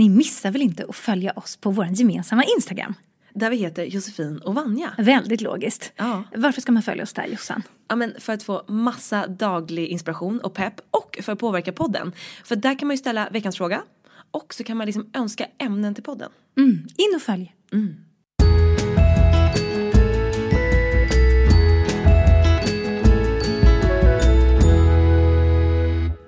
ni 0.00 0.08
missar 0.08 0.50
väl 0.50 0.62
inte 0.62 0.84
att 0.88 0.96
följa 0.96 1.32
oss 1.32 1.56
på 1.56 1.70
vår 1.70 1.86
gemensamma 1.86 2.44
Instagram? 2.56 2.94
Där 3.34 3.50
vi 3.50 3.56
heter 3.56 3.84
Josefin 3.84 4.38
och 4.38 4.54
Vanja. 4.54 4.90
Väldigt 4.98 5.40
logiskt. 5.40 5.92
Ja. 5.96 6.24
Varför 6.34 6.60
ska 6.60 6.72
man 6.72 6.82
följa 6.82 7.02
oss 7.02 7.12
där 7.12 7.26
Jossan? 7.26 7.62
Ja, 7.88 7.96
men 7.96 8.14
för 8.18 8.32
att 8.32 8.42
få 8.42 8.62
massa 8.68 9.26
daglig 9.26 9.88
inspiration 9.88 10.40
och 10.40 10.54
pepp 10.54 10.74
och 10.90 11.18
för 11.22 11.32
att 11.32 11.38
påverka 11.38 11.72
podden. 11.72 12.12
För 12.44 12.56
där 12.56 12.78
kan 12.78 12.88
man 12.88 12.94
ju 12.94 12.98
ställa 12.98 13.28
veckans 13.30 13.56
fråga 13.56 13.82
och 14.30 14.54
så 14.54 14.64
kan 14.64 14.76
man 14.76 14.86
liksom 14.86 15.10
önska 15.14 15.46
ämnen 15.58 15.94
till 15.94 16.04
podden. 16.04 16.30
Mm. 16.58 16.70
In 16.96 17.16
och 17.16 17.22
följ. 17.22 17.54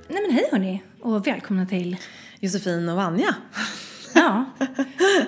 Nej 0.08 0.22
men 0.22 0.30
hej 0.30 0.48
hörni 0.52 0.82
och 1.00 1.26
välkomna 1.26 1.66
till 1.66 1.96
Josefin 2.46 2.88
och 2.88 2.96
Vanja. 2.96 3.34
Ja, 4.14 4.44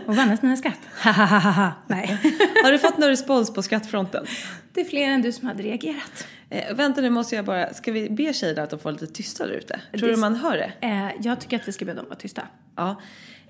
och 0.07 0.17
Vannes 0.17 0.43
nya 0.43 0.57
skratt. 0.57 0.79
Nej, 1.87 2.19
Har 2.65 2.73
du 2.73 2.79
fått 2.79 2.99
någon 2.99 3.09
respons 3.09 3.55
på 3.55 3.63
skattfronten? 3.63 4.27
det 4.73 4.81
är 4.81 4.85
fler 4.85 5.03
än 5.05 5.23
du 5.23 5.33
som 5.33 5.49
hade 5.49 5.63
reagerat. 5.63 6.27
Eh, 6.51 6.75
vänta 6.77 7.01
nu 7.01 7.11
måste 7.11 7.37
jag 7.37 7.45
bara, 7.45 7.75
ska 7.75 7.93
vi 7.93 8.11
be 8.11 8.33
tjejerna 8.33 8.63
att 8.63 8.71
de 8.71 8.79
får 8.79 8.93
lite 8.93 9.07
tysta 9.07 9.47
där 9.47 9.53
ute? 9.55 9.81
Tror 9.99 10.09
Det- 10.09 10.15
du 10.15 10.21
man 10.21 10.35
hör 10.37 10.57
det? 10.57 10.73
Eh, 10.87 11.09
jag 11.21 11.41
tycker 11.41 11.57
att 11.57 11.69
vi 11.69 11.73
ska 11.73 11.85
be 11.85 11.95
dem 11.95 12.05
vara 12.05 12.17
tysta. 12.19 12.43
Ja. 12.77 13.01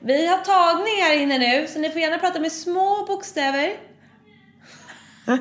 Vi 0.01 0.27
har 0.27 0.39
tagning 0.39 1.03
här 1.03 1.19
inne 1.23 1.39
nu 1.39 1.67
så 1.69 1.79
ni 1.79 1.91
får 1.91 2.01
gärna 2.01 2.19
prata 2.19 2.41
med 2.41 2.53
små 2.53 3.05
bokstäver. 3.09 3.73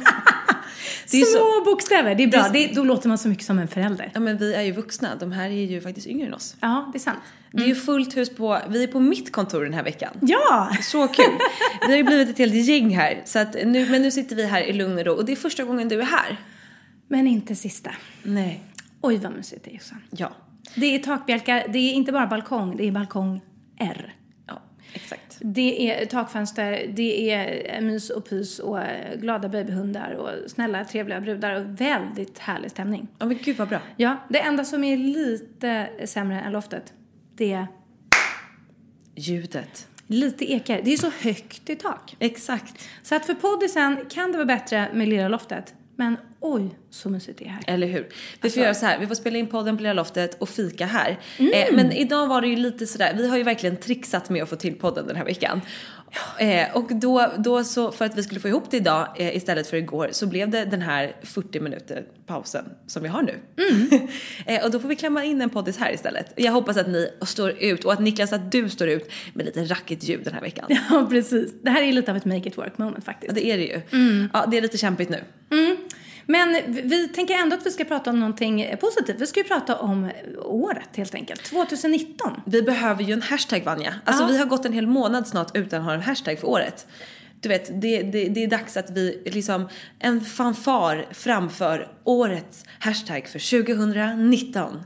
Små 1.06 1.26
så, 1.26 1.62
bokstäver, 1.66 2.16
det 2.16 2.24
är 2.24 2.28
bra. 2.28 2.50
Det 2.54 2.64
är- 2.64 2.68
Det, 2.68 2.74
då 2.76 2.84
låter 2.84 3.08
man 3.10 3.18
så 3.18 3.28
mycket 3.28 3.46
som 3.46 3.60
en 3.60 3.68
förälder. 3.68 4.12
ja 4.14 4.20
men 4.20 4.38
vi 4.38 4.54
är 4.54 4.62
ju 4.62 4.72
vuxna, 4.72 5.16
de 5.16 5.32
här 5.32 5.46
är 5.50 5.66
ju 5.66 5.82
faktiskt 5.82 6.08
yngre 6.08 6.28
än 6.28 6.34
oss. 6.34 6.56
Ja, 6.60 6.90
det 6.94 6.98
är 6.98 7.00
sant. 7.00 7.20
Det 7.52 7.64
är 7.64 7.68
ju 7.68 7.76
fullt 7.76 8.18
hus 8.18 8.36
på, 8.36 8.60
vi 8.70 8.84
är 8.84 8.88
på 8.88 9.00
mitt 9.00 9.32
kontor 9.32 9.64
den 9.64 9.74
här 9.74 9.84
veckan. 9.84 10.14
Ja! 10.22 10.70
Så 10.82 11.08
kul! 11.08 11.26
Vi 11.82 11.88
har 11.88 11.98
ju 11.98 12.04
blivit 12.04 12.30
ett 12.30 12.38
helt 12.38 12.54
gäng 12.54 12.96
här. 12.96 13.22
Så 13.26 13.40
att 13.40 13.54
nu, 13.54 13.90
men 13.90 14.02
nu 14.02 14.12
sitter 14.12 14.36
vi 14.36 14.46
här 14.46 14.62
i 14.62 14.74
lugn 14.74 14.98
och 14.98 15.06
ro 15.06 15.14
och 15.14 15.26
det 15.26 15.32
är 15.32 15.36
första 15.36 15.64
gången 15.64 15.90
du 15.90 16.00
är 16.02 16.06
här. 16.06 16.38
Men 17.08 17.28
inte 17.28 17.56
sista. 17.56 17.92
Nej. 18.24 18.64
Oj 19.02 19.18
vad 19.18 19.32
mysigt 19.34 19.64
det 19.66 19.72
är 19.72 19.74
Jossan. 19.74 20.02
Ja. 20.12 20.32
Det 20.76 20.96
är 20.96 21.00
takbjälkar, 21.00 21.66
det 21.70 21.78
är 21.80 21.94
inte 21.94 22.12
bara 22.12 22.28
balkong, 22.28 22.78
det 22.78 22.88
är 22.88 22.92
balkong 22.92 23.42
R. 23.80 24.16
Ja, 24.48 24.62
exakt. 24.94 25.23
Det 25.40 25.92
är 25.92 26.06
takfönster, 26.06 26.88
det 26.94 27.32
är 27.32 27.82
mys 27.82 28.10
och 28.10 28.30
pys 28.30 28.60
och 28.60 28.80
eh, 28.80 29.16
glada 29.20 29.50
babyhundar 29.50 30.12
och 30.12 30.52
snälla 30.52 30.86
trevliga 30.86 31.22
brudar 31.22 31.56
och 31.56 31.82
väldigt 31.82 32.40
härlig 32.40 32.72
stämning. 32.72 33.08
Ja 33.20 33.26
men 33.26 33.38
gud 33.44 33.58
vad 33.58 33.68
bra. 33.70 33.80
Ja, 33.98 34.18
det 34.30 34.40
enda 34.40 34.66
som 34.66 34.84
är 34.84 34.98
lite 34.98 35.90
sämre 36.06 36.42
än 36.42 36.52
loftet, 36.52 36.94
det 37.36 37.54
är 37.54 37.68
Ljudet. 39.16 39.88
lite 40.08 40.52
ekar. 40.52 40.82
Det 40.84 40.94
är 40.94 40.98
så 40.98 41.12
högt 41.22 41.70
i 41.70 41.76
tak. 41.76 42.16
Exakt. 42.20 42.90
Så 43.04 43.16
att 43.16 43.26
för 43.26 43.34
poddisen 43.34 43.98
kan 44.10 44.32
det 44.32 44.38
vara 44.38 44.46
bättre 44.46 44.90
med 44.94 45.08
lilla 45.10 45.28
loftet. 45.28 45.74
Men 45.96 46.18
oj, 46.44 46.70
så 46.90 47.10
mysigt 47.10 47.40
det 47.40 47.46
är 47.46 47.50
här. 47.50 47.64
Eller 47.68 47.88
hur? 47.88 48.02
Vi 48.02 48.06
får 48.10 48.48
Alltså- 48.48 48.60
göra 48.60 48.74
så 48.74 48.86
här, 48.86 49.00
vi 49.00 49.08
får 49.08 49.16
spela 49.16 49.38
in 49.38 49.48
podden 49.48 49.78
på 49.78 49.84
Lilla 49.84 49.94
Loftet 49.94 50.36
och 50.42 50.50
fika 50.50 50.86
här. 50.86 51.20
Mm. 51.38 51.54
Eh, 51.54 51.76
men 51.76 51.92
idag 51.92 52.28
var 52.28 52.42
det 52.42 52.48
ju 52.48 52.56
lite 52.56 52.88
sådär, 52.88 53.14
vi 53.18 53.28
har 53.28 53.38
ju 53.38 53.44
verkligen 53.44 53.78
trixat 53.78 54.30
med 54.30 54.44
att 54.44 54.50
få 54.50 54.56
till 54.56 54.76
podden 54.76 55.08
den 55.08 55.16
här 55.16 55.26
veckan. 55.26 55.62
Eh, 56.40 56.76
och 56.78 56.96
då, 56.96 57.32
då 57.38 57.64
så, 57.64 57.92
för 57.92 58.06
att 58.06 58.18
vi 58.18 58.24
skulle 58.24 58.40
få 58.40 58.48
ihop 58.48 58.64
det 58.72 58.78
idag 58.78 59.08
eh, 59.18 59.36
istället 59.38 59.68
för 59.68 59.78
igår, 59.78 60.10
så 60.12 60.28
blev 60.28 60.50
det 60.50 60.66
den 60.66 60.82
här 60.82 61.16
40 61.24 61.60
minuter 61.60 62.06
pausen 62.28 62.66
som 62.88 63.04
vi 63.04 63.10
har 63.10 63.22
nu. 63.22 63.40
Mm. 63.72 64.08
eh, 64.46 64.66
och 64.66 64.72
då 64.72 64.80
får 64.80 64.88
vi 64.90 64.96
klämma 64.96 65.24
in 65.24 65.42
en 65.42 65.50
poddis 65.50 65.78
här 65.78 65.94
istället. 65.94 66.34
Jag 66.36 66.52
hoppas 66.52 66.78
att 66.78 66.88
ni 66.88 67.10
står 67.26 67.50
ut 67.52 67.84
och 67.86 67.94
att 67.94 68.00
Niklas, 68.00 68.34
att 68.34 68.52
du 68.52 68.70
står 68.70 68.88
ut 68.90 69.12
med 69.34 69.46
lite 69.46 69.64
rackigt 69.64 70.04
ljud 70.04 70.22
den 70.24 70.34
här 70.34 70.42
veckan. 70.42 70.66
Ja, 70.90 71.08
precis. 71.10 71.54
Det 71.62 71.70
här 71.70 71.82
är 71.84 71.92
lite 71.94 72.12
av 72.12 72.18
ett 72.18 72.26
make 72.26 72.48
it 72.48 72.58
work 72.58 72.78
moment 72.78 73.06
faktiskt. 73.06 73.32
Ja, 73.32 73.34
det 73.42 73.46
är 73.46 73.58
det 73.58 73.64
ju. 73.64 73.82
Mm. 74.00 74.30
Ja, 74.34 74.46
det 74.52 74.58
är 74.58 74.62
lite 74.62 74.78
kämpigt 74.78 75.10
nu. 75.10 75.24
Men 76.26 76.58
vi- 76.68 77.08
tänker 77.08 77.34
ändå 77.36 77.56
att 77.56 77.66
vi 77.66 77.72
ska 77.72 77.84
prata 77.86 78.10
om 78.10 78.20
någonting 78.20 78.76
positivt. 78.82 79.16
Vi 79.22 79.28
ska 79.28 79.40
ju 79.40 79.44
prata 79.44 79.76
om 79.76 80.12
året 80.46 80.90
helt 80.96 81.16
enkelt. 81.16 81.44
2019. 81.44 82.42
Vi 82.46 82.62
behöver 82.62 83.04
ju 83.04 83.14
en 83.14 83.22
hashtag 83.22 83.64
Vanja. 83.64 83.94
Alltså 84.06 84.24
Ja. 84.24 84.28
vi 84.28 84.38
har 84.38 84.46
gått 84.46 84.66
en 84.66 84.74
hel 84.74 84.88
månad 84.88 85.28
snart 85.28 85.58
utan 85.58 85.80
att 85.80 85.86
ha 85.86 85.94
en 85.94 86.02
hashtag 86.02 86.40
för 86.40 86.48
året. 86.48 86.88
Du 87.40 87.50
vet, 87.50 87.82
det, 87.82 88.02
det, 88.04 88.26
det 88.30 88.44
är 88.44 88.48
dags 88.48 88.78
att 88.78 88.90
vi 88.90 89.22
liksom, 89.26 89.70
en 90.00 90.22
fanfar 90.22 91.06
framför 91.12 91.88
årets 92.04 92.66
hashtag 92.80 93.28
för 93.28 93.40
2019. 93.64 94.84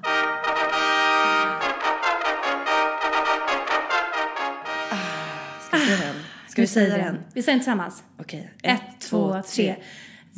Ah, 4.92 4.98
Ska 5.68 5.78
vi 5.78 5.86
säga 5.86 5.98
den? 5.98 6.16
Ska 6.48 6.62
vi 6.62 6.68
säga 6.68 6.98
den? 6.98 7.18
Vi 7.34 7.44
säger 7.44 7.54
den 7.56 7.60
tillsammans. 7.60 8.04
Okej. 8.20 8.52
Ett, 8.64 8.82
två, 9.00 9.42
tre. 9.56 9.76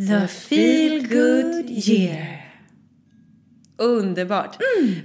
The 0.07 0.27
feel 0.27 1.07
good 1.07 1.69
year. 1.69 2.45
Underbart. 3.77 4.57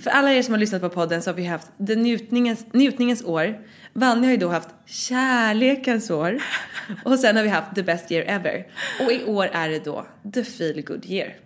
För 0.03 0.11
alla 0.11 0.33
er 0.33 0.43
som 0.43 0.55
har 0.55 0.59
lyssnat 0.59 0.83
på 0.83 0.89
podden 0.89 1.23
så 1.23 1.31
har 1.31 1.35
vi 1.35 1.45
haft 1.45 1.71
det 1.79 1.97
njutningens, 1.97 2.67
njutningens 2.73 3.25
år. 3.25 3.59
Vanja 3.93 4.25
har 4.25 4.31
ju 4.31 4.37
då 4.37 4.49
haft 4.49 4.69
kärlekens 4.87 6.11
år. 6.11 6.43
Och 7.05 7.19
sen 7.19 7.37
har 7.37 7.43
vi 7.43 7.49
haft 7.49 7.75
the 7.75 7.83
best 7.83 8.13
year 8.13 8.25
ever. 8.29 8.67
Och 9.05 9.13
i 9.13 9.25
år 9.25 9.51
är 9.53 9.69
det 9.69 9.85
då 9.85 10.07
the 10.35 10.45
feel 10.45 10.83
good 10.83 11.07
year. 11.07 11.37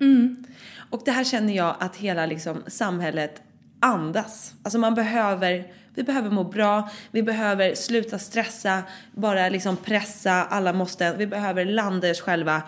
Och 0.91 1.03
det 1.05 1.11
här 1.11 1.25
känner 1.25 1.57
jag 1.57 1.77
att 1.81 1.97
hela 1.97 2.27
liksom 2.27 2.63
samhället 2.67 3.43
andas. 3.81 4.55
Alltså 4.63 4.79
man 4.79 4.95
behöver, 4.95 5.73
vi 5.95 6.03
behöver 6.03 6.31
må 6.31 6.45
bra, 6.45 6.91
vi 7.11 7.23
behöver 7.23 7.75
sluta 7.75 8.19
stressa, 8.19 8.83
bara 9.13 9.49
liksom 9.49 9.77
pressa, 9.77 10.33
alla 10.33 10.73
måste, 10.73 11.17
vi 11.17 11.27
behöver 11.27 11.65
landa 11.65 12.11
oss 12.11 12.21
själva 12.21 12.63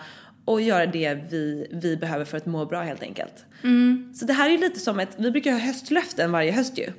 och 0.45 0.61
göra 0.61 0.85
det 0.85 1.13
vi, 1.29 1.67
vi 1.71 1.97
behöver 1.97 2.25
för 2.25 2.37
att 2.37 2.45
må 2.45 2.65
bra 2.65 2.81
helt 2.81 3.03
enkelt. 3.03 3.45
Så 4.13 4.25
det 4.25 4.33
här 4.33 4.49
är 4.49 4.57
lite 4.57 4.79
som 4.79 4.99
ett, 4.99 5.15
vi 5.17 5.31
brukar 5.31 5.51
ha 5.51 5.59
höstlöften 5.59 6.31
varje 6.31 6.51
höst 6.51 6.77
ju. 6.77 6.91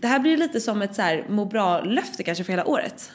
Det 0.00 0.06
här 0.06 0.18
blir 0.18 0.36
lite 0.36 0.60
som 0.60 0.82
ett 0.82 0.94
så 0.94 1.02
här 1.02 1.24
må 1.28 1.44
bra-löfte 1.44 2.22
kanske 2.22 2.44
för 2.44 2.52
hela 2.52 2.66
året. 2.66 3.12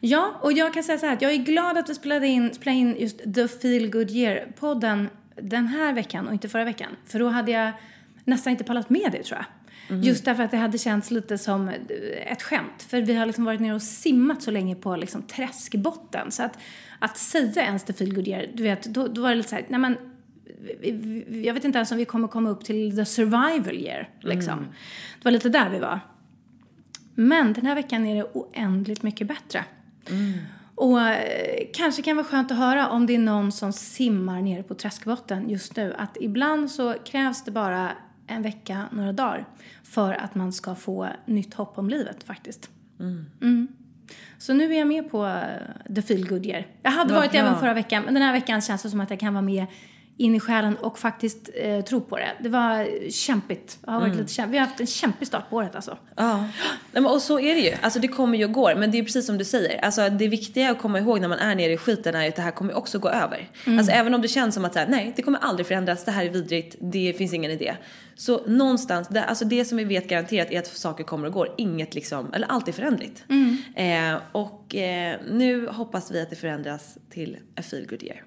Ja, 0.00 0.38
och 0.40 0.52
jag 0.52 0.74
kan 0.74 0.82
säga 0.82 0.98
så 0.98 1.06
här 1.06 1.12
att 1.12 1.22
jag 1.22 1.32
är 1.32 1.36
glad 1.36 1.78
att 1.78 1.90
vi 1.90 1.94
spelade 1.94 2.26
in, 2.26 2.54
spelade 2.54 2.78
in 2.78 2.96
just 2.98 3.34
The 3.34 3.48
Feel 3.48 3.90
Good 3.90 4.10
Year-podden 4.10 5.06
den 5.36 5.66
här 5.66 5.92
veckan 5.92 6.26
och 6.26 6.32
inte 6.32 6.48
förra 6.48 6.64
veckan. 6.64 6.96
För 7.06 7.18
då 7.18 7.28
hade 7.28 7.50
jag 7.50 7.72
nästan 8.24 8.50
inte 8.50 8.64
pallat 8.64 8.90
med 8.90 9.08
det 9.12 9.22
tror 9.22 9.38
jag. 9.38 9.46
Just 10.04 10.24
därför 10.24 10.42
att 10.42 10.50
det 10.50 10.56
hade 10.56 10.78
känts 10.78 11.10
lite 11.10 11.38
som 11.38 11.70
ett 12.26 12.42
skämt. 12.42 12.82
För 12.88 13.00
vi 13.00 13.14
har 13.14 13.26
liksom 13.26 13.44
varit 13.44 13.60
nere 13.60 13.74
och 13.74 13.82
simmat 13.82 14.42
så 14.42 14.50
länge 14.50 14.74
på 14.74 14.96
liksom 14.96 15.22
träskbotten. 15.22 16.30
Så 16.30 16.42
att, 16.42 16.58
att 17.00 17.18
säga 17.18 17.62
ens 17.62 17.84
The 17.84 17.92
Feel 17.92 18.14
Good 18.14 18.28
Year, 18.28 18.50
du 18.54 18.62
vet, 18.62 18.84
då, 18.84 19.08
då 19.08 19.22
var 19.22 19.28
det 19.28 19.34
lite 19.34 19.48
så 19.48 19.54
här, 19.54 19.66
nej 19.68 19.80
men 19.80 19.96
jag 21.44 21.54
vet 21.54 21.64
inte 21.64 21.78
ens 21.78 21.92
om 21.92 21.98
vi 21.98 22.04
kommer 22.04 22.28
komma 22.28 22.50
upp 22.50 22.64
till 22.64 22.96
the 22.96 23.04
survival 23.04 23.74
year. 23.74 24.08
Liksom. 24.20 24.58
Det 25.18 25.24
var 25.24 25.32
lite 25.32 25.48
där 25.48 25.70
vi 25.70 25.78
var. 25.78 26.00
Men 27.14 27.52
den 27.52 27.66
här 27.66 27.74
veckan 27.74 28.06
är 28.06 28.16
det 28.16 28.24
oändligt 28.32 29.02
mycket 29.02 29.28
bättre. 29.28 29.64
Och 30.74 31.00
eh, 31.00 31.66
kanske 31.74 32.02
kan 32.02 32.16
vara 32.16 32.26
skönt 32.26 32.50
att 32.50 32.58
höra 32.58 32.88
om 32.88 33.06
det 33.06 33.14
är 33.14 33.18
någon 33.18 33.52
som 33.52 33.72
simmar 33.72 34.42
nere 34.42 34.62
på 34.62 34.74
träskbotten 34.74 35.50
just 35.50 35.76
nu. 35.76 35.94
Att 35.98 36.16
ibland 36.20 36.70
så 36.70 36.94
krävs 37.04 37.44
det 37.44 37.50
bara 37.50 37.92
en 38.26 38.42
vecka, 38.42 38.84
några 38.92 39.12
dagar 39.12 39.46
för 39.82 40.12
att 40.12 40.34
man 40.34 40.52
ska 40.52 40.74
få 40.74 41.08
nytt 41.26 41.54
hopp 41.54 41.78
om 41.78 41.88
livet 41.88 42.22
faktiskt. 42.22 42.70
Mm. 43.40 43.68
Så 44.38 44.52
nu 44.54 44.74
är 44.74 44.78
jag 44.78 44.88
med 44.88 45.10
på 45.10 45.26
eh, 45.26 45.94
the 45.94 46.02
feel 46.02 46.28
good 46.28 46.46
year. 46.46 46.66
Jag 46.82 46.90
hade 46.90 47.12
Vad 47.12 47.22
varit 47.22 47.30
bra. 47.32 47.40
även 47.40 47.58
förra 47.60 47.74
veckan, 47.74 48.02
men 48.04 48.14
den 48.14 48.22
här 48.22 48.32
veckan 48.32 48.60
känns 48.62 48.82
det 48.82 48.90
som 48.90 49.00
att 49.00 49.10
jag 49.10 49.20
kan 49.20 49.34
vara 49.34 49.42
med 49.42 49.66
in 50.16 50.34
i 50.34 50.40
själen 50.40 50.76
och 50.76 50.98
faktiskt 50.98 51.50
eh, 51.62 51.80
tro 51.80 52.00
på 52.00 52.16
det. 52.16 52.28
Det 52.40 52.48
var 52.48 52.88
kämpigt. 53.10 53.78
Det 53.84 53.90
har 53.90 54.00
varit 54.00 54.16
lite 54.16 54.32
kämp- 54.32 54.50
Vi 54.50 54.58
har 54.58 54.66
haft 54.66 54.80
en 54.80 54.86
kämpig 54.86 55.28
start 55.28 55.50
på 55.50 55.56
året 55.56 55.74
alltså. 55.74 55.98
Ja, 56.16 56.44
och 57.06 57.22
så 57.22 57.40
är 57.40 57.54
det 57.54 57.60
ju. 57.60 57.72
Alltså 57.80 57.98
det 58.00 58.08
kommer 58.08 58.38
ju 58.38 58.44
och 58.44 58.52
går. 58.52 58.74
Men 58.74 58.90
det 58.90 58.98
är 58.98 59.02
precis 59.04 59.26
som 59.26 59.38
du 59.38 59.44
säger. 59.44 59.84
Alltså 59.84 60.08
det 60.10 60.28
viktiga 60.28 60.70
att 60.70 60.78
komma 60.78 60.98
ihåg 60.98 61.20
när 61.20 61.28
man 61.28 61.38
är 61.38 61.54
nere 61.54 61.72
i 61.72 61.76
skiten 61.76 62.14
är 62.14 62.22
ju 62.22 62.28
att 62.28 62.36
det 62.36 62.42
här 62.42 62.50
kommer 62.50 62.74
också 62.76 62.98
gå 62.98 63.08
över. 63.08 63.48
Alltså 63.66 63.92
även 63.92 64.14
om 64.14 64.22
det 64.22 64.28
känns 64.28 64.54
som 64.54 64.64
att 64.64 64.72
så 64.72 64.78
här, 64.78 64.86
nej, 64.86 65.12
det 65.16 65.22
kommer 65.22 65.38
aldrig 65.38 65.66
förändras, 65.66 66.04
det 66.04 66.10
här 66.10 66.24
är 66.24 66.30
vidrigt, 66.30 66.76
det 66.80 67.14
finns 67.18 67.32
ingen 67.34 67.50
idé. 67.50 67.74
Så 68.20 68.46
någonstans, 68.46 69.08
det, 69.08 69.24
alltså 69.24 69.44
det 69.44 69.64
som 69.64 69.78
vi 69.78 69.84
vet 69.84 70.08
garanterat 70.08 70.50
är 70.50 70.58
att 70.58 70.66
saker 70.66 71.04
kommer 71.04 71.26
och 71.26 71.32
går. 71.32 71.54
Inget 71.56 71.94
liksom, 71.94 72.32
eller 72.32 72.46
allt 72.46 72.68
är 72.68 72.72
förändligt. 72.72 73.24
Eh, 73.76 74.20
och 74.32 74.74
eh, 74.74 75.20
nu 75.30 75.66
hoppas 75.66 76.10
vi 76.10 76.20
att 76.20 76.30
det 76.30 76.36
förändras 76.36 76.98
till 77.10 77.36
a 77.56 77.62
feel 77.62 77.86
good 77.86 78.02
year. 78.02 78.24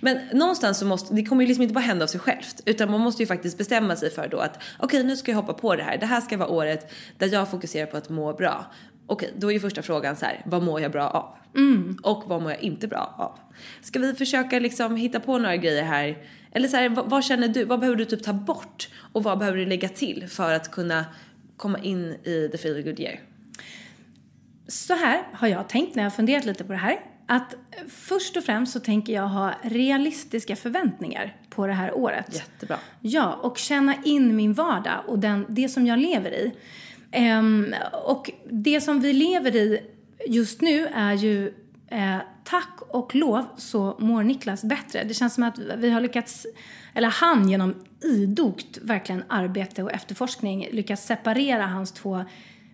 Men 0.00 0.18
någonstans 0.32 0.78
så 0.78 0.86
måste, 0.86 1.14
det 1.14 1.24
kommer 1.24 1.42
ju 1.42 1.48
liksom 1.48 1.62
inte 1.62 1.74
bara 1.74 1.80
hända 1.80 2.04
av 2.04 2.06
sig 2.06 2.20
självt. 2.20 2.62
Utan 2.64 2.90
man 2.90 3.00
måste 3.00 3.22
ju 3.22 3.26
faktiskt 3.26 3.58
bestämma 3.58 3.96
sig 3.96 4.10
för 4.10 4.28
då 4.28 4.38
att 4.38 4.62
okej 4.78 5.04
nu 5.04 5.16
ska 5.16 5.30
jag 5.30 5.36
hoppa 5.36 5.52
på 5.54 5.76
det 5.76 5.82
här. 5.82 5.98
Det 5.98 6.06
här 6.06 6.20
ska 6.20 6.36
vara 6.36 6.48
året 6.48 6.92
där 7.18 7.32
jag 7.32 7.50
fokuserar 7.50 7.86
på 7.86 7.96
att 7.96 8.08
må 8.08 8.32
bra. 8.32 8.66
Okej, 9.06 9.32
då 9.36 9.48
är 9.48 9.52
ju 9.52 9.60
första 9.60 9.82
frågan 9.82 10.16
så 10.16 10.26
här, 10.26 10.42
vad 10.46 10.62
mår 10.62 10.80
jag 10.80 10.92
bra 10.92 11.08
av? 11.10 11.34
Och 12.02 12.24
vad 12.26 12.42
mår 12.42 12.50
jag 12.50 12.62
inte 12.62 12.88
bra 12.88 13.14
av? 13.18 13.38
Ska 13.86 13.98
vi 13.98 14.14
försöka 14.14 14.58
liksom 14.58 14.96
hitta 14.96 15.20
på 15.20 15.38
några 15.38 15.56
grejer 15.56 15.82
här? 15.82 16.18
Eller 16.52 16.68
så 16.68 16.76
här, 16.76 16.88
vad, 16.88 17.10
vad 17.10 17.24
känner 17.24 17.48
du? 17.48 17.64
Vad 17.64 17.80
behöver 17.80 17.98
du 17.98 18.04
typ 18.04 18.22
ta 18.22 18.32
bort? 18.32 18.88
Och 19.12 19.22
vad 19.22 19.38
behöver 19.38 19.58
du 19.58 19.66
lägga 19.66 19.88
till 19.88 20.28
för 20.28 20.52
att 20.54 20.70
kunna 20.70 21.04
komma 21.56 21.78
in 21.78 22.12
i 22.24 22.48
the 22.52 22.58
feel 22.58 22.82
good 22.82 23.00
year? 23.00 23.20
Så 24.68 24.94
här 24.94 25.22
har 25.32 25.48
jag 25.48 25.68
tänkt 25.68 25.94
när 25.94 26.02
jag 26.02 26.14
funderat 26.14 26.44
lite 26.44 26.64
på 26.64 26.72
det 26.72 26.78
här. 26.78 27.00
Att 27.26 27.54
först 27.88 28.36
och 28.36 28.44
främst 28.44 28.72
så 28.72 28.80
tänker 28.80 29.12
jag 29.12 29.28
ha 29.28 29.54
realistiska 29.62 30.56
förväntningar 30.56 31.36
på 31.50 31.66
det 31.66 31.72
här 31.72 31.94
året. 31.94 32.34
Jättebra. 32.34 32.78
Ja, 33.00 33.32
och 33.34 33.58
känna 33.58 33.94
in 34.04 34.36
min 34.36 34.52
vardag 34.52 35.04
och 35.06 35.18
den, 35.18 35.46
det 35.48 35.68
som 35.68 35.86
jag 35.86 35.98
lever 35.98 36.30
i. 36.30 36.52
Ehm, 37.10 37.74
och 38.04 38.30
det 38.50 38.80
som 38.80 39.00
vi 39.00 39.12
lever 39.12 39.56
i 39.56 39.80
just 40.26 40.60
nu 40.60 40.86
är 40.86 41.12
ju 41.12 41.54
eh, 41.88 42.16
tack 42.50 42.78
och 42.80 43.14
lov 43.14 43.44
så 43.56 43.96
mår 43.98 44.22
Niklas 44.22 44.64
bättre. 44.64 45.04
Det 45.04 45.14
känns 45.14 45.34
som 45.34 45.44
att 45.44 45.58
vi 45.58 45.90
har 45.90 46.00
lyckats, 46.00 46.46
eller 46.94 47.08
han 47.08 47.48
genom 47.48 47.74
idogt 48.04 48.78
verkligen 48.82 49.24
arbete 49.28 49.82
och 49.82 49.92
efterforskning 49.92 50.68
lyckats 50.72 51.06
separera 51.06 51.66
hans 51.66 51.92
två 51.92 52.24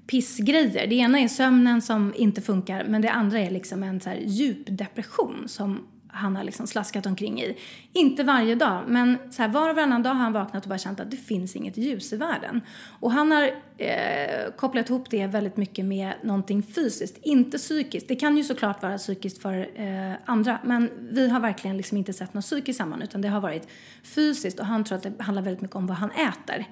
pissgrejer. 0.07 0.87
Det 0.87 0.95
ena 0.95 1.21
är 1.21 1.29
sömnen 1.29 1.83
som 1.83 2.13
inte 2.17 2.43
funkar 2.43 2.85
men 2.89 3.03
det 3.03 3.11
andra 3.11 3.39
är 3.39 3.51
liksom 3.51 3.83
en 3.83 4.01
så 4.01 4.09
här 4.09 4.17
djup 4.17 4.67
depression 4.67 5.45
som 5.47 5.87
han 6.15 6.37
har 6.37 6.45
liksom 6.45 6.67
slaskat 6.67 7.07
omkring 7.07 7.43
i. 7.43 7.57
Inte 7.93 8.23
varje 8.23 8.55
dag, 8.55 8.85
men 8.87 9.19
så 9.31 9.43
här 9.43 9.49
var 9.49 9.71
och 9.71 9.77
varannan 9.77 10.03
dag 10.03 10.11
har 10.11 10.21
han 10.21 10.33
vaknat 10.33 10.63
och 10.63 10.69
bara 10.69 10.79
känt 10.79 11.01
att 11.01 11.11
det 11.11 11.17
finns 11.17 11.57
inget 11.57 11.77
ljus 11.77 12.13
i 12.13 12.17
världen. 12.17 12.61
Och 13.01 13.13
han 13.13 13.33
har 13.33 13.43
eh, 13.79 14.53
kopplat 14.57 14.91
ihop 14.91 15.11
det 15.11 15.27
väldigt 15.27 15.57
mycket 15.57 15.85
med 15.85 16.13
någonting 16.23 16.63
fysiskt, 16.63 17.19
inte 17.23 17.59
psykiskt. 17.59 18.09
Det 18.09 18.17
kan 18.17 18.37
ju 18.37 18.45
såklart 18.45 18.83
vara 18.83 18.99
psykiskt 18.99 19.43
för 19.43 19.81
eh, 19.81 20.13
andra, 20.25 20.59
men 20.65 20.91
vi 21.11 21.29
har 21.29 21.41
verkligen 21.41 21.77
liksom 21.77 21.99
inte 21.99 22.13
sett 22.13 22.35
något 22.35 22.45
psykiskt 22.45 22.79
samman 22.79 23.03
utan 23.03 23.21
det 23.21 23.29
har 23.29 23.41
varit 23.41 23.69
fysiskt 24.03 24.61
och 24.61 24.67
han 24.67 24.85
tror 24.85 24.99
att 24.99 25.03
det 25.03 25.23
handlar 25.23 25.43
väldigt 25.43 25.63
mycket 25.63 25.77
om 25.77 25.87
vad 25.87 25.97
han 25.97 26.11
äter. 26.11 26.65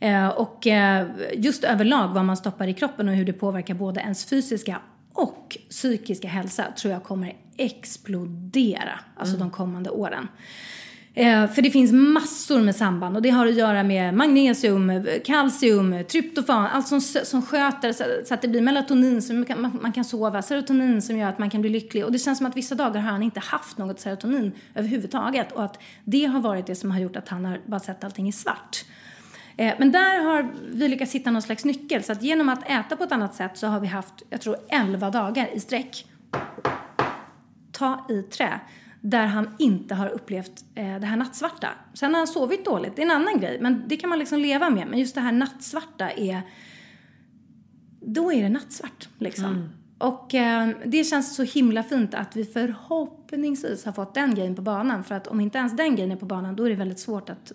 Eh, 0.00 0.28
och 0.28 0.66
eh, 0.66 1.06
just 1.34 1.64
överlag 1.64 2.08
vad 2.08 2.24
man 2.24 2.36
stoppar 2.36 2.66
i 2.66 2.74
kroppen 2.74 3.08
och 3.08 3.14
hur 3.14 3.24
det 3.24 3.32
påverkar 3.32 3.74
både 3.74 4.00
ens 4.00 4.24
fysiska 4.24 4.80
och 5.12 5.56
psykiska 5.70 6.28
hälsa 6.28 6.64
tror 6.76 6.92
jag 6.92 7.02
kommer 7.02 7.36
explodera 7.56 9.00
alltså 9.16 9.36
de 9.36 9.50
kommande 9.50 9.90
åren. 9.90 10.28
Eh, 11.16 11.50
för 11.50 11.62
det 11.62 11.70
finns 11.70 11.92
massor 11.92 12.60
med 12.60 12.76
samband 12.76 13.16
och 13.16 13.22
det 13.22 13.30
har 13.30 13.46
att 13.46 13.54
göra 13.54 13.82
med 13.82 14.14
magnesium, 14.14 15.06
kalcium, 15.24 16.04
tryptofan, 16.04 16.66
allt 16.66 16.88
som, 16.88 17.00
som 17.00 17.42
sköter 17.42 17.92
så, 17.92 18.04
så 18.24 18.34
att 18.34 18.42
det 18.42 18.48
blir 18.48 18.60
melatonin 18.60 19.22
som 19.22 19.36
man 19.36 19.44
kan, 19.44 19.60
man, 19.62 19.78
man 19.82 19.92
kan 19.92 20.04
sova, 20.04 20.42
serotonin 20.42 21.02
som 21.02 21.16
gör 21.16 21.28
att 21.28 21.38
man 21.38 21.50
kan 21.50 21.60
bli 21.60 21.70
lycklig. 21.70 22.04
Och 22.04 22.12
det 22.12 22.18
känns 22.18 22.38
som 22.38 22.46
att 22.46 22.56
vissa 22.56 22.74
dagar 22.74 23.00
har 23.00 23.10
han 23.10 23.22
inte 23.22 23.40
haft 23.40 23.78
något 23.78 24.00
serotonin 24.00 24.52
överhuvudtaget 24.74 25.52
och 25.52 25.64
att 25.64 25.82
det 26.04 26.24
har 26.24 26.40
varit 26.40 26.66
det 26.66 26.74
som 26.74 26.90
har 26.90 27.00
gjort 27.00 27.16
att 27.16 27.28
han 27.28 27.44
har 27.44 27.60
bara 27.66 27.80
sett 27.80 28.04
allting 28.04 28.28
i 28.28 28.32
svart. 28.32 28.84
Eh, 29.56 29.74
Men 29.78 29.92
där 29.92 30.24
har 30.24 30.52
vi 30.72 30.88
lyckats 30.88 31.12
hitta 31.12 31.30
någon 31.30 31.42
slags 31.42 31.64
nyckel. 31.64 32.02
Så 32.02 32.12
att 32.12 32.22
genom 32.22 32.48
att 32.48 32.70
äta 32.70 32.96
på 32.96 33.04
ett 33.04 33.12
annat 33.12 33.34
sätt 33.34 33.58
så 33.58 33.66
har 33.66 33.80
vi 33.80 33.86
haft, 33.86 34.22
jag 34.30 34.40
tror, 34.40 34.56
11 34.68 35.10
dagar 35.10 35.48
i 35.54 35.60
sträck. 35.60 36.06
Ta 37.74 38.06
i 38.08 38.22
trä. 38.22 38.60
Där 39.00 39.26
han 39.26 39.48
inte 39.58 39.94
har 39.94 40.08
upplevt 40.08 40.64
eh, 40.74 41.00
det 41.00 41.06
här 41.06 41.16
nattsvarta. 41.16 41.68
Sen 41.94 42.14
har 42.14 42.18
han 42.18 42.26
sovit 42.26 42.64
dåligt, 42.64 42.96
det 42.96 43.02
är 43.02 43.06
en 43.06 43.10
annan 43.10 43.40
grej. 43.40 43.58
Men 43.60 43.84
det 43.88 43.96
kan 43.96 44.10
man 44.10 44.18
liksom 44.18 44.38
leva 44.40 44.70
med. 44.70 44.88
Men 44.88 44.98
just 44.98 45.14
det 45.14 45.20
här 45.20 45.32
nattsvarta 45.32 46.10
är... 46.10 46.42
Då 48.00 48.32
är 48.32 48.42
det 48.42 48.48
nattsvart 48.48 49.08
liksom. 49.18 49.68
Och 49.98 50.34
eh, 50.34 50.68
det 50.84 51.04
känns 51.04 51.36
så 51.36 51.42
himla 51.42 51.82
fint 51.82 52.14
att 52.14 52.36
vi 52.36 52.44
förhoppningsvis 52.44 53.84
har 53.84 53.92
fått 53.92 54.14
den 54.14 54.34
grejen 54.34 54.54
på 54.54 54.62
banan. 54.62 55.04
För 55.04 55.14
att 55.14 55.26
om 55.26 55.40
inte 55.40 55.58
ens 55.58 55.76
den 55.76 55.96
grejen 55.96 56.12
är 56.12 56.16
på 56.16 56.26
banan 56.26 56.56
då 56.56 56.64
är 56.64 56.70
det 56.70 56.76
väldigt 56.76 56.98
svårt 56.98 57.30
att 57.30 57.52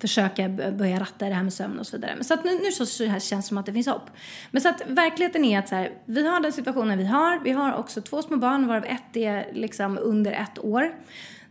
försöka 0.00 0.48
börja 0.48 1.00
ratta 1.00 1.28
det 1.28 1.34
här 1.34 1.42
med 1.42 1.52
sömn 1.52 1.78
och 1.78 1.86
så 1.86 1.96
vidare. 1.96 2.12
Men 2.14 2.24
så 2.24 2.34
att 2.34 2.44
nu, 2.44 2.58
nu 2.62 2.72
så, 2.72 2.86
så 2.86 3.04
här 3.04 3.20
känns 3.20 3.44
det 3.44 3.48
som 3.48 3.58
att 3.58 3.66
det 3.66 3.72
finns 3.72 3.86
hopp. 3.86 4.10
Men 4.50 4.62
så 4.62 4.68
att 4.68 4.82
verkligheten 4.86 5.44
är 5.44 5.58
att 5.58 5.68
så 5.68 5.74
här, 5.74 5.92
vi 6.04 6.28
har 6.28 6.40
den 6.40 6.52
situationen 6.52 6.98
vi 6.98 7.06
har. 7.06 7.40
Vi 7.44 7.50
har 7.50 7.74
också 7.74 8.00
två 8.00 8.22
små 8.22 8.36
barn 8.36 8.66
varav 8.66 8.84
ett 8.84 9.16
är 9.16 9.46
liksom 9.52 9.98
under 10.02 10.32
ett 10.32 10.58
år. 10.58 10.94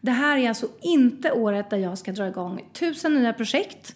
Det 0.01 0.12
här 0.12 0.38
är 0.38 0.50
alltså 0.50 0.68
inte 0.81 1.31
året 1.31 1.69
där 1.69 1.77
jag 1.77 1.98
ska 1.98 2.12
dra 2.12 2.27
igång 2.27 2.62
tusen 2.74 3.13
nya 3.13 3.33
projekt. 3.33 3.95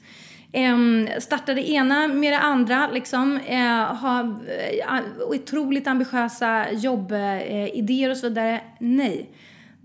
Starta 1.20 1.54
det 1.54 1.70
ena 1.70 2.08
med 2.08 2.34
det 2.34 2.40
andra, 2.40 2.90
liksom. 2.94 3.38
Eh, 3.38 3.96
ha 3.96 4.20
eh, 4.20 5.02
otroligt 5.28 5.88
ambitiösa 5.88 6.72
jobbidéer 6.72 8.08
eh, 8.08 8.12
och 8.12 8.18
så 8.18 8.28
vidare. 8.28 8.62
Nej. 8.80 9.30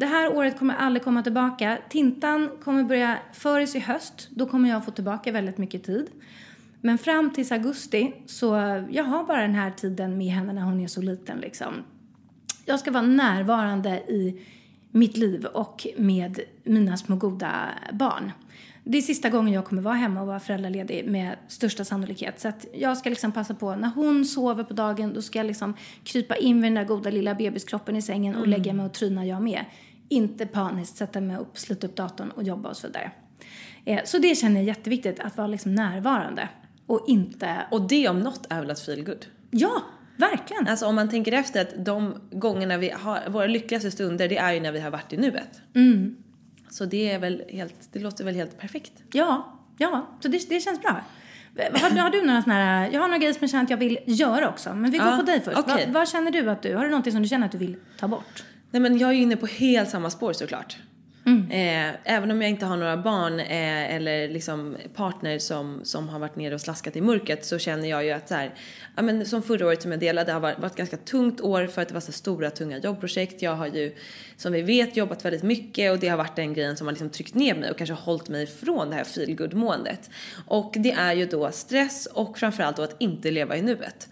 Det 0.02 0.06
här 0.06 0.36
året 0.36 0.58
kommer 0.58 0.74
aldrig 0.74 1.04
komma 1.04 1.22
tillbaka. 1.22 1.78
Tintan 1.88 2.50
kommer 2.64 2.84
börja 2.84 3.18
föris 3.32 3.76
i 3.76 3.78
höst. 3.78 4.28
Då 4.30 4.46
kommer 4.46 4.68
jag 4.68 4.84
få 4.84 4.90
tillbaka 4.90 5.32
väldigt 5.32 5.58
mycket 5.58 5.84
tid. 5.84 6.10
Men 6.80 6.98
fram 6.98 7.30
tills 7.32 7.52
augusti 7.52 8.12
så 8.26 8.46
jag 8.90 9.04
har 9.04 9.24
bara 9.24 9.42
den 9.42 9.54
här 9.54 9.70
tiden 9.70 10.18
med 10.18 10.26
henne 10.26 10.52
när 10.52 10.62
hon 10.62 10.80
är 10.80 10.86
så 10.86 11.02
liten 11.02 11.38
liksom. 11.38 11.74
Jag 12.64 12.80
ska 12.80 12.90
vara 12.90 13.02
närvarande 13.02 13.90
i 13.90 14.42
mitt 14.90 15.16
liv 15.16 15.44
och 15.44 15.86
med 15.96 16.40
mina 16.64 16.96
små 16.96 17.16
goda 17.16 17.68
barn. 17.92 18.32
Det 18.84 18.98
är 18.98 19.02
sista 19.02 19.28
gången 19.28 19.54
jag 19.54 19.64
kommer 19.64 19.82
vara 19.82 19.94
hemma 19.94 20.20
och 20.20 20.26
vara 20.26 20.40
föräldraledig 20.40 21.04
med 21.08 21.36
största 21.48 21.84
sannolikhet. 21.84 22.40
Så 22.40 22.48
att 22.48 22.66
jag 22.74 22.98
ska 22.98 23.10
liksom 23.10 23.32
passa 23.32 23.54
på, 23.54 23.74
när 23.76 23.88
hon 23.88 24.24
sover 24.24 24.64
på 24.64 24.74
dagen, 24.74 25.14
då 25.14 25.22
ska 25.22 25.38
jag 25.38 25.46
liksom 25.46 25.74
krypa 26.04 26.36
in 26.36 26.56
vid 26.56 26.64
den 26.64 26.74
där 26.74 26.84
goda 26.84 27.10
lilla 27.10 27.34
bebiskroppen 27.34 27.96
i 27.96 28.02
sängen 28.02 28.36
och 28.36 28.48
lägga 28.48 28.72
mig 28.72 28.86
och 28.86 28.92
tryna 28.92 29.26
jag 29.26 29.42
med. 29.42 29.64
Inte 30.12 30.46
paniskt 30.46 30.96
sätta 30.96 31.20
mig 31.20 31.36
upp, 31.36 31.58
slita 31.58 31.86
upp 31.86 31.96
datorn 31.96 32.30
och 32.30 32.42
jobba 32.42 32.68
och 32.68 32.76
så 32.76 32.86
vidare. 32.86 33.10
Eh, 33.84 34.00
Så 34.04 34.18
det 34.18 34.34
känner 34.34 34.54
jag 34.56 34.62
är 34.62 34.66
jätteviktigt, 34.66 35.20
att 35.20 35.36
vara 35.36 35.46
liksom 35.46 35.74
närvarande. 35.74 36.48
Och 36.86 37.04
inte... 37.08 37.66
Och 37.70 37.88
det 37.88 38.08
om 38.08 38.18
något 38.20 38.46
är 38.50 38.60
väl 38.60 38.70
att 38.70 38.80
feel 38.80 39.04
good? 39.04 39.26
Ja, 39.50 39.82
verkligen! 40.16 40.68
Alltså 40.68 40.86
om 40.86 40.94
man 40.94 41.08
tänker 41.08 41.32
efter 41.32 41.60
att 41.62 41.84
de 41.84 42.14
gångerna 42.30 42.76
vi 42.76 42.90
har, 42.90 43.20
våra 43.28 43.46
lyckligaste 43.46 43.90
stunder 43.90 44.28
det 44.28 44.38
är 44.38 44.52
ju 44.52 44.60
när 44.60 44.72
vi 44.72 44.80
har 44.80 44.90
varit 44.90 45.12
i 45.12 45.16
nuet. 45.16 45.60
Så 46.70 46.84
det 46.84 47.10
är 47.12 47.18
väl 47.18 47.42
helt, 47.48 47.74
det 47.92 47.98
låter 47.98 48.24
väl 48.24 48.34
helt 48.34 48.58
perfekt. 48.58 48.92
Ja, 49.12 49.58
ja, 49.78 50.06
så 50.20 50.28
det, 50.28 50.48
det 50.48 50.60
känns 50.60 50.80
bra. 50.80 51.00
Har, 51.58 51.90
har 52.02 52.10
du 52.10 52.26
några 52.26 52.42
såna 52.42 52.54
här, 52.54 52.90
jag 52.92 53.00
har 53.00 53.08
några 53.08 53.18
grejer 53.18 53.32
som 53.32 53.38
jag 53.40 53.50
känner 53.50 53.64
att 53.64 53.70
jag 53.70 53.76
vill 53.76 53.98
göra 54.06 54.48
också. 54.48 54.74
Men 54.74 54.90
vi 54.90 54.98
går 54.98 55.06
Ja, 55.06 55.16
på 55.16 55.22
dig 55.22 55.40
först. 55.40 55.56
Vad, 55.68 55.88
vad 55.88 56.08
känner 56.08 56.30
du 56.30 56.50
att 56.50 56.62
du, 56.62 56.76
har 56.76 56.84
du 56.84 56.90
någonting 56.90 57.12
som 57.12 57.22
du 57.22 57.28
känner 57.28 57.46
att 57.46 57.52
du 57.52 57.58
vill 57.58 57.76
ta 57.98 58.08
bort? 58.08 58.44
Nej 58.72 58.82
men 58.82 58.98
jag 58.98 59.10
är 59.10 59.14
inne 59.14 59.36
på 59.36 59.46
helt 59.46 59.90
samma 59.90 60.10
spår 60.10 60.32
såklart. 60.32 60.76
Eh, 61.50 61.94
även 62.04 62.30
om 62.30 62.42
jag 62.42 62.50
inte 62.50 62.66
har 62.66 62.76
några 62.76 62.96
barn 62.96 63.40
eh, 63.40 63.94
eller 63.94 64.28
liksom 64.28 64.76
partner 64.94 65.38
som, 65.38 65.80
som 65.84 66.08
har 66.08 66.18
varit 66.18 66.36
nere 66.36 66.54
och 66.54 66.60
slaskat 66.60 66.96
i 66.96 67.00
mörkret 67.00 67.44
så 67.44 67.58
känner 67.58 67.88
jag 67.88 68.04
ju 68.04 68.10
att 68.10 68.28
så 68.28 68.34
här, 68.34 68.54
ja 68.96 69.02
men 69.02 69.26
som 69.26 69.42
förra 69.42 69.66
året 69.66 69.82
som 69.82 69.90
jag 69.90 70.00
delade, 70.00 70.26
det 70.26 70.32
har 70.32 70.40
varit, 70.40 70.58
varit 70.58 70.76
ganska 70.76 70.96
tungt 70.96 71.40
år 71.40 71.66
för 71.66 71.82
att 71.82 71.88
det 71.88 71.94
var 71.94 72.00
så 72.00 72.12
stora 72.12 72.50
tunga 72.50 72.78
jobbprojekt. 72.78 73.42
Jag 73.42 73.54
har 73.54 73.66
ju 73.66 73.94
som 74.36 74.52
vi 74.52 74.62
vet 74.62 74.96
jobbat 74.96 75.24
väldigt 75.24 75.42
mycket 75.42 75.92
och 75.92 75.98
det 75.98 76.08
har 76.08 76.16
varit 76.16 76.36
den 76.36 76.54
grejen 76.54 76.76
som 76.76 76.86
har 76.86 76.92
liksom 76.92 77.10
tryckt 77.10 77.34
ner 77.34 77.54
mig 77.54 77.70
och 77.70 77.78
kanske 77.78 77.94
hållit 77.94 78.28
mig 78.28 78.42
ifrån 78.42 78.90
det 78.90 78.96
här 78.96 79.04
feelgood 79.04 79.54
måendet. 79.54 80.10
Och 80.46 80.74
det 80.78 80.92
är 80.92 81.12
ju 81.12 81.26
då 81.26 81.50
stress 81.52 82.06
och 82.06 82.38
framförallt 82.38 82.76
då 82.76 82.82
att 82.82 82.96
inte 82.98 83.30
leva 83.30 83.56
i 83.56 83.62
nuet. 83.62 84.08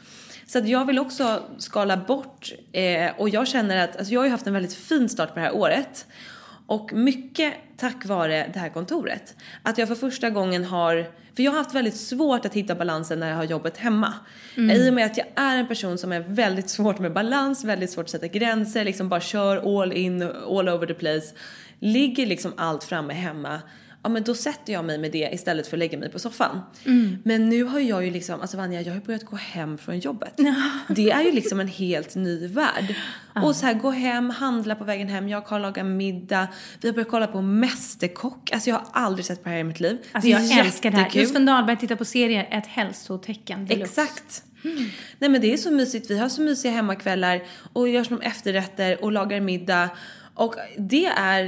Så 0.50 0.58
att 0.58 0.68
jag 0.68 0.84
vill 0.84 0.98
också 0.98 1.42
skala 1.58 1.96
bort 1.96 2.52
eh, 2.72 3.10
och 3.18 3.28
jag 3.28 3.48
känner 3.48 3.84
att, 3.84 3.96
alltså 3.96 4.12
jag 4.12 4.20
har 4.20 4.24
ju 4.24 4.30
haft 4.30 4.46
en 4.46 4.52
väldigt 4.52 4.74
fin 4.74 5.08
start 5.08 5.28
på 5.28 5.34
det 5.34 5.40
här 5.40 5.54
året. 5.54 6.06
Och 6.66 6.92
mycket 6.92 7.54
tack 7.76 8.06
vare 8.06 8.50
det 8.52 8.58
här 8.58 8.68
kontoret. 8.68 9.36
Att 9.62 9.78
jag 9.78 9.88
för 9.88 9.94
första 9.94 10.30
gången 10.30 10.64
har, 10.64 11.06
för 11.36 11.42
jag 11.42 11.50
har 11.50 11.58
haft 11.58 11.74
väldigt 11.74 11.96
svårt 11.96 12.46
att 12.46 12.54
hitta 12.54 12.74
balansen 12.74 13.20
när 13.20 13.28
jag 13.28 13.36
har 13.36 13.44
jobbat 13.44 13.76
hemma. 13.76 14.14
Mm. 14.56 14.70
I 14.70 14.90
och 14.90 14.94
med 14.94 15.06
att 15.06 15.16
jag 15.16 15.26
är 15.34 15.56
en 15.56 15.68
person 15.68 15.98
som 15.98 16.12
är 16.12 16.20
väldigt 16.20 16.70
svårt 16.70 16.98
med 16.98 17.12
balans, 17.12 17.64
väldigt 17.64 17.90
svårt 17.90 18.04
att 18.04 18.10
sätta 18.10 18.26
gränser, 18.26 18.84
liksom 18.84 19.08
bara 19.08 19.20
kör 19.20 19.80
all 19.80 19.92
in, 19.92 20.22
all 20.22 20.68
over 20.68 20.86
the 20.86 20.94
place. 20.94 21.34
Ligger 21.78 22.26
liksom 22.26 22.52
allt 22.56 22.84
framme 22.84 23.14
hemma 23.14 23.60
ja 24.02 24.08
men 24.08 24.22
då 24.22 24.34
sätter 24.34 24.72
jag 24.72 24.84
mig 24.84 24.98
med 24.98 25.12
det 25.12 25.30
istället 25.32 25.66
för 25.66 25.76
att 25.76 25.78
lägga 25.78 25.98
mig 25.98 26.10
på 26.10 26.18
soffan. 26.18 26.60
Mm. 26.84 27.18
Men 27.24 27.48
nu 27.48 27.64
har 27.64 27.80
jag 27.80 28.04
ju 28.04 28.10
liksom, 28.10 28.40
alltså 28.40 28.56
Vanja 28.56 28.80
jag 28.80 28.92
har 28.92 29.00
börjat 29.00 29.24
gå 29.24 29.36
hem 29.36 29.78
från 29.78 29.98
jobbet. 29.98 30.34
det 30.88 31.10
är 31.10 31.22
ju 31.22 31.32
liksom 31.32 31.60
en 31.60 31.68
helt 31.68 32.14
ny 32.14 32.46
värld. 32.46 32.94
Uh. 33.36 33.44
Och 33.44 33.56
så 33.56 33.66
här 33.66 33.74
gå 33.74 33.90
hem, 33.90 34.30
handla 34.30 34.74
på 34.74 34.84
vägen 34.84 35.08
hem, 35.08 35.28
jag 35.28 35.46
kan 35.46 35.62
laga 35.62 35.84
middag, 35.84 36.48
vi 36.80 36.88
har 36.88 36.94
börjat 36.94 37.08
kolla 37.08 37.26
på 37.26 37.40
Mästerkock. 37.42 38.50
Alltså 38.52 38.70
jag 38.70 38.76
har 38.76 38.86
aldrig 38.92 39.24
sett 39.24 39.42
på 39.42 39.48
det 39.48 39.54
här 39.54 39.60
i 39.60 39.64
mitt 39.64 39.80
liv. 39.80 39.98
Alltså 40.12 40.30
jag 40.30 40.42
jättekul. 40.42 40.66
älskar 40.66 40.90
det 40.90 40.96
här. 40.96 41.26
Sven 41.26 41.44
Dahlberg 41.44 41.76
tittar 41.76 41.96
på 41.96 42.04
serier, 42.04 42.48
ett 42.50 42.66
hälsotecken 42.66 43.66
deluxe. 43.66 44.02
Exakt. 44.02 44.44
Mm. 44.64 44.84
Nej 45.18 45.30
men 45.30 45.40
det 45.40 45.52
är 45.52 45.56
så 45.56 45.70
mysigt, 45.70 46.10
vi 46.10 46.18
har 46.18 46.28
så 46.28 46.42
mysiga 46.42 46.72
hemmakvällar 46.72 47.42
och 47.72 47.88
gör 47.88 48.04
som 48.04 48.20
efterrätter 48.20 49.04
och 49.04 49.12
lagar 49.12 49.40
middag 49.40 49.90
och 50.34 50.54
det 50.78 51.06
är 51.06 51.42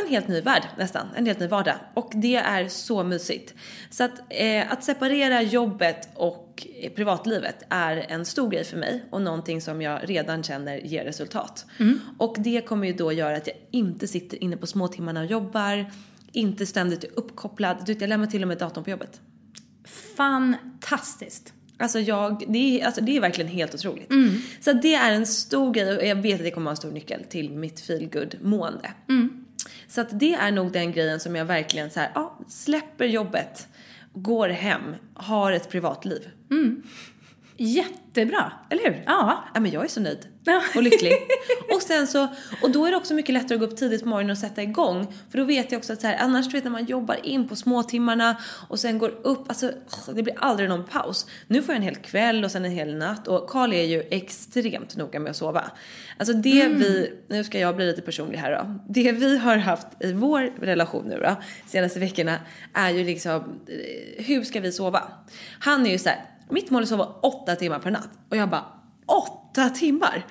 en 0.00 0.08
helt 0.08 0.28
ny 0.28 0.40
värld 0.40 0.62
nästan, 0.78 1.06
en 1.16 1.26
helt 1.26 1.40
ny 1.40 1.46
vardag. 1.46 1.74
Och 1.94 2.10
det 2.14 2.36
är 2.36 2.68
så 2.68 3.04
mysigt. 3.04 3.54
Så 3.90 4.04
att, 4.04 4.12
eh, 4.28 4.72
att 4.72 4.84
separera 4.84 5.42
jobbet 5.42 6.08
och 6.14 6.66
privatlivet 6.94 7.56
är 7.68 7.96
en 8.08 8.24
stor 8.24 8.50
grej 8.50 8.64
för 8.64 8.76
mig 8.76 9.04
och 9.10 9.22
någonting 9.22 9.60
som 9.60 9.82
jag 9.82 10.00
redan 10.04 10.42
känner 10.42 10.78
ger 10.78 11.04
resultat. 11.04 11.66
Mm. 11.78 12.00
Och 12.18 12.36
det 12.38 12.60
kommer 12.60 12.86
ju 12.86 12.92
då 12.92 13.12
göra 13.12 13.36
att 13.36 13.46
jag 13.46 13.56
inte 13.70 14.08
sitter 14.08 14.42
inne 14.42 14.56
på 14.56 14.66
småtimmarna 14.66 15.20
och 15.20 15.26
jobbar, 15.26 15.92
inte 16.32 16.66
ständigt 16.66 17.04
är 17.04 17.10
uppkopplad. 17.14 17.76
Du 17.86 17.92
vet, 17.92 18.00
jag 18.00 18.08
lämnar 18.08 18.26
till 18.26 18.42
och 18.42 18.48
med 18.48 18.58
datorn 18.58 18.84
på 18.84 18.90
jobbet. 18.90 19.20
Fantastiskt. 20.16 21.52
Alltså, 21.78 22.00
jag, 22.00 22.44
det, 22.48 22.80
är, 22.80 22.86
alltså 22.86 23.00
det 23.00 23.16
är 23.16 23.20
verkligen 23.20 23.50
helt 23.50 23.74
otroligt. 23.74 24.10
Mm. 24.10 24.40
Så 24.60 24.72
det 24.72 24.94
är 24.94 25.12
en 25.12 25.26
stor 25.26 25.72
grej 25.72 25.96
och 25.96 26.06
jag 26.06 26.16
vet 26.16 26.34
att 26.34 26.44
det 26.44 26.50
kommer 26.50 26.64
vara 26.64 26.72
en 26.72 26.76
stor 26.76 26.90
nyckel 26.90 27.24
till 27.24 27.50
mitt 27.50 27.80
feelgood 27.80 28.34
mående. 28.40 28.90
Mm. 29.08 29.44
Så 29.88 30.00
att 30.00 30.20
det 30.20 30.34
är 30.34 30.50
nog 30.50 30.72
den 30.72 30.92
grejen 30.92 31.20
som 31.20 31.36
jag 31.36 31.44
verkligen 31.44 31.90
så 31.90 32.00
här, 32.00 32.10
ja, 32.14 32.38
släpper 32.48 33.04
jobbet, 33.04 33.68
går 34.12 34.48
hem, 34.48 34.94
har 35.14 35.52
ett 35.52 35.70
privatliv. 35.70 36.28
Mm. 36.50 36.82
Jättebra! 37.60 38.52
Eller 38.70 38.84
hur? 38.84 39.02
Ja. 39.06 39.44
ja 39.54 39.60
men 39.60 39.70
jag 39.70 39.84
är 39.84 39.88
så 39.88 40.00
nöjd 40.00 40.26
och 40.76 40.82
lycklig. 40.82 41.12
och 41.74 41.82
sen 41.82 42.06
så, 42.06 42.28
och 42.62 42.70
då 42.70 42.86
är 42.86 42.90
det 42.90 42.96
också 42.96 43.14
mycket 43.14 43.32
lättare 43.32 43.54
att 43.54 43.60
gå 43.60 43.66
upp 43.66 43.76
tidigt 43.76 44.02
på 44.02 44.08
morgonen 44.08 44.30
och 44.30 44.38
sätta 44.38 44.62
igång. 44.62 45.14
För 45.30 45.38
då 45.38 45.44
vet 45.44 45.72
jag 45.72 45.78
också 45.78 45.92
att 45.92 46.00
så 46.00 46.06
här, 46.06 46.16
annars 46.20 46.46
du 46.46 46.52
vet 46.52 46.64
när 46.64 46.70
man 46.70 46.84
jobbar 46.84 47.26
in 47.26 47.48
på 47.48 47.56
småtimmarna 47.56 48.36
och 48.68 48.78
sen 48.78 48.98
går 48.98 49.08
upp, 49.22 49.48
alltså 49.48 49.72
det 50.14 50.22
blir 50.22 50.34
aldrig 50.38 50.68
någon 50.68 50.84
paus. 50.84 51.26
Nu 51.46 51.62
får 51.62 51.74
jag 51.74 51.76
en 51.76 51.82
hel 51.82 51.96
kväll 51.96 52.44
och 52.44 52.50
sen 52.50 52.64
en 52.64 52.70
hel 52.70 52.94
natt 52.94 53.28
och 53.28 53.50
Karl 53.50 53.72
är 53.72 53.84
ju 53.84 54.02
extremt 54.10 54.96
noga 54.96 55.20
med 55.20 55.30
att 55.30 55.36
sova. 55.36 55.70
Alltså 56.18 56.34
det 56.34 56.62
mm. 56.62 56.78
vi, 56.78 57.12
nu 57.28 57.44
ska 57.44 57.58
jag 57.58 57.76
bli 57.76 57.86
lite 57.86 58.02
personlig 58.02 58.38
här 58.38 58.52
då. 58.52 58.78
Det 58.88 59.12
vi 59.12 59.38
har 59.38 59.56
haft 59.56 59.86
i 60.00 60.12
vår 60.12 60.52
relation 60.60 61.04
nu 61.08 61.20
då, 61.20 61.36
senaste 61.66 62.00
veckorna 62.00 62.38
är 62.74 62.90
ju 62.90 63.04
liksom, 63.04 63.60
eh, 63.68 64.24
hur 64.24 64.42
ska 64.42 64.60
vi 64.60 64.72
sova? 64.72 65.02
Han 65.58 65.86
är 65.86 65.90
ju 65.90 65.98
så 65.98 66.08
här, 66.08 66.24
mitt 66.50 66.70
mål 66.70 66.82
är 66.82 66.82
att 66.82 66.88
sova 66.88 67.14
åtta 67.22 67.56
timmar 67.56 67.78
per 67.78 67.90
natt. 67.90 68.10
Och 68.28 68.36
jag 68.36 68.50
bara, 68.50 68.64
åtta 69.06 69.68
timmar? 69.68 70.26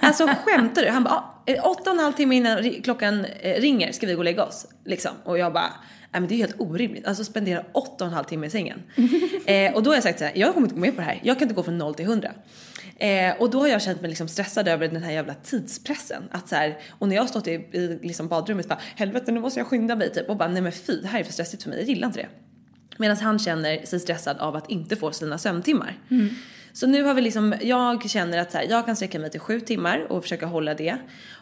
Alltså 0.00 0.26
skämtar 0.26 0.82
du? 0.82 0.88
Han 0.88 1.04
bara, 1.04 1.14
ah, 1.14 1.70
åtta 1.70 1.90
och 1.90 1.96
en 1.96 2.02
halv 2.02 2.12
timme 2.12 2.36
innan 2.36 2.72
klockan 2.82 3.24
eh, 3.24 3.60
ringer 3.60 3.92
ska 3.92 4.06
vi 4.06 4.12
gå 4.12 4.18
och 4.18 4.24
lägga 4.24 4.44
oss. 4.44 4.66
Liksom. 4.84 5.12
Och 5.24 5.38
jag 5.38 5.52
bara, 5.52 5.72
nej 6.12 6.20
men 6.20 6.28
det 6.28 6.34
är 6.34 6.36
helt 6.36 6.60
orimligt. 6.60 7.06
Alltså 7.06 7.24
spendera 7.24 7.64
åtta 7.72 8.04
och 8.04 8.08
en 8.08 8.14
halv 8.14 8.24
timme 8.24 8.46
i 8.46 8.50
sängen. 8.50 8.82
eh, 9.46 9.74
och 9.74 9.82
då 9.82 9.90
har 9.90 9.94
jag 9.94 10.02
sagt 10.02 10.18
så 10.18 10.24
här, 10.24 10.32
jag 10.36 10.54
kommer 10.54 10.66
inte 10.66 10.74
gå 10.74 10.80
med 10.80 10.94
på 10.94 11.00
det 11.00 11.06
här. 11.06 11.20
Jag 11.22 11.38
kan 11.38 11.42
inte 11.42 11.54
gå 11.54 11.62
från 11.62 11.78
noll 11.78 11.94
till 11.94 12.06
hundra. 12.06 12.30
Eh, 12.98 13.36
och 13.38 13.50
då 13.50 13.60
har 13.60 13.68
jag 13.68 13.82
känt 13.82 14.00
mig 14.00 14.08
liksom 14.08 14.28
stressad 14.28 14.68
över 14.68 14.88
den 14.88 15.02
här 15.02 15.12
jävla 15.12 15.34
tidspressen. 15.34 16.22
Att 16.30 16.48
så 16.48 16.54
här, 16.54 16.78
och 16.90 17.08
när 17.08 17.16
jag 17.16 17.22
har 17.22 17.28
stått 17.28 17.48
i, 17.48 17.50
i 17.50 17.98
liksom 18.02 18.28
badrummet 18.28 18.68
bara 18.68 18.80
helvete 18.96 19.32
nu 19.32 19.40
måste 19.40 19.60
jag 19.60 19.66
skynda 19.66 19.96
mig 19.96 20.12
typ 20.12 20.28
och 20.28 20.36
bara 20.36 20.48
nej 20.48 20.62
men 20.62 20.72
fy 20.72 21.00
det 21.00 21.08
här 21.08 21.20
är 21.20 21.24
för 21.24 21.32
stressigt 21.32 21.62
för 21.62 21.70
mig, 21.70 21.78
jag 21.78 21.88
gillar 21.88 22.06
inte 22.06 22.20
det. 22.20 22.28
Medan 22.98 23.16
han 23.16 23.38
känner 23.38 23.86
sig 23.86 24.00
stressad 24.00 24.38
av 24.38 24.56
att 24.56 24.70
inte 24.70 24.96
få 24.96 25.12
sina 25.12 25.38
sömntimmar. 25.38 25.98
Mm. 26.10 26.28
Så 26.72 26.86
nu 26.86 27.02
har 27.02 27.14
vi 27.14 27.22
liksom, 27.22 27.54
jag 27.60 28.10
känner 28.10 28.38
att 28.38 28.52
så 28.52 28.58
här, 28.58 28.66
jag 28.70 28.86
kan 28.86 28.96
sträcka 28.96 29.18
mig 29.18 29.30
till 29.30 29.40
sju 29.40 29.60
timmar 29.60 30.12
och 30.12 30.22
försöka 30.22 30.46
hålla 30.46 30.74
det. 30.74 30.98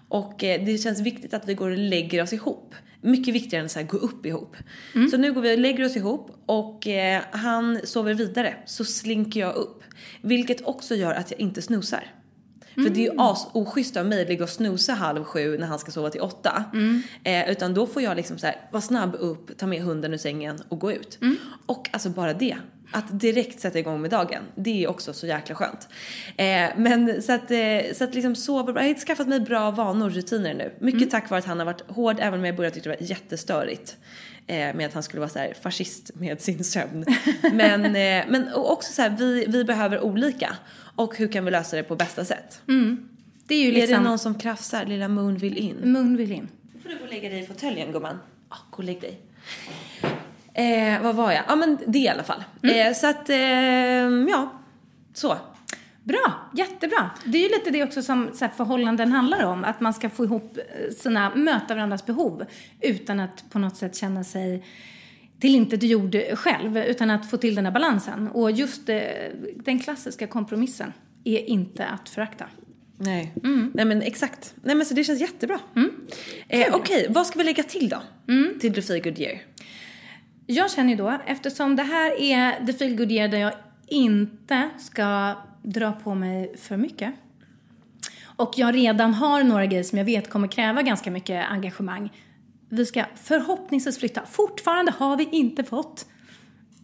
Och 0.09 0.45
eh, 0.45 0.65
det 0.65 0.79
känns 0.79 1.01
viktigt 1.01 1.35
att 1.35 1.49
vi 1.49 1.55
går 1.55 1.71
och 1.71 1.79
lägger 1.79 2.23
oss 2.23 2.33
ihop. 2.33 2.75
Mycket 3.01 3.35
viktigare 3.35 3.69
än 3.77 3.85
att 3.85 3.91
gå 3.91 3.97
upp 3.97 4.27
ihop. 4.27 4.57
Mm. 4.95 5.09
Så 5.09 5.17
nu 5.17 5.33
går 5.33 5.41
vi 5.41 5.55
och 5.55 5.59
lägger 5.59 5.85
oss 5.85 5.97
ihop 5.97 6.43
och 6.47 6.87
eh, 6.87 7.23
han 7.31 7.81
sover 7.85 8.15
vidare. 8.15 8.57
Så 8.67 8.85
slinker 8.85 9.41
jag 9.41 9.55
upp. 9.55 9.83
Vilket 10.23 10.65
också 10.65 10.95
gör 10.95 11.15
att 11.15 11.31
jag 11.31 11.41
inte 11.41 11.63
snosar. 11.63 12.05
Mm. 12.77 12.89
För 12.89 12.95
det 12.95 13.01
är 13.01 13.05
ju 13.05 13.11
mm. 13.11 13.21
as 13.21 13.47
oschysst 13.53 13.97
av 13.97 14.07
mig 14.07 14.23
att 14.23 14.29
ligga 14.29 14.45
och 14.45 14.51
snusa 14.51 14.93
halv 14.93 15.25
sju 15.25 15.59
när 15.59 15.67
han 15.67 15.79
ska 15.79 15.91
sova 15.91 16.11
till 16.11 16.21
åtta. 16.21 16.65
Mm. 16.73 17.03
Eh, 17.25 17.51
utan 17.51 17.75
då 17.75 17.87
får 17.87 18.03
jag 18.03 18.17
liksom 18.17 18.39
så 18.39 18.47
här, 18.47 18.57
vara 18.71 18.83
snabb 18.83 19.17
upp, 19.19 19.59
ta 19.59 19.67
med 19.67 19.83
hunden 19.83 20.15
ur 20.15 20.19
sängen 20.19 20.59
och 20.69 20.79
gå 20.79 20.93
ut. 20.93 21.19
Mm. 21.21 21.37
Och 21.67 21.89
alltså 21.93 22.09
bara 22.09 22.35
det. 22.35 22.57
Att 22.93 23.21
direkt 23.21 23.61
sätta 23.61 23.79
igång 23.79 24.01
med 24.01 24.11
dagen, 24.11 24.43
det 24.55 24.85
är 24.85 24.89
också 24.89 25.13
så 25.13 25.27
jäkla 25.27 25.55
skönt. 25.55 25.89
Eh, 26.37 26.69
men 26.77 27.23
så 27.23 27.33
att, 27.33 27.51
eh, 27.51 27.59
så 27.95 28.05
att 28.05 28.15
liksom 28.15 28.37
sova 28.37 28.73
bra, 28.73 28.83
jag 28.83 28.95
har 28.95 29.01
skaffat 29.01 29.29
mig 29.29 29.41
bra 29.41 29.71
vanor 29.71 30.07
och 30.07 30.13
rutiner 30.13 30.55
nu. 30.55 30.73
Mycket 30.81 31.01
mm. 31.01 31.11
tack 31.11 31.31
vare 31.31 31.39
att 31.39 31.45
han 31.45 31.59
har 31.59 31.67
varit 31.67 31.91
hård, 31.91 32.17
även 32.21 32.41
om 32.41 32.47
jag 32.47 32.57
började 32.57 32.75
tycka 32.75 32.91
det 32.91 32.97
var 33.01 33.07
jättestörigt. 33.09 33.97
Eh, 34.47 34.75
med 34.75 34.87
att 34.87 34.95
han 34.95 35.03
skulle 35.03 35.21
vara 35.21 35.31
så 35.31 35.39
här 35.39 35.55
fascist 35.63 36.11
med 36.15 36.41
sin 36.41 36.65
sömn. 36.65 37.05
men, 37.53 37.85
eh, 37.85 38.25
men 38.29 38.55
också 38.55 38.93
så 38.93 39.03
här, 39.03 39.17
vi, 39.19 39.45
vi 39.49 39.65
behöver 39.65 40.01
olika. 40.01 40.57
Och 40.95 41.17
hur 41.17 41.29
kan 41.29 41.45
vi 41.45 41.51
lösa 41.51 41.77
det 41.77 41.83
på 41.83 41.97
bästa 41.97 42.25
sätt? 42.25 42.61
Mm. 42.69 43.09
Det 43.47 43.55
är 43.55 43.59
ju 43.59 43.65
liksom... 43.65 43.77
Är 43.83 43.87
det 43.87 43.87
liksom- 43.87 44.05
någon 44.05 44.19
som 44.19 44.35
krafsar? 44.35 44.85
Lilla 44.87 45.09
Moon 45.09 45.37
vill 45.37 45.59
in. 45.59 45.93
Moon 45.93 46.17
vill 46.17 46.33
in. 46.33 46.49
Då 46.73 46.81
får 46.81 46.89
du 46.89 46.99
gå 46.99 47.05
och 47.05 47.11
lägga 47.11 47.29
dig 47.29 47.41
i 47.41 47.47
fåtöljen 47.47 47.93
gumman. 47.93 48.19
Ja, 48.51 48.57
gå 48.71 48.77
och 48.77 48.85
lägg 48.85 49.01
dig. 49.01 49.21
Eh, 50.55 51.03
vad 51.03 51.15
var 51.15 51.33
jag? 51.33 51.45
Ja 51.49 51.57
men 51.57 51.79
det 51.87 51.99
i 51.99 52.09
alla 52.09 52.23
fall. 52.23 52.45
Mm. 52.63 52.89
Eh, 52.89 52.95
så 52.95 53.07
att, 53.07 53.31
eh, 53.31 53.37
ja. 54.31 54.53
Så. 55.15 55.37
Bra, 56.03 56.51
jättebra. 56.55 57.11
Det 57.25 57.39
är 57.39 57.43
ju 57.43 57.49
lite 57.49 57.71
det 57.71 57.83
också 57.83 58.03
som 58.03 58.31
så 58.35 58.45
här, 58.45 58.53
förhållanden 58.57 59.13
handlar 59.13 59.45
om. 59.45 59.65
Att 59.65 59.81
man 59.81 59.95
ska 59.95 60.11
få 60.11 60.25
ihop 60.25 60.59
eh, 60.59 60.95
sina, 60.95 61.35
möta 61.35 61.75
varandras 61.75 62.07
behov 62.07 62.45
utan 62.81 63.21
att 63.21 63.45
på 63.51 63.59
något 63.59 63.77
sätt 63.77 63.97
känna 63.97 64.25
sig 64.25 64.65
till 65.45 65.55
inte 65.55 65.87
gjord 65.87 66.17
själv, 66.35 66.79
utan 66.79 67.11
att 67.11 67.31
få 67.31 67.37
till 67.37 67.55
den 67.55 67.65
här 67.65 67.73
balansen. 67.73 68.29
Och 68.29 68.51
just 68.51 68.89
eh, 68.89 68.99
den 69.57 69.79
klassiska 69.79 70.27
kompromissen 70.27 70.93
är 71.25 71.39
inte 71.39 71.87
att 71.87 72.09
förakta. 72.09 72.45
Nej. 72.97 73.33
Mm. 73.45 73.73
Nej 73.75 73.85
men 73.85 74.03
exakt. 74.03 74.55
Nej 74.63 74.75
men 74.75 74.87
så 74.87 74.95
det 74.95 75.05
känns 75.05 75.21
jättebra. 75.21 75.59
Mm. 75.77 75.91
Eh, 76.49 76.61
Okej, 76.61 76.81
okay. 76.81 77.07
vad 77.09 77.27
ska 77.27 77.39
vi 77.39 77.45
lägga 77.45 77.63
till 77.63 77.89
då? 77.89 78.03
Mm. 78.29 78.59
Till 78.61 78.75
The 78.75 78.83
Feel 78.83 79.03
Good 79.03 79.19
Year? 79.19 79.43
Jag 80.47 80.71
känner 80.71 80.91
ju 80.91 80.97
då, 80.97 81.19
eftersom 81.27 81.77
det 81.77 81.83
här 81.83 82.21
är 82.21 82.67
The 82.67 82.73
Feel 82.73 82.97
Good 82.97 83.13
Year 83.13 83.29
där 83.29 83.39
jag 83.39 83.53
inte 83.87 84.69
ska 84.79 85.35
dra 85.63 85.93
på 85.93 86.15
mig 86.15 86.55
för 86.57 86.77
mycket 86.77 87.15
och 88.37 88.53
jag 88.57 88.75
redan 88.75 89.15
har 89.15 89.43
några 89.43 89.67
grejer 89.67 89.85
som 89.85 89.99
jag 89.99 90.05
vet 90.05 90.31
kommer 90.31 90.49
kräva 90.49 90.83
ganska 90.83 91.11
mycket 91.11 91.47
engagemang 91.51 92.11
vi 92.69 92.87
ska 92.87 93.05
förhoppningsvis 93.23 93.99
flytta. 93.99 94.23
Fortfarande 94.27 94.93
har 94.93 95.17
vi 95.17 95.25
inte 95.25 95.65
fått 95.65 96.07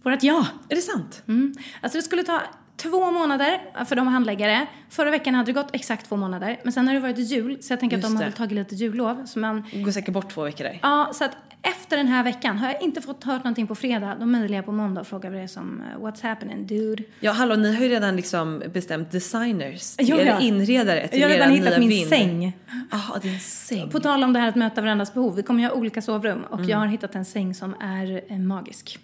vårt 0.03 0.23
ja. 0.23 0.47
Är 0.69 0.75
det 0.75 0.83
sant? 0.83 1.23
Mm. 1.29 1.55
Alltså 1.81 1.99
det 1.99 2.03
skulle 2.03 2.23
ta 2.23 2.41
två 2.77 3.11
månader 3.11 3.85
för 3.85 3.97
de 3.97 4.07
handläggare. 4.07 4.67
Förra 4.91 5.11
veckan 5.11 5.35
hade 5.35 5.53
det 5.53 5.63
gått 5.63 5.71
exakt 5.73 6.09
två 6.09 6.17
månader. 6.17 6.61
Men 6.63 6.73
sen 6.73 6.87
har 6.87 6.95
det 6.95 7.01
varit 7.01 7.19
jul, 7.19 7.63
så 7.63 7.73
jag 7.73 7.81
tänker 7.81 7.97
Just 7.97 8.07
att 8.07 8.13
de 8.13 8.17
har 8.17 8.25
väl 8.25 8.33
tagit 8.33 8.53
lite 8.53 8.75
jullov. 8.75 9.27
Så 9.27 9.39
man... 9.39 9.65
Går 9.73 9.93
säkert 9.93 10.15
bort 10.15 10.31
två 10.31 10.43
veckor 10.43 10.65
där. 10.65 10.79
Ja, 10.83 11.11
så 11.15 11.25
att 11.25 11.37
Efter 11.63 11.97
den 11.97 12.07
här 12.09 12.25
veckan, 12.25 12.59
har 12.59 12.69
jag 12.73 12.83
inte 12.83 13.01
fått 13.01 13.25
hört 13.25 13.45
någonting 13.45 13.67
på 13.67 13.75
fredag, 13.75 14.17
då 14.21 14.27
mejlar 14.27 14.57
jag 14.57 14.65
på 14.65 14.73
måndag 14.73 15.01
och 15.01 15.07
frågar 15.07 15.31
vad 15.31 15.39
det 15.39 15.43
är 15.43 15.47
som, 15.47 15.83
eh, 15.95 16.01
what's 16.03 16.23
happening 16.23 16.67
dude? 16.67 17.03
Ja, 17.21 17.33
hallå, 17.33 17.57
ni 17.57 17.75
har 17.77 17.83
ju 17.83 17.89
redan 17.89 18.17
liksom 18.17 18.63
bestämt 18.75 19.11
designers, 19.13 19.95
Ja, 19.99 20.15
eller 20.17 20.31
ja. 20.31 20.41
inredare 20.41 21.09
till 21.09 21.21
Jag 21.21 21.29
har 21.29 21.35
redan 21.35 21.51
hittat 21.51 21.79
min 21.79 21.89
vind. 21.89 22.09
säng. 22.09 22.53
Jaha, 22.91 23.19
din 23.23 23.41
säng. 23.41 23.91
På 23.91 24.01
tal 24.01 24.25
om 24.25 24.33
det 24.33 24.39
här 24.41 24.49
att 24.49 24.57
möta 24.57 24.81
varandras 24.81 25.15
behov, 25.15 25.37
vi 25.37 25.43
kommer 25.43 25.61
ju 25.63 25.67
ha 25.69 25.75
olika 25.75 26.03
sovrum 26.03 26.45
och 26.51 26.59
Mm. 26.59 26.69
jag 26.71 26.79
har 26.79 26.87
hittat 26.87 27.15
en 27.15 27.25
säng 27.25 27.55
som 27.55 27.75
är 27.81 28.23
eh, 28.33 28.39
magisk. 28.39 28.99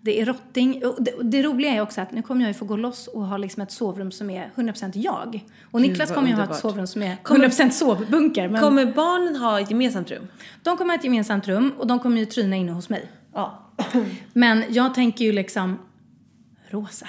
Det 0.00 0.20
är 0.20 0.24
rotting. 0.26 0.82
Det, 0.98 1.12
det 1.22 1.42
roliga 1.42 1.72
är 1.72 1.80
också 1.80 2.00
att 2.00 2.12
nu 2.12 2.22
kommer 2.22 2.40
jag 2.40 2.48
ju 2.48 2.54
få 2.54 2.64
gå 2.64 2.76
loss 2.76 3.06
och 3.06 3.26
ha 3.26 3.36
liksom 3.36 3.62
ett 3.62 3.72
sovrum 3.72 4.10
som 4.12 4.30
är 4.30 4.50
100% 4.56 4.90
jag. 4.94 5.44
Och 5.70 5.80
Niklas 5.80 6.12
kommer 6.14 6.28
ju 6.28 6.34
ha 6.34 6.44
ett 6.44 6.56
sovrum 6.56 6.86
som 6.86 7.02
är 7.02 7.16
Kommer- 7.16 7.48
100% 7.48 7.70
sovbunker. 7.70 8.48
Men 8.48 8.60
Kommer 8.62 8.86
barnen 8.86 9.36
ha 9.36 9.60
ett 9.60 9.70
gemensamt 9.70 10.10
rum? 10.10 10.28
de 10.62 10.76
kommer 10.76 10.92
ha 10.94 10.98
ett 10.98 11.04
gemensamt 11.04 11.48
rum 11.48 11.72
och 11.78 11.86
de 11.86 11.98
kommer 11.98 12.18
ju 12.18 12.26
tryna 12.26 12.56
inne 12.56 12.72
hos 12.72 12.88
mig. 12.88 13.10
Ja. 13.34 13.64
Men 14.32 14.64
jag 14.68 14.94
tänker 14.94 15.24
ju 15.24 15.32
liksom 15.32 15.78
rosa. 16.70 17.08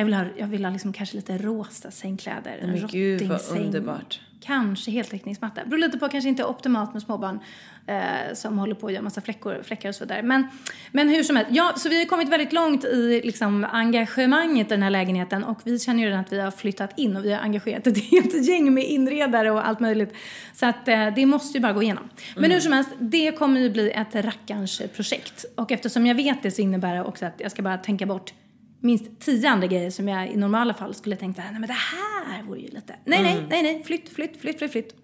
Jag 0.00 0.04
vill 0.04 0.14
ha, 0.14 0.24
jag 0.36 0.46
vill 0.46 0.64
ha 0.64 0.72
liksom 0.72 0.92
kanske 0.92 1.16
lite 1.16 1.38
rosa 1.38 1.90
sängkläder. 1.90 2.58
En 2.62 2.70
men 2.70 2.86
gud, 2.86 3.22
vad 3.22 3.58
underbart. 3.58 4.20
Kanske 4.40 4.90
heltäckningsmatta. 4.90 5.64
Beror 5.64 5.78
lite 5.78 5.98
på, 5.98 6.08
kanske 6.08 6.28
inte 6.28 6.44
optimalt 6.44 6.92
med 6.92 7.02
småbarn 7.02 7.40
eh, 7.86 8.34
som 8.34 8.58
håller 8.58 8.74
på 8.74 8.86
att 8.86 8.92
göra 8.92 9.02
massa 9.02 9.20
fläckor, 9.20 9.62
fläckar 9.62 9.88
och 9.88 9.94
så 9.94 10.04
vidare. 10.04 10.22
Men, 10.22 10.46
men 10.92 11.08
hur 11.08 11.22
som 11.22 11.36
helst. 11.36 11.50
Ja, 11.54 11.72
så 11.76 11.88
vi 11.88 11.98
har 11.98 12.06
kommit 12.06 12.28
väldigt 12.28 12.52
långt 12.52 12.84
i 12.84 13.20
liksom, 13.24 13.66
engagemanget 13.72 14.66
i 14.66 14.70
den 14.70 14.82
här 14.82 14.90
lägenheten 14.90 15.44
och 15.44 15.60
vi 15.64 15.78
känner 15.78 16.02
ju 16.02 16.06
redan 16.06 16.20
att 16.20 16.32
vi 16.32 16.40
har 16.40 16.50
flyttat 16.50 16.98
in 16.98 17.16
och 17.16 17.24
vi 17.24 17.32
har 17.32 17.40
engagerat 17.40 17.86
ett 17.86 17.98
helt 18.10 18.48
gäng 18.48 18.74
med 18.74 18.84
inredare 18.84 19.50
och 19.50 19.68
allt 19.68 19.80
möjligt. 19.80 20.14
Så 20.54 20.66
att 20.66 20.88
eh, 20.88 21.14
det 21.14 21.26
måste 21.26 21.58
ju 21.58 21.62
bara 21.62 21.72
gå 21.72 21.82
igenom. 21.82 22.08
Men 22.36 22.50
hur 22.50 22.60
som 22.60 22.72
helst, 22.72 22.90
det 22.98 23.32
kommer 23.32 23.60
ju 23.60 23.70
bli 23.70 23.90
ett 23.90 24.14
rackarns 24.14 24.82
projekt. 24.96 25.44
Och 25.54 25.72
eftersom 25.72 26.06
jag 26.06 26.14
vet 26.14 26.42
det 26.42 26.50
så 26.50 26.62
innebär 26.62 26.94
det 26.94 27.04
också 27.04 27.26
att 27.26 27.34
jag 27.36 27.50
ska 27.50 27.62
bara 27.62 27.78
tänka 27.78 28.06
bort 28.06 28.32
minst 28.80 29.20
tio 29.20 29.48
andra 29.48 29.66
grejer 29.66 29.90
som 29.90 30.08
jag 30.08 30.30
i 30.30 30.36
normala 30.36 30.74
fall 30.74 30.94
skulle 30.94 31.16
tänkt 31.16 31.36
nej 31.36 31.52
men 31.52 31.62
det 31.62 31.72
här 31.72 32.42
vore 32.42 32.60
ju 32.60 32.68
lite, 32.68 32.96
nej 33.04 33.22
nej 33.22 33.46
nej 33.48 33.62
nej, 33.62 33.82
flytt, 33.84 34.08
flytt, 34.08 34.40
flytt, 34.40 34.58
flytt, 34.58 34.72
flytt. 34.72 34.94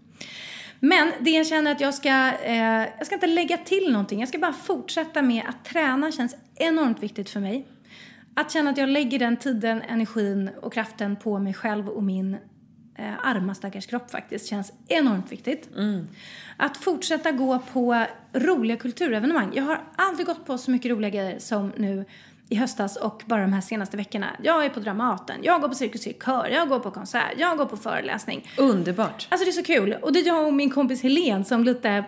Men 0.80 1.12
det 1.20 1.30
jag 1.30 1.46
känner 1.46 1.72
att 1.72 1.80
jag 1.80 1.94
ska, 1.94 2.32
eh, 2.44 2.88
jag 2.98 3.06
ska 3.06 3.14
inte 3.14 3.26
lägga 3.26 3.56
till 3.56 3.92
någonting, 3.92 4.20
jag 4.20 4.28
ska 4.28 4.38
bara 4.38 4.52
fortsätta 4.52 5.22
med 5.22 5.42
att 5.48 5.64
träna 5.64 6.12
känns 6.12 6.36
enormt 6.54 7.02
viktigt 7.02 7.30
för 7.30 7.40
mig. 7.40 7.66
Att 8.34 8.52
känna 8.52 8.70
att 8.70 8.76
jag 8.76 8.88
lägger 8.88 9.18
den 9.18 9.36
tiden, 9.36 9.82
energin 9.82 10.50
och 10.62 10.72
kraften 10.72 11.16
på 11.16 11.38
mig 11.38 11.54
själv 11.54 11.88
och 11.88 12.02
min 12.02 12.34
eh, 12.98 13.26
arma 13.26 13.54
stackars 13.54 13.86
kropp 13.86 14.10
faktiskt 14.10 14.46
känns 14.46 14.72
enormt 14.88 15.32
viktigt. 15.32 15.68
Att 16.56 16.76
fortsätta 16.76 17.32
gå 17.32 17.58
på 17.58 18.04
roliga 18.32 18.76
kulturevenemang. 18.76 19.52
Jag 19.54 19.64
har 19.64 19.80
aldrig 19.96 20.26
gått 20.26 20.46
på 20.46 20.58
så 20.58 20.70
mycket 20.70 20.90
roliga 20.90 21.10
grejer 21.10 21.38
som 21.38 21.72
nu 21.76 22.04
i 22.48 22.54
höstas 22.54 22.96
och 22.96 23.22
bara 23.26 23.40
de 23.40 23.52
här 23.52 23.60
senaste 23.60 23.96
veckorna. 23.96 24.36
Jag 24.42 24.64
är 24.64 24.68
på 24.68 24.80
Dramaten, 24.80 25.36
jag 25.42 25.60
går 25.60 25.68
på 25.68 25.74
Cirkus 25.74 26.02
Cirkör, 26.02 26.48
jag 26.52 26.68
går 26.68 26.78
på 26.78 26.90
konsert, 26.90 27.34
jag 27.36 27.58
går 27.58 27.66
på 27.66 27.76
föreläsning. 27.76 28.48
Underbart. 28.58 29.26
Alltså 29.30 29.44
det 29.44 29.50
är 29.50 29.52
så 29.52 29.62
kul. 29.62 29.96
Och 30.02 30.12
det 30.12 30.18
är 30.18 30.26
jag 30.26 30.46
och 30.46 30.54
min 30.54 30.70
kompis 30.70 31.02
Helen 31.02 31.44
som 31.44 31.64
lite... 31.64 32.04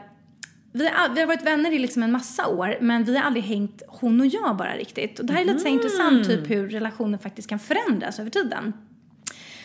Vi 0.73 0.89
har, 0.89 1.15
vi 1.15 1.21
har 1.21 1.27
varit 1.27 1.47
vänner 1.47 1.73
i 1.73 1.79
liksom 1.79 2.03
en 2.03 2.13
massa 2.13 2.47
år 2.47 2.79
men 2.81 3.05
vi 3.05 3.17
har 3.17 3.25
aldrig 3.25 3.45
hängt 3.45 3.83
hon 3.89 4.21
och 4.21 4.27
jag 4.27 4.57
bara 4.57 4.77
riktigt. 4.77 5.19
Och 5.19 5.27
det 5.27 5.33
här 5.33 5.41
är 5.41 5.45
lite 5.45 5.65
här 5.65 5.75
intressant 5.75 6.27
typ 6.27 6.51
hur 6.51 6.69
relationer 6.69 7.19
faktiskt 7.19 7.49
kan 7.49 7.59
förändras 7.59 8.19
över 8.19 8.31
tiden. 8.31 8.73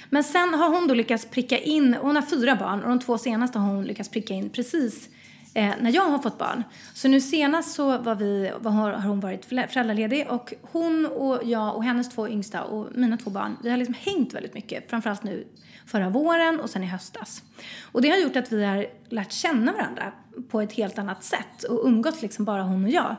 Men 0.09 0.23
sen 0.23 0.53
har 0.53 0.69
hon 0.69 0.87
då 0.87 0.93
lyckats 0.93 1.25
pricka 1.25 1.57
in, 1.57 1.97
hon 2.01 2.15
har 2.15 2.23
fyra 2.23 2.55
barn 2.55 2.83
och 2.83 2.89
de 2.89 2.99
två 2.99 3.17
senaste 3.17 3.59
har 3.59 3.75
hon 3.75 3.85
lyckats 3.85 4.09
pricka 4.09 4.33
in 4.33 4.49
precis 4.49 5.09
eh, 5.53 5.73
när 5.81 5.91
jag 5.91 6.09
har 6.09 6.19
fått 6.19 6.37
barn. 6.37 6.63
Så 6.93 7.07
nu 7.07 7.21
senast 7.21 7.75
så 7.75 7.97
var 7.97 8.15
vi, 8.15 8.51
var, 8.59 8.71
har 8.71 8.91
har 8.91 9.09
hon 9.09 9.19
varit 9.19 9.45
föräldraledig 9.45 10.27
och 10.29 10.53
hon 10.61 11.05
och 11.05 11.39
jag 11.43 11.75
och 11.75 11.83
hennes 11.83 12.09
två 12.09 12.29
yngsta 12.29 12.63
och 12.63 12.87
mina 12.95 13.17
två 13.17 13.29
barn, 13.29 13.57
vi 13.63 13.69
har 13.69 13.77
liksom 13.77 13.95
hängt 13.99 14.33
väldigt 14.33 14.53
mycket. 14.53 14.89
Framförallt 14.89 15.23
nu 15.23 15.47
förra 15.85 16.09
våren 16.09 16.59
och 16.59 16.69
sen 16.69 16.83
i 16.83 16.87
höstas. 16.87 17.43
Och 17.91 18.01
det 18.01 18.09
har 18.09 18.17
gjort 18.17 18.35
att 18.35 18.51
vi 18.51 18.65
har 18.65 18.87
lärt 19.09 19.31
känna 19.31 19.71
varandra 19.71 20.11
på 20.49 20.61
ett 20.61 20.73
helt 20.73 20.99
annat 20.99 21.23
sätt 21.23 21.63
och 21.63 21.85
umgåtts 21.85 22.21
liksom 22.21 22.45
bara 22.45 22.63
hon 22.63 22.83
och 22.83 22.89
jag. 22.89 23.15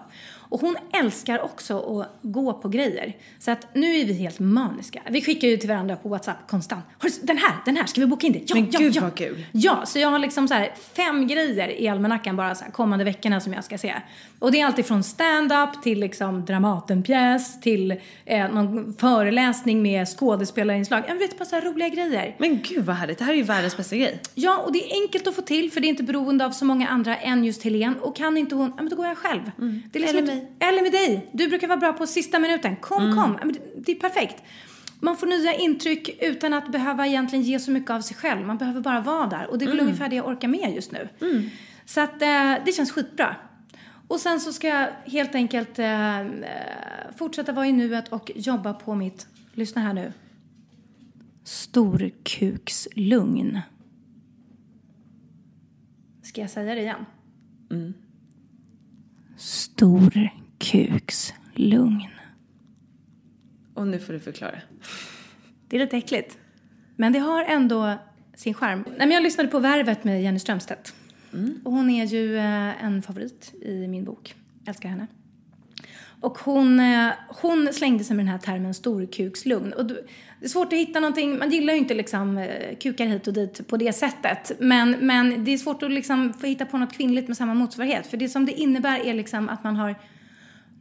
Och 0.49 0.61
hon 0.61 0.77
älskar 0.93 1.39
också 1.45 2.01
att 2.01 2.19
gå 2.23 2.53
på 2.53 2.69
grejer. 2.69 3.17
Så 3.39 3.51
att 3.51 3.75
nu 3.75 3.97
är 3.97 4.05
vi 4.05 4.13
helt 4.13 4.39
maniska. 4.39 5.03
Vi 5.11 5.23
skickar 5.23 5.49
ju 5.49 5.57
till 5.57 5.69
varandra 5.69 5.97
på 5.97 6.09
WhatsApp 6.09 6.37
konstant. 6.49 6.85
"Har 6.99 7.09
du- 7.09 7.27
Den 7.27 7.37
här, 7.39 7.53
den 7.65 7.77
här, 7.77 7.87
ska 7.87 8.01
vi 8.01 8.07
boka 8.07 8.27
in 8.27 8.33
det? 8.33 8.43
Ja, 8.47 8.55
Men 8.55 8.69
ja, 8.73 8.79
gud, 8.79 8.97
ja. 8.97 9.03
vad 9.03 9.15
kul. 9.15 9.47
Ja, 9.53 9.83
så 9.87 9.99
jag 9.99 10.09
har 10.09 10.19
liksom 10.19 10.49
så 10.49 10.67
fem 10.97 11.27
grejer 11.27 11.81
i 11.81 11.89
almanackan 11.89 12.37
bara 12.37 12.55
så 12.55 12.65
kommande 12.73 13.05
veckorna 13.05 13.41
som 13.41 13.53
jag 13.53 13.65
ska 13.65 13.79
se. 13.79 13.95
Och 14.39 14.53
det 14.53 14.61
är 14.61 14.67
alltid 14.67 14.87
från 14.87 15.03
stand-up 15.03 15.83
till 15.83 16.01
liksom 16.01 16.45
Dramatenpjäs 16.45 17.61
till 17.61 17.95
eh, 18.25 18.53
någon 18.55 18.95
föreläsning 18.99 19.83
med 19.83 20.09
skådespelarinslag. 20.09 21.03
Jag 21.09 21.15
vet 21.17 21.39
bara 21.39 21.45
så 21.45 21.61
roliga 21.61 21.89
grejer. 21.89 22.35
Men 22.39 22.61
gud 22.63 22.85
vad 22.85 22.97
härligt, 22.97 23.19
det 23.19 23.25
här 23.25 23.33
är 23.33 23.37
ju 23.37 23.43
världens 23.43 23.77
bästa 23.77 23.97
grej. 23.97 24.21
Ja, 24.35 24.59
och 24.59 24.73
det 24.73 24.79
är 24.93 25.03
enkelt 25.03 25.27
att 25.27 25.35
få 25.35 25.43
till 25.43 25.73
för 25.73 25.81
det 25.81 25.87
är 25.87 25.89
inte 25.89 26.03
beroende 26.03 26.47
av 26.47 26.51
så 26.51 26.65
många 26.65 26.89
andra 26.89 27.17
än 27.17 27.45
just 27.45 27.63
Helen. 27.63 27.95
Och 28.01 28.17
kan 28.17 28.37
inte 28.37 28.55
hon, 28.55 28.73
ja 28.77 28.83
men 28.83 28.89
då 28.91 28.97
går 28.97 29.07
jag 29.07 29.19
själv. 29.19 29.41
Det 29.57 29.99
är 29.99 30.01
liksom 30.03 30.19
Eller 30.19 30.33
inte- 30.33 30.44
Eller 30.59 30.83
med 30.83 30.93
dig. 30.93 31.31
Du 31.33 31.49
brukar 31.49 31.69
vara 31.69 31.79
bra 31.79 31.93
på 31.93 32.07
sista 32.07 32.39
minuten. 32.39 32.77
Kom, 32.77 32.99
kom. 32.99 33.37
Ja, 33.41 33.47
men 33.47 33.57
det, 33.77 33.93
är 33.93 33.97
perfekt. 33.97 34.43
Man 35.01 35.17
får 35.17 35.27
nya 35.27 35.55
intryck 35.55 36.23
utan 36.23 36.55
att 36.55 36.73
behöva 36.73 37.07
egentligen 37.07 37.45
ge 37.45 37.59
så 37.59 37.71
mycket 37.71 37.91
av 37.91 38.01
sig 38.01 38.17
själv. 38.17 38.47
Man 38.47 38.59
behöver 38.59 38.81
bara 38.81 39.01
vara 39.01 39.27
där. 39.27 39.51
Och 39.51 39.59
det 39.59 39.65
är 39.65 39.69
väl 39.69 39.81
ungefär 39.81 40.09
det 40.09 40.17
jag 40.17 40.29
orkar 40.29 40.49
med 40.49 40.75
just 40.75 40.93
nu. 40.93 41.09
Så 41.85 42.01
att 42.01 42.23
eh, 42.23 42.55
det 42.65 42.73
känns 42.73 42.93
skitbra. 42.93 43.37
Och 44.09 44.21
sen 44.21 44.41
så 44.41 44.53
ska 44.53 44.69
jag 44.69 44.89
helt 45.05 45.35
enkelt 45.35 45.79
eh, 45.79 46.21
eh, 46.21 46.27
fortsätta 47.17 47.53
vara 47.53 47.67
i 47.67 47.73
nuet 47.73 48.09
och 48.09 48.31
jobba 48.35 48.75
på 48.75 48.95
mitt, 48.95 49.27
lyssna 49.53 49.83
här 49.83 49.93
nu, 49.93 50.13
storkukslugn. 51.45 53.61
Ska 56.23 56.41
jag 56.41 56.51
säga 56.51 56.75
det 56.75 56.81
igen? 56.81 57.07
Storkukslugn. 59.45 62.09
Och 63.75 63.87
nu 63.87 63.99
får 63.99 64.13
du 64.13 64.21
förklara. 64.21 64.59
Det 65.69 65.77
är 65.77 65.81
lite 65.81 65.97
äckligt. 65.97 66.39
Men 66.97 67.13
det 67.13 67.19
har 67.19 67.45
ändå 67.45 67.95
sin 68.35 68.55
charm. 68.55 68.85
Nej, 68.87 68.97
men 68.99 69.11
jag 69.11 69.23
lyssnade 69.23 69.49
på 69.49 69.59
Värvet 69.59 70.05
med 70.05 70.23
Jenny 70.23 70.39
Strömstedt. 70.39 70.95
Och 71.65 71.73
hon 71.73 71.91
är 71.91 72.07
ju 72.07 72.37
eh, 72.37 72.85
en 72.85 73.03
favorit 73.03 73.55
i 73.63 73.89
min 73.89 74.05
bok. 74.05 74.35
Älskar 74.67 74.89
henne. 74.89 75.07
Och 76.25 76.39
hon, 76.39 76.81
eh, 76.81 77.09
hon 77.29 77.73
slängde 77.73 78.05
sig 78.05 78.17
med 78.17 78.25
den 78.27 78.33
här 78.33 78.39
termen 78.39 78.75
storkukslugn. 78.75 79.73
Och 79.73 79.87
det 79.87 79.95
är 80.41 80.49
svårt 80.49 80.73
att 80.73 80.79
hitta 80.79 81.01
någonting, 81.01 81.39
man 81.39 81.51
gillar 81.51 81.73
ju 81.73 81.79
inte 81.79 81.95
liksom 81.95 82.39
eh, 82.39 82.77
kukar 82.81 83.07
hit 83.07 83.27
och 83.27 83.33
dit 83.33 83.69
på 83.69 83.77
det 83.77 83.93
sättet. 83.93 84.53
Men, 84.59 84.91
men 84.91 85.45
det 85.45 85.53
är 85.53 85.59
svårt 85.59 85.83
att 85.83 85.91
liksom 85.91 86.33
få 86.33 86.47
hitta 86.47 86.67
på 86.67 86.79
något 86.79 86.93
kvinnligt 86.93 87.29
med 87.29 87.37
samma 87.37 87.55
motsvarighet. 87.55 88.07
För 88.07 88.17
det 88.17 88.29
som 88.29 88.47
det 88.47 88.53
innebär 88.53 89.07
är 89.07 89.15
liksom 89.15 89.49
att 89.49 89.65
man 89.65 89.77
har 89.77 89.95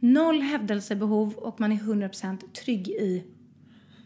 noll 0.00 0.40
hävdelsebehov 0.42 1.34
och 1.34 1.60
man 1.60 1.72
är 1.72 1.76
100% 1.76 2.38
trygg 2.64 2.88
i 2.88 3.24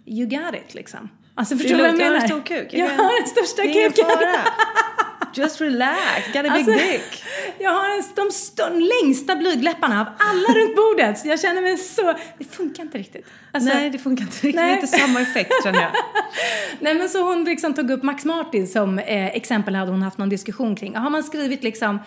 you 0.06 0.26
got 0.28 0.54
it 0.54 0.74
liksom. 0.74 1.08
Alltså 1.34 1.56
förstår 1.56 1.76
du 1.76 1.82
vad 1.82 1.90
jag 1.90 1.92
lugnt, 1.92 2.00
jag 2.00 2.06
har 2.06 2.12
menar? 2.12 2.24
en 2.24 2.28
stor 2.28 2.56
kuk. 2.56 2.68
Jag 2.72 2.88
har 2.88 3.20
den 3.20 3.28
största 3.28 3.62
Det 3.62 3.68
är 3.68 3.78
ingen 3.78 3.90
kuken. 3.90 4.04
fara. 4.06 4.87
Just 5.34 5.60
relax, 5.60 6.26
got 6.26 6.36
a 6.36 6.42
big 6.42 6.50
Alltså, 6.50 6.70
dick. 6.72 7.24
Jag 7.58 7.70
har 7.70 7.90
en, 7.90 8.02
de 8.16 8.28
st- 8.28 8.62
längsta 9.02 9.36
blygdläpparna 9.36 10.00
av 10.00 10.06
alla 10.18 10.48
runt 10.60 10.76
bordet. 10.76 11.18
Så 11.18 11.28
jag 11.28 11.40
känner 11.40 11.62
mig 11.62 11.76
så... 11.76 12.14
Det 12.38 12.44
funkar 12.44 12.82
inte 12.82 12.98
riktigt. 12.98 13.26
Alltså, 13.52 13.74
Nej, 13.74 13.90
det 13.90 13.98
funkar 13.98 14.24
inte 14.24 14.36
riktigt. 14.36 14.54
Det 14.56 14.60
Nej. 14.62 14.70
är 14.70 14.74
inte 14.74 14.86
samma 14.98 15.20
effekt 15.20 15.52
känner 15.64 15.80
jag. 15.80 15.90
Nej 16.80 16.94
men 16.94 17.08
så 17.08 17.22
hon 17.22 17.44
liksom 17.44 17.74
tog 17.74 17.90
upp 17.90 18.02
Max 18.02 18.24
Martin 18.24 18.66
som 18.68 18.98
eh, 18.98 19.26
exempel 19.26 19.74
hade 19.74 19.90
hon 19.90 20.02
haft 20.02 20.18
någon 20.18 20.28
diskussion 20.28 20.76
kring. 20.76 20.96
Har 20.96 21.10
man 21.10 21.22
skrivit 21.24 21.62
liksom 21.62 21.98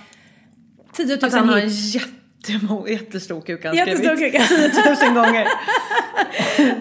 10 0.93 1.05
000 1.15 1.25
Att 1.25 1.33
han 1.33 1.49
har 1.49 1.57
en 1.57 1.63
hits. 1.69 1.93
Jättestor 2.89 3.41
kuk 3.41 3.65
han 3.65 3.75
Jättestor 3.75 4.15
skrivit 4.15 4.49
kuk. 4.49 4.73
10 4.99 5.11
000 5.11 5.25
gånger. 5.25 5.47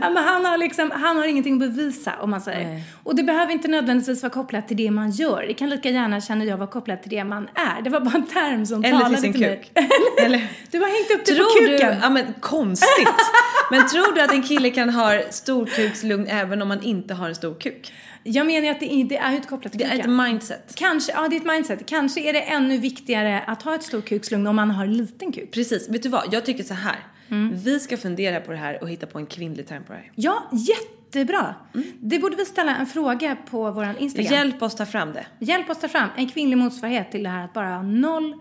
Ja, 0.00 0.10
men 0.10 0.16
han, 0.24 0.44
har 0.44 0.58
liksom, 0.58 0.90
han 0.90 1.16
har 1.16 1.24
ingenting 1.24 1.54
att 1.54 1.60
bevisa 1.60 2.12
om 2.20 2.30
man 2.30 2.40
säger. 2.40 2.66
Nej. 2.68 2.82
Och 3.04 3.16
det 3.16 3.22
behöver 3.22 3.52
inte 3.52 3.68
nödvändigtvis 3.68 4.22
vara 4.22 4.32
kopplat 4.32 4.68
till 4.68 4.76
det 4.76 4.90
man 4.90 5.10
gör. 5.10 5.44
Det 5.48 5.54
kan 5.54 5.70
lika 5.70 5.88
gärna 5.90 6.20
känner 6.20 6.46
jag 6.46 6.56
vara 6.56 6.68
kopplat 6.70 7.02
till 7.02 7.10
det 7.10 7.24
man 7.24 7.48
är. 7.54 7.82
Det 7.82 7.90
var 7.90 8.00
bara 8.00 8.14
en 8.14 8.26
term 8.26 8.66
som 8.66 8.84
Eller 8.84 8.90
till 8.96 9.00
talade 9.04 9.20
till 9.32 9.40
mig. 9.40 9.56
kuk. 9.74 9.84
Eller, 10.24 10.48
Du 10.70 10.78
har 10.80 10.86
hängt 10.86 11.20
upp 11.20 11.26
det 11.26 11.32
på 11.32 11.38
tror 11.50 11.60
du, 11.66 11.68
kuken. 11.78 11.96
ja 12.02 12.10
men 12.10 12.34
konstigt. 12.40 13.08
Men 13.70 13.88
tror 13.88 14.14
du 14.14 14.20
att 14.20 14.32
en 14.32 14.42
kille 14.42 14.70
kan 14.70 14.90
ha 14.90 15.20
storkukslugn 15.30 16.26
även 16.26 16.62
om 16.62 16.68
man 16.68 16.82
inte 16.82 17.14
har 17.14 17.28
en 17.28 17.34
stor 17.34 17.54
kuk? 17.54 17.92
Jag 18.22 18.46
menar 18.46 18.70
att 18.70 18.80
det, 18.80 18.92
är- 18.94 19.04
det 19.04 19.16
är 19.16 19.30
ju 19.30 19.36
inte 19.36 19.48
kopplat 19.48 19.72
till 19.72 19.78
Det 19.80 19.86
är 19.86 19.98
ett 20.00 20.10
mindset. 20.30 20.74
Kanske, 20.76 21.12
ja 21.12 21.28
det 21.28 21.36
är 21.36 21.40
ett 21.40 21.46
mindset. 21.46 21.86
Kanske 21.86 22.20
är 22.20 22.32
det 22.32 22.40
ännu 22.42 22.78
viktigare 22.78 23.40
att 23.46 23.62
ha 23.62 23.74
ett 23.74 23.82
stort 23.82 24.04
kukslugn 24.04 24.46
om 24.46 24.56
man 24.56 24.70
har 24.70 24.86
liten 24.86 25.32
kuk. 25.32 25.50
Precis, 25.52 25.88
vet 25.88 26.02
du 26.02 26.08
vad? 26.08 26.34
Jag 26.34 26.44
tycker 26.44 26.64
så 26.64 26.74
här. 26.74 26.96
Mm. 27.30 27.56
Vi 27.56 27.80
ska 27.80 27.96
fundera 27.96 28.40
på 28.40 28.50
det 28.50 28.56
här 28.56 28.82
och 28.82 28.88
hitta 28.90 29.06
på 29.06 29.18
en 29.18 29.26
kvinnlig 29.26 29.66
term 29.66 29.84
på 29.84 29.92
det 29.92 29.98
här. 29.98 30.10
Ja, 30.14 30.50
jättebra. 30.52 31.54
Det 32.00 32.18
borde 32.18 32.36
vi 32.36 32.44
ställa 32.44 32.76
en 32.76 32.86
fråga 32.86 33.36
på 33.50 33.70
våran 33.70 33.96
Instagram. 33.98 34.32
Hjälp 34.32 34.62
oss 34.62 34.74
ta 34.74 34.86
fram 34.86 35.12
det. 35.12 35.26
Hjälp 35.38 35.70
oss 35.70 35.78
ta 35.80 35.88
fram 35.88 36.08
en 36.16 36.28
kvinnlig 36.28 36.58
motsvarighet 36.58 37.10
till 37.10 37.22
det 37.22 37.28
här 37.28 37.44
att 37.44 37.52
bara 37.52 37.68
ha 37.68 37.82
noll 37.82 38.34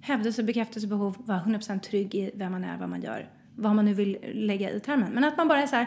hävdelse, 0.00 0.42
bekräftelsebehov, 0.42 1.14
vara 1.18 1.38
100% 1.46 1.80
trygg 1.80 2.14
i 2.14 2.30
vem 2.34 2.52
man 2.52 2.64
är, 2.64 2.76
vad 2.76 2.88
man 2.88 3.02
gör, 3.02 3.28
vad 3.56 3.74
man 3.74 3.84
nu 3.84 3.94
vill 3.94 4.18
lägga 4.34 4.70
i 4.70 4.80
termen. 4.80 5.12
Men 5.12 5.24
att 5.24 5.36
man 5.36 5.48
bara 5.48 5.62
är 5.62 5.66
så 5.66 5.76
här, 5.76 5.86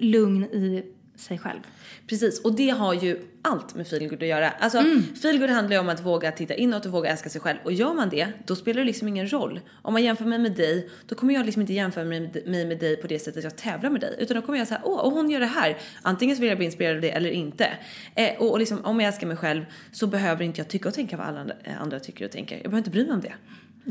lugn 0.00 0.44
i 0.44 0.84
sig 1.16 1.38
själv. 1.38 1.60
Precis, 2.06 2.40
och 2.40 2.54
det 2.54 2.68
har 2.70 2.94
ju 2.94 3.18
allt 3.42 3.74
med 3.74 3.86
feelgood 3.86 4.22
att 4.22 4.28
göra. 4.28 4.50
Alltså 4.50 4.78
Mm. 4.78 5.02
feelgood 5.22 5.50
handlar 5.50 5.76
ju 5.76 5.80
om 5.80 5.88
att 5.88 6.00
våga 6.06 6.32
titta 6.32 6.54
inåt 6.54 6.86
och 6.86 6.92
våga 6.92 7.10
älska 7.10 7.28
sig 7.28 7.40
själv. 7.40 7.58
Och 7.64 7.72
gör 7.72 7.94
man 7.94 8.08
det, 8.08 8.28
då 8.46 8.56
spelar 8.56 8.80
det 8.80 8.86
liksom 8.86 9.08
ingen 9.08 9.32
roll. 9.32 9.60
Om 9.82 9.92
man 9.92 10.02
jämför 10.02 10.24
mig 10.24 10.38
med 10.38 10.52
dig, 10.52 10.90
då 11.06 11.14
kommer 11.14 11.34
jag 11.34 11.46
liksom 11.46 11.60
inte 11.62 11.72
jämföra 11.72 12.04
mig 12.04 12.20
med, 12.20 12.46
mig 12.46 12.66
med 12.66 12.78
dig 12.78 12.96
på 12.96 13.06
det 13.06 13.18
sättet 13.18 13.44
jag 13.44 13.56
tävlar 13.56 13.90
med 13.90 14.00
dig. 14.00 14.14
Utan 14.18 14.36
då 14.36 14.42
kommer 14.42 14.58
jag 14.58 14.68
säga, 14.68 14.80
åh, 14.84 14.98
och 15.00 15.12
hon 15.12 15.30
gör 15.30 15.40
det 15.40 15.46
här. 15.46 15.76
Antingen 16.02 16.36
så 16.36 16.40
vill 16.40 16.48
jag 16.48 16.58
bli 16.58 16.66
inspirerad 16.66 16.94
av 16.96 17.02
det 17.02 17.10
eller 17.10 17.30
inte. 17.30 17.68
Eh, 18.14 18.38
och 18.38 18.50
och 18.50 18.58
liksom, 18.58 18.84
om 18.84 19.00
jag 19.00 19.08
älskar 19.08 19.26
mig 19.26 19.36
själv 19.36 19.64
så 19.92 20.06
behöver 20.06 20.44
inte 20.44 20.60
jag 20.60 20.68
tycka 20.68 20.88
och 20.88 20.94
tänka 20.94 21.16
vad 21.16 21.26
alla 21.26 21.46
andra, 21.80 21.96
eh, 21.96 22.02
tycker 22.02 22.24
och 22.24 22.30
tänker. 22.30 22.54
Jag 22.54 22.62
behöver 22.62 22.78
inte 22.78 22.90
bry 22.90 23.04
mig 23.04 23.12
om 23.12 23.20
det. 23.20 23.32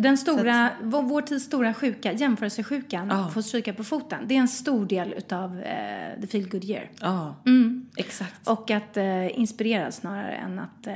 Den 0.01 0.17
stora, 0.17 0.69
vår, 0.83 1.01
vår 1.03 1.21
tids 1.21 1.45
stora 1.45 1.73
sjuka, 1.73 2.11
jämförelsesjukan, 2.13 3.07
Ja. 3.09 3.29
får 3.33 3.41
stryka 3.41 3.73
på 3.73 3.83
foten. 3.83 4.27
Det 4.27 4.35
är 4.35 4.39
en 4.39 4.47
stor 4.47 4.85
del 4.85 5.13
utav 5.13 5.59
eh, 5.59 6.21
the 6.21 6.27
feel 6.27 6.49
good 6.49 6.63
year. 6.65 6.89
Ja, 7.01 7.35
exakt. 7.97 8.47
Och 8.47 8.71
att 8.71 8.97
eh, 8.97 9.39
inspireras 9.39 9.95
snarare 9.95 10.31
än 10.35 10.59
att 10.59 10.87
eh, 10.87 10.93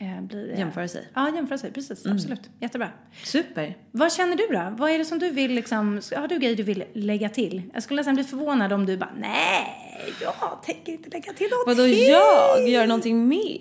eh, 0.00 0.22
bli... 0.22 0.50
Eh, 0.52 0.58
Jämföra 0.58 0.88
sig. 0.88 1.08
Ja, 1.14 1.34
jämföra 1.34 1.58
sig. 1.58 1.72
Precis, 1.72 2.06
absolut. 2.06 2.40
Jättebra. 2.60 2.88
Super. 3.24 3.76
Vad 3.90 4.12
känner 4.12 4.36
du 4.36 4.46
då? 4.46 4.74
Vad 4.78 4.90
är 4.90 4.98
det 4.98 5.04
som 5.04 5.18
du 5.18 5.30
vill 5.30 5.52
liksom, 5.54 6.00
har 6.16 6.28
du 6.28 6.38
grejer 6.38 6.56
du 6.56 6.62
vill 6.62 6.84
lägga 6.92 7.28
till? 7.28 7.62
Jag 7.74 7.82
skulle 7.82 7.96
nästan 8.00 8.14
bli 8.14 8.24
förvånad 8.24 8.72
om 8.72 8.86
du 8.86 8.96
bara, 8.96 9.12
nej, 9.18 9.66
jag 10.22 10.62
tänker 10.64 10.92
inte 10.92 11.10
lägga 11.10 11.32
till 11.32 11.48
någonting. 11.50 11.84
Vadå 11.84 11.88
jag? 11.88 12.68
Gör 12.68 12.86
någonting 12.86 13.28
mer? 13.28 13.56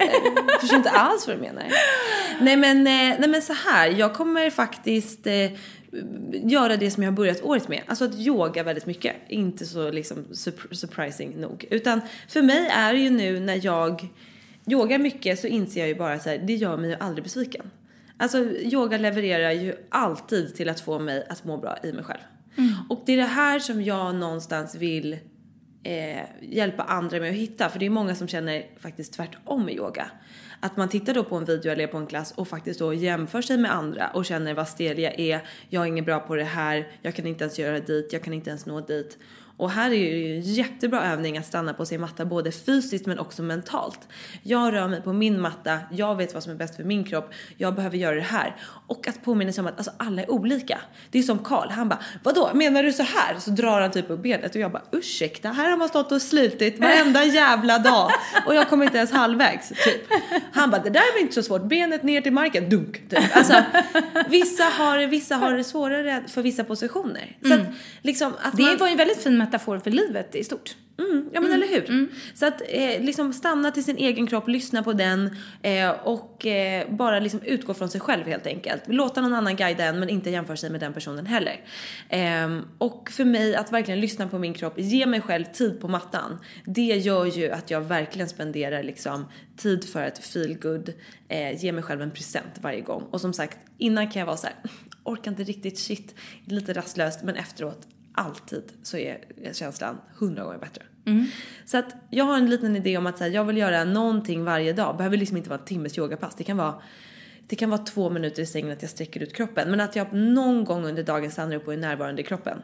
Jag 0.48 0.60
förstår 0.62 0.78
inte 0.78 0.90
alls 0.90 1.28
vad 1.28 1.36
du 1.38 1.42
menar. 1.42 1.64
Nej 2.42 2.58
men, 2.58 2.78
eh, 2.88 3.20
nej 3.20 3.30
men 3.30 3.42
så 3.42 3.54
här, 3.54 3.90
jag 3.90 4.14
kommer 4.14 4.50
faktiskt 4.50 5.28
eh, 5.28 5.52
göra 6.44 6.78
det 6.78 6.92
som 6.92 7.04
jag 7.04 7.12
har 7.12 7.16
börjat 7.16 7.42
året 7.44 7.68
med. 7.68 7.82
Alltså 7.88 8.06
att 8.06 8.16
yoga 8.16 8.64
väldigt 8.64 8.86
mycket. 8.86 9.16
Inte 9.30 9.66
så 9.66 9.92
liksom 9.92 10.26
surp- 10.32 10.74
surprising 10.74 11.42
nog. 11.42 11.66
Utan 11.72 12.02
för 12.28 12.42
mig 12.42 12.68
är 12.74 12.94
det 12.94 13.00
ju 13.00 13.10
nu 13.10 13.40
när 13.40 13.66
jag 13.66 14.08
yogar 14.72 15.00
mycket 15.00 15.40
så 15.40 15.48
inser 15.48 15.80
jag 15.80 15.88
ju 15.88 15.96
bara 15.96 16.20
så 16.20 16.30
här, 16.30 16.38
det 16.38 16.56
gör 16.56 16.78
mig 16.78 16.90
ju 16.90 16.96
aldrig 17.00 17.24
besviken. 17.24 17.72
Alltså 18.18 18.38
yoga 18.46 18.98
levererar 18.98 19.52
ju 19.52 19.76
alltid 19.90 20.56
till 20.56 20.70
att 20.70 20.80
få 20.80 21.00
mig 21.00 21.26
att 21.30 21.44
må 21.44 21.58
bra 21.58 21.78
i 21.84 21.94
mig 21.94 22.04
själv. 22.04 22.20
Och 22.90 23.04
det 23.06 23.14
är 23.14 23.18
det 23.18 23.24
här 23.24 23.60
som 23.60 23.82
jag 23.82 24.16
någonstans 24.16 24.76
vill 24.76 25.18
eh, 25.84 26.24
hjälpa 26.42 26.84
andra 26.84 27.20
med 27.20 27.30
att 27.30 27.36
hitta. 27.36 27.70
För 27.70 27.80
det 27.80 27.86
är 27.86 27.90
många 27.90 28.16
som 28.16 28.28
känner 28.28 28.66
faktiskt 28.80 29.14
tvärtom 29.14 29.66
med 29.66 29.76
yoga. 29.76 30.12
Att 30.60 30.78
man 30.78 30.90
tittar 30.90 31.14
då 31.14 31.24
på 31.24 31.36
en 31.36 31.46
video 31.46 31.72
eller 31.72 31.88
på 31.88 31.98
en 31.98 32.08
klass 32.08 32.32
och 32.32 32.48
faktiskt 32.48 32.80
då 32.80 32.94
jämför 32.94 33.42
sig 33.42 33.58
med 33.58 33.76
andra 33.76 34.10
och 34.10 34.26
känner 34.26 34.54
vad 34.54 34.68
stel 34.68 35.00
jag 35.00 35.20
är, 35.20 35.42
jag 35.70 35.84
är 35.84 35.88
ingen 35.88 36.06
bra 36.06 36.20
på 36.20 36.36
det 36.36 36.44
här, 36.44 36.88
jag 37.02 37.16
kan 37.16 37.28
inte 37.28 37.44
ens 37.44 37.60
göra 37.60 37.80
dit, 37.80 38.14
jag 38.14 38.24
kan 38.24 38.34
inte 38.34 38.50
ens 38.50 38.66
nå 38.66 38.82
dit. 38.82 39.18
Och 39.60 39.72
här 39.72 39.92
är 39.92 39.96
ju 39.96 40.36
en 40.36 40.42
jättebra 40.42 41.06
övning 41.06 41.38
att 41.38 41.46
stanna 41.46 41.74
på 41.74 41.86
sin 41.86 42.02
matta 42.02 42.26
både 42.26 42.52
fysiskt 42.52 43.06
men 43.06 43.20
också 43.20 43.44
mentalt. 43.44 44.00
Jag 44.44 44.74
rör 44.74 44.88
mig 44.88 45.02
på 45.02 45.14
min 45.14 45.42
matta, 45.42 45.80
jag 45.92 46.16
vet 46.16 46.34
vad 46.34 46.44
som 46.44 46.52
är 46.52 46.56
bäst 46.56 46.76
för 46.76 46.84
min 46.84 47.04
kropp, 47.04 47.34
jag 47.58 47.76
behöver 47.76 47.98
göra 47.98 48.16
det 48.16 48.22
här. 48.22 48.56
Och 48.88 49.08
att 49.08 49.24
påminna 49.24 49.52
sig 49.52 49.62
om 49.62 49.68
att 49.68 49.78
alltså, 49.78 49.92
alla 49.98 50.22
är 50.22 50.32
olika. 50.32 50.80
Det 51.12 51.20
är 51.20 51.24
som 51.24 51.40
Karl, 51.40 51.70
han 51.70 51.90
bara 51.90 52.00
vadå 52.24 52.52
menar 52.54 52.84
du 52.84 52.94
så 52.94 53.04
här? 53.04 53.40
Så 53.40 53.52
drar 53.52 53.82
han 53.82 53.92
typ 53.92 54.10
upp 54.10 54.24
benet 54.24 54.56
och 54.56 54.62
jag 54.62 54.72
bara 54.72 54.84
ursäkta, 54.92 55.50
här 55.50 55.70
har 55.70 55.78
man 55.78 55.90
stått 55.90 56.12
och 56.12 56.22
slitit 56.22 56.80
varenda 56.80 57.24
jävla 57.24 57.80
dag 57.80 58.12
och 58.46 58.56
jag 58.56 58.70
kommer 58.70 58.86
inte 58.86 58.98
ens 58.98 59.12
halvvägs 59.12 59.70
typ. 59.70 60.08
Han 60.52 60.72
bara 60.72 60.82
det 60.82 60.90
där 60.90 61.18
är 61.18 61.22
inte 61.22 61.34
så 61.34 61.44
svårt, 61.44 61.64
benet 61.64 62.04
ner 62.04 62.22
till 62.22 62.34
marken, 62.34 62.70
dunk. 62.70 63.10
Typ. 63.10 63.38
Alltså, 63.38 63.64
vissa, 64.30 64.64
har, 64.64 65.08
vissa 65.08 65.36
har 65.36 65.54
det 65.54 65.64
svårare 65.64 66.24
för 66.28 66.42
vissa 66.42 66.64
positioner. 66.64 67.38
Så 67.48 67.54
att, 67.54 67.62
liksom, 68.02 68.34
att 68.42 68.58
Det 68.58 68.64
man, 68.64 68.78
var 68.78 68.88
ju 68.88 68.92
en 68.92 68.98
väldigt 68.98 69.24
fin 69.24 69.38
metafor 69.50 69.80
för 69.80 69.92
livet 69.92 70.36
i 70.36 70.44
stort. 70.44 70.76
Mm, 71.00 71.30
ja 71.34 71.42
men 71.42 71.52
eller 71.52 71.68
hur. 71.68 72.08
Så 72.34 72.46
att 72.46 72.62
eh, 72.68 73.02
liksom 73.02 73.34
stanna 73.34 73.72
till 73.72 73.84
sin 73.84 73.98
egen 73.98 74.28
kropp, 74.28 74.48
lyssna 74.48 74.84
på 74.84 74.94
den 74.94 75.38
eh, 75.62 75.90
och 75.90 76.46
eh, 76.46 76.90
bara 76.90 77.20
liksom 77.20 77.42
utgå 77.42 77.74
från 77.74 77.90
sig 77.90 78.02
själv 78.02 78.26
helt 78.28 78.48
enkelt. 78.48 78.84
Låta 78.88 79.22
någon 79.22 79.34
annan 79.34 79.56
guida 79.56 79.84
en 79.84 80.00
men 80.00 80.10
inte 80.10 80.30
jämföra 80.30 80.58
sig 80.58 80.70
med 80.70 80.80
den 80.80 80.94
personen 80.94 81.26
heller. 81.26 81.62
Ehm, 82.10 82.66
och 82.78 83.10
för 83.10 83.26
mig 83.26 83.56
att 83.56 83.72
verkligen 83.72 84.00
lyssna 84.00 84.28
på 84.28 84.40
min 84.40 84.54
kropp, 84.54 84.74
ge 84.78 85.06
mig 85.06 85.22
själv 85.22 85.46
tid 85.46 85.82
på 85.82 85.88
mattan. 85.88 86.38
Det 86.66 86.82
gör 86.82 87.26
ju 87.26 87.52
att 87.52 87.72
jag 87.72 87.82
verkligen 87.82 88.30
spenderar 88.30 88.84
liksom 88.84 89.26
tid 89.58 89.90
för 89.90 90.04
att 90.04 90.18
feel 90.18 90.58
good, 90.62 90.94
eh, 91.28 91.64
ge 91.64 91.72
mig 91.72 91.84
själv 91.84 92.02
en 92.02 92.12
present 92.12 92.54
varje 92.62 92.82
gång. 92.82 93.04
Och 93.12 93.22
som 93.22 93.34
sagt, 93.34 93.58
innan 93.78 94.12
kan 94.12 94.20
jag 94.20 94.28
vara 94.28 94.38
så 94.38 94.48
här, 94.48 94.56
orkar 95.04 95.32
inte 95.32 95.44
riktigt, 95.44 95.80
shit, 95.80 96.16
lite 96.46 96.74
rastlöst 96.74 97.24
men 97.24 97.36
efteråt 97.36 97.88
alltid 98.14 98.64
så 98.84 98.98
är 98.98 99.18
känslan 99.54 99.98
hundra 100.18 100.44
gånger 100.44 100.60
bättre. 100.60 100.84
Så 101.66 101.78
att 101.78 101.96
jag 102.10 102.26
har 102.26 102.38
en 102.38 102.50
liten 102.50 102.76
idé 102.76 102.98
om 102.98 103.08
att 103.08 103.18
så 103.18 103.24
här, 103.24 103.32
jag 103.32 103.46
vill 103.46 103.58
göra 103.58 103.84
någonting 103.84 104.44
varje 104.44 104.74
dag. 104.74 104.98
behöver 104.98 105.18
liksom 105.18 105.38
inte 105.38 105.50
vara 105.50 105.60
en 105.60 105.66
timmes 105.66 105.98
yogapass. 105.98 106.36
Det 106.36 106.44
kan 106.44 106.58
vara 106.58 106.82
det 107.48 107.56
kan 107.56 107.70
vara 107.70 107.82
två 107.82 108.10
minuter 108.10 108.42
i 108.42 108.46
sängen 108.46 108.72
att 108.72 108.82
jag 108.82 108.92
sträcker 108.92 109.24
ut 109.24 109.36
kroppen. 109.36 109.72
Men 109.72 109.80
att 109.80 109.96
jag 109.96 110.14
någon 110.14 110.64
gång 110.64 110.86
under 110.86 111.04
dagen 111.04 111.32
stannar 111.32 111.56
upp 111.56 111.68
och 111.68 111.74
är 111.74 111.78
närvarande 111.78 112.22
i 112.22 112.26
kroppen. 112.26 112.62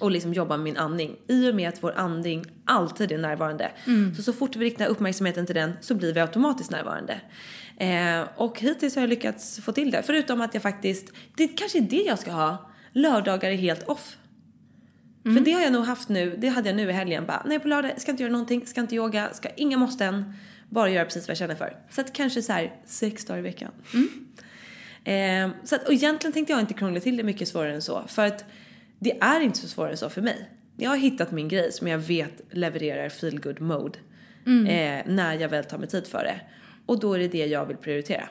Och 0.00 0.10
liksom 0.10 0.34
jobbar 0.34 0.56
med 0.56 0.64
min 0.64 0.76
andning. 0.76 1.16
I 1.28 1.50
och 1.50 1.54
med 1.54 1.68
att 1.68 1.82
vår 1.82 1.92
andning 1.96 2.44
alltid 2.64 3.12
är 3.12 3.18
närvarande. 3.18 3.70
Så 4.16 4.22
så 4.22 4.32
fort 4.32 4.56
vi 4.56 4.64
riktar 4.64 4.86
uppmärksamheten 4.86 5.46
till 5.46 5.54
den 5.54 5.72
så 5.80 5.94
blir 5.94 6.14
vi 6.14 6.20
automatiskt 6.20 6.70
närvarande. 6.70 7.20
Eh, 7.76 8.28
och 8.36 8.60
hittills 8.60 8.94
har 8.94 9.02
jag 9.02 9.08
lyckats 9.10 9.60
få 9.60 9.72
till 9.72 9.90
det. 9.90 10.02
Förutom 10.02 10.40
att 10.40 10.54
jag 10.54 10.62
faktiskt, 10.62 11.12
det 11.36 11.48
kanske 11.48 11.78
är 11.78 11.82
det 11.82 12.02
jag 12.02 12.18
ska 12.18 12.32
ha. 12.32 12.70
Lördagar 12.92 13.50
är 13.50 13.56
helt 13.56 13.88
off. 13.88 14.16
För 15.22 15.40
det 15.40 15.52
har 15.52 15.60
jag 15.60 15.72
nog 15.72 15.84
haft 15.84 16.08
nu, 16.08 16.36
det 16.38 16.48
hade 16.48 16.68
jag 16.68 16.76
nu 16.76 16.88
i 16.88 16.92
helgen 16.92 17.26
bara, 17.26 17.42
nej 17.46 17.58
på 17.58 17.68
lördag 17.68 18.00
ska 18.00 18.10
inte 18.10 18.22
göra 18.22 18.32
någonting, 18.32 18.66
ska 18.66 18.80
inte 18.80 18.94
yoga, 18.94 19.32
ska 19.32 19.48
inga 19.48 19.76
måsten, 19.76 20.34
bara 20.68 20.90
göra 20.90 21.04
precis 21.04 21.28
vad 21.28 21.30
jag 21.30 21.38
känner 21.38 21.54
för. 21.54 21.76
Så 21.90 22.00
att 22.00 22.12
kanske 22.12 22.42
så 22.42 22.52
här 22.52 22.74
sex 22.86 23.24
dagar 23.24 23.38
i 23.38 23.42
veckan. 23.42 23.70
Eh, 25.04 25.50
så 25.64 25.74
att, 25.74 25.86
och 25.86 25.92
egentligen 25.92 26.32
tänkte 26.32 26.52
jag 26.52 26.60
inte 26.60 26.74
krångla 26.74 27.00
till 27.00 27.16
det 27.16 27.22
mycket 27.22 27.48
svårare 27.48 27.74
än 27.74 27.82
så, 27.82 28.02
för 28.08 28.26
att 28.26 28.44
det 28.98 29.18
är 29.20 29.40
inte 29.40 29.58
så 29.58 29.68
svårare 29.68 29.90
än 29.90 29.96
så 29.96 30.10
för 30.10 30.22
mig. 30.22 30.50
Jag 30.76 30.90
har 30.90 30.96
hittat 30.96 31.30
min 31.32 31.48
grej 31.48 31.72
som 31.72 31.88
jag 31.88 31.98
vet 31.98 32.40
levererar 32.50 33.08
feel 33.08 33.40
good 33.40 33.60
mode 33.60 33.98
eh, 34.46 35.06
när 35.06 35.34
jag 35.34 35.48
väl 35.48 35.64
tar 35.64 35.78
mig 35.78 35.88
tid 35.88 36.06
för 36.06 36.24
det. 36.24 36.40
Och 36.86 37.00
då 37.00 37.14
är 37.14 37.18
det 37.18 37.28
det 37.28 37.46
jag 37.46 37.66
vill 37.66 37.76
prioritera. 37.76 38.28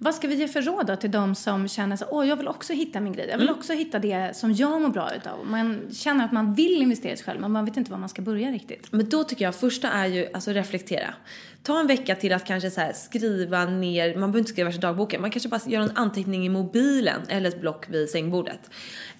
Vad 0.00 0.14
ska 0.14 0.28
vi 0.28 0.34
ge 0.34 0.48
för 0.48 0.62
råd 0.62 0.86
då 0.86 0.96
till 0.96 1.10
de 1.10 1.34
som 1.34 1.68
känner 1.68 1.96
så 1.96 2.04
åh 2.10 2.28
jag 2.28 2.36
vill 2.36 2.48
också 2.48 2.72
hitta 2.72 3.00
min 3.00 3.12
grej, 3.12 3.28
jag 3.30 3.38
vill 3.38 3.50
också 3.50 3.72
hitta 3.72 3.98
det 3.98 4.36
som 4.36 4.52
jag 4.52 4.80
mår 4.82 4.88
bra 4.88 5.14
utav. 5.14 5.46
Man 5.46 5.80
känner 5.92 6.24
att 6.24 6.32
man 6.32 6.54
vill 6.54 6.82
investera 6.82 7.12
i 7.12 7.16
sig 7.16 7.24
själv 7.26 7.40
men 7.40 7.52
man 7.52 7.64
vet 7.64 7.76
inte 7.76 7.90
var 7.90 7.98
man 7.98 8.08
ska 8.08 8.22
börja 8.22 8.50
riktigt. 8.50 8.92
Men 8.92 9.08
då 9.08 9.24
tycker 9.24 9.44
jag 9.44 9.54
första 9.54 9.90
är 9.90 10.06
ju 10.06 10.28
alltså 10.32 10.50
reflektera. 10.50 11.14
Ta 11.62 11.80
en 11.80 11.86
vecka 11.86 12.14
till 12.14 12.32
att 12.32 12.44
kanske 12.44 12.70
så 12.70 12.90
skriva 12.94 13.64
ner, 13.64 14.08
man 14.08 14.20
behöver 14.20 14.38
inte 14.38 14.50
skriva 14.50 14.68
värsta 14.68 14.86
dagboken, 14.86 15.20
man 15.20 15.30
kanske 15.30 15.48
bara 15.48 15.60
gör 15.66 15.80
en 15.80 15.96
anteckning 15.96 16.46
i 16.46 16.48
mobilen 16.48 17.20
eller 17.28 17.48
ett 17.48 17.60
block 17.60 17.88
vid 17.88 18.10
sängbordet. 18.10 18.70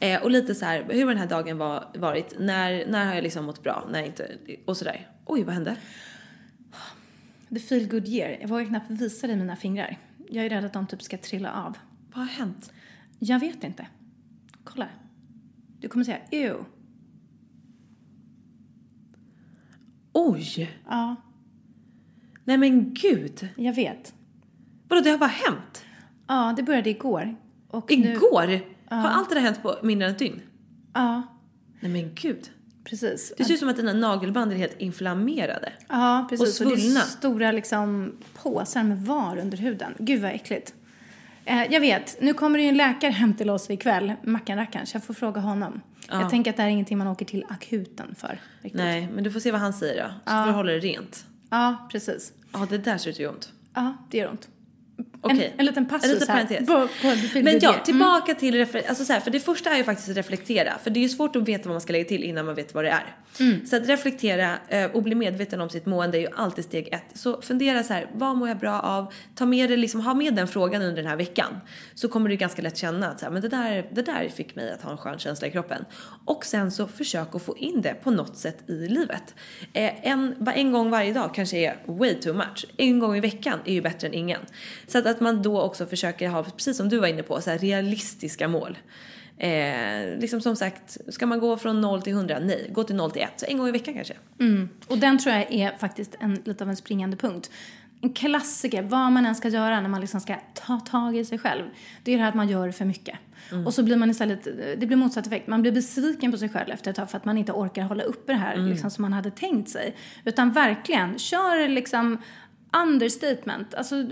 Eh, 0.01 0.23
och 0.23 0.31
lite 0.31 0.55
så 0.55 0.65
här, 0.65 0.87
hur 0.89 1.05
har 1.05 1.09
den 1.09 1.19
här 1.19 1.27
dagen 1.27 1.59
var, 1.59 1.85
varit? 1.95 2.35
När, 2.39 2.87
när 2.87 3.07
har 3.07 3.15
jag 3.15 3.23
liksom 3.23 3.45
mått 3.45 3.63
bra? 3.63 3.89
När 3.91 4.03
inte? 4.03 4.29
Och 4.65 4.77
sådär. 4.77 5.09
Oj, 5.27 5.45
vad 5.45 5.55
hände? 5.55 5.77
The 7.49 7.61
feel 7.61 7.89
good 7.89 8.09
year, 8.09 8.39
jag 8.41 8.49
vågar 8.49 8.65
knappt 8.65 8.91
visa 8.91 9.27
dig 9.27 9.37
mina 9.37 9.57
fingrar. 9.57 9.99
Jag 10.31 10.47
är 10.47 10.51
rädd 10.51 10.65
att 10.65 10.73
de 10.73 10.87
typ 10.87 11.03
ska 11.03 11.19
trilla 11.19 11.53
av. 11.53 11.77
Vad 12.15 12.19
har 12.25 12.33
hänt? 12.33 12.73
Jag 13.19 13.39
vet 13.41 13.65
inte. 13.65 13.87
Kolla. 14.65 14.89
Du 15.81 15.89
kommer 15.89 16.05
säga 16.05 16.19
ew. 16.31 16.65
Oj! 20.13 20.71
Ja, 20.89 21.17
Nej 22.45 22.59
men 22.59 22.95
gud! 22.95 23.49
jag 23.57 23.73
vet. 23.75 24.15
Vadå, 24.89 25.03
det 25.03 25.11
har 25.11 25.19
bara 25.19 25.27
hänt? 25.27 25.85
Ja, 26.27 26.55
det 26.57 26.63
började 26.63 26.91
igår. 26.91 27.37
Och 27.69 27.91
nu- 27.91 28.13
Igår? 28.13 28.61
Har 28.95 29.09
allt 29.09 29.29
det 29.29 29.35
där 29.35 29.43
hänt 29.43 29.63
på 29.63 29.75
mindre 29.83 30.07
än 30.09 30.13
ett 30.13 30.19
dygn? 30.19 30.41
Ja, 30.95 31.23
Nej 31.81 31.93
men 31.93 32.15
gud. 32.15 32.51
Precis. 32.91 33.33
Det 33.37 33.45
ser 33.45 33.55
ut 33.55 33.61
som 33.61 33.69
att 33.69 33.77
dina 33.77 33.93
nagelband 33.93 34.53
är 34.53 34.57
helt 34.57 34.81
inflammerade. 34.81 35.73
Ja, 35.89 36.27
precis. 36.31 36.61
Och 36.61 36.67
Och 36.73 36.79
svullna. 36.79 37.01
stora 37.01 37.53
liksom 37.53 38.13
påsar 38.43 38.83
med 38.83 39.01
var 39.03 39.39
under 39.39 39.59
huden. 39.59 39.95
Gud 39.99 40.23
vad 40.23 40.31
äckligt. 40.31 40.75
Eh, 41.45 41.65
jag 41.73 41.81
vet, 41.81 42.17
nu 42.21 42.35
kommer 42.35 42.59
det 42.59 42.63
ju 42.63 42.69
en 42.69 42.77
läkare 42.77 43.11
hem 43.11 43.35
till 43.35 43.51
oss 43.51 43.71
ikväll, 43.71 44.13
Mackan-rackaren, 44.23 44.87
så 44.87 44.97
jag 44.97 45.05
får 45.05 45.15
fråga 45.15 45.41
honom. 45.41 45.81
Jag 46.11 46.31
tänker 46.31 46.51
att 46.51 46.57
det 46.57 46.63
här 46.63 46.69
är 46.69 46.73
ingenting 46.73 46.99
man 46.99 47.07
åker 47.07 47.25
till 47.25 47.45
akuten 47.49 48.15
för. 48.19 48.41
Riktigt. 48.63 48.79
Nej, 48.81 49.09
men 49.15 49.25
du 49.25 49.31
får 49.33 49.41
se 49.41 49.53
vad 49.53 49.61
han 49.61 49.73
säger 49.73 50.03
då. 50.05 50.11
Så 50.31 50.31
får 50.39 50.47
du 50.47 50.53
hålla 50.53 50.73
det 50.73 50.79
rent. 50.79 51.25
Ja, 51.51 51.89
precis. 51.93 52.33
Ja, 52.53 52.67
det 52.71 52.79
där 52.79 52.99
ser 52.99 53.11
ut 53.11 53.19
göra 53.19 53.33
ont. 53.33 53.53
Ja, 53.75 53.97
det 54.11 54.19
gör 54.19 54.31
ont. 54.31 54.49
Okej. 55.21 55.47
En, 55.47 55.61
en 55.61 55.67
liten 55.67 55.87
passus 55.89 56.11
En 56.11 56.19
liten 56.19 56.37
här. 56.37 56.67
På, 56.67 56.89
på 57.03 57.41
Men 57.43 57.59
ja, 57.61 57.73
Year. 57.73 57.85
tillbaka 57.85 58.35
till 58.35 58.55
refle- 58.55 58.89
alltså 58.89 59.05
så 59.05 59.13
här, 59.13 59.21
för 59.21 59.31
det 59.31 59.41
första 59.41 59.71
är 59.71 59.77
ju 59.77 59.85
faktiskt 59.85 60.11
att 60.11 60.17
reflektera. 60.17 60.73
För 60.83 60.91
det 60.91 61.01
är 61.01 61.03
ju 61.03 61.09
svårt 61.09 61.37
att 61.37 61.49
veta 61.49 61.69
vad 61.69 61.75
man 61.75 61.81
ska 61.81 61.93
lägga 61.93 62.05
till 62.05 62.25
innan 62.25 62.47
man 62.47 62.55
vet 62.55 62.75
vad 62.75 62.85
det 62.85 62.91
är. 62.91 63.17
Så 63.67 63.77
att 63.77 63.89
reflektera 63.89 64.59
eh, 64.69 64.85
och 64.91 65.03
bli 65.03 65.15
medveten 65.15 65.61
om 65.61 65.71
sitt 65.71 65.87
mående 65.87 66.19
är 66.19 66.21
ju 66.21 66.29
alltid 66.37 66.65
steg 66.65 66.89
ett. 66.93 67.05
Så 67.15 67.41
fundera 67.43 67.83
så 67.83 67.93
här, 67.93 68.11
vad 68.15 68.37
mår 68.37 68.49
jag 68.49 68.59
bra 68.59 68.81
av? 68.81 69.13
Ta 69.35 69.47
med 69.47 69.71
det, 69.71 69.77
liksom, 69.77 70.01
ha 70.01 70.15
med 70.15 70.35
den 70.35 70.49
frågan 70.49 70.83
under 70.83 71.03
den 71.03 71.11
här 71.11 71.17
veckan. 71.17 71.57
Så 71.95 72.09
kommer 72.09 72.31
du 72.31 72.37
ganska 72.37 72.63
lätt 72.63 72.77
känna 72.77 73.09
att 73.09 73.21
så 73.21 73.27
här, 73.27 73.33
men 73.33 73.43
det, 73.43 73.49
där, 73.49 73.89
det 73.93 74.03
där 74.03 74.29
fick 74.29 74.55
mig 74.55 74.73
att 74.73 74.83
ha 74.83 74.91
en 74.91 74.97
skön 74.97 75.19
känsla 75.19 75.49
i 75.49 75.51
kroppen. 75.51 75.85
Och 76.25 76.45
sen 76.45 76.71
så 76.71 76.87
försök 76.87 77.35
att 77.35 77.43
få 77.43 77.59
in 77.59 77.83
det 77.83 77.95
på 77.95 78.11
något 78.11 78.37
sätt 78.37 78.71
i 78.71 78.89
livet. 78.89 79.35
Eh, 79.73 80.09
en, 80.09 80.49
en 80.55 80.73
gång 80.73 80.91
varje 80.91 81.13
dag 81.13 81.35
kanske 81.35 81.57
är 81.57 81.77
way 81.87 82.15
too 82.15 82.35
much. 82.35 82.67
En 82.77 82.99
gång 82.99 83.17
i 83.17 83.21
veckan 83.21 83.59
är 83.65 83.73
ju 83.73 83.81
bättre 83.83 84.09
än 84.09 84.15
ingen. 84.15 84.41
Så 84.89 84.99
att, 84.99 85.07
att 85.07 85.21
man 85.21 85.43
då 85.43 85.61
också 85.61 85.87
försöker 85.87 86.29
ha, 86.29 86.43
precis 86.43 86.77
som 86.77 86.89
du 86.89 86.99
var 86.99 87.07
inne 87.07 87.23
på, 87.23 87.41
så 87.41 87.51
här 87.51 87.59
realistiska 87.59 88.49
mål. 88.49 88.79
Eh, 89.39 90.19
liksom 90.19 90.41
som 90.41 90.57
sagt, 90.57 90.99
ska 91.09 91.27
man 91.27 91.41
gå 91.41 91.57
från 91.57 91.81
0 91.81 92.03
till 92.03 92.13
100? 92.13 92.39
Nej, 92.39 92.71
gå 92.73 92.85
till 92.85 92.97
0 92.97 93.11
till 93.11 93.23
1. 93.23 93.31
Så 93.37 93.47
en 93.47 93.59
gång 93.59 93.69
i 93.69 93.73
veckan 93.73 93.95
kanske. 93.95 94.15
Och 94.87 94.99
den 94.99 95.19
tror 95.19 95.35
jag 95.35 95.53
är 95.53 95.79
faktiskt 95.79 96.17
en, 96.21 96.35
lite 96.45 96.65
av 96.65 96.71
en 96.71 96.77
springande 96.77 97.17
punkt. 97.17 97.51
En 98.01 98.13
klassiker, 98.13 98.83
vad 98.83 99.13
man 99.13 99.27
än 99.27 99.35
ska 99.35 99.49
göra 99.49 99.81
när 99.81 99.89
man 99.89 100.01
liksom 100.01 100.21
ska 100.21 100.37
ta 100.55 100.81
tag 100.81 101.17
i 101.17 101.25
sig 101.25 101.39
själv, 101.39 101.65
det 102.03 102.13
är 102.13 102.17
det 102.17 102.23
här 102.23 102.29
att 102.29 102.35
man 102.35 102.49
gör 102.49 102.71
för 102.71 102.85
mycket. 102.85 103.19
Och 103.67 103.75
så 103.75 103.83
blir 103.83 103.97
man 103.97 104.11
istället, 104.11 104.45
det 104.81 104.87
blir 104.87 104.97
motsatt 104.97 105.27
effekt, 105.27 105.47
man 105.47 105.63
blir 105.63 105.73
besviken 105.73 106.33
på 106.33 106.39
sig 106.39 106.49
själv 106.49 106.71
efter 106.71 106.91
ett 106.91 106.97
tag 106.97 107.11
för 107.11 107.17
att 107.17 107.25
man 107.25 107.39
inte 107.39 107.53
orkar 107.53 107.83
hålla 107.83 108.03
uppe 108.03 108.33
det 108.33 108.39
här 108.39 108.57
liksom, 108.57 108.91
som 108.91 109.03
man 109.03 109.13
hade 109.13 109.31
tänkt 109.31 109.69
sig. 109.71 109.97
Utan 110.25 110.53
verkligen, 110.53 111.19
kör 111.19 111.69
liksom 111.69 112.19
understatement. 112.77 113.75
Alltså, 113.75 114.05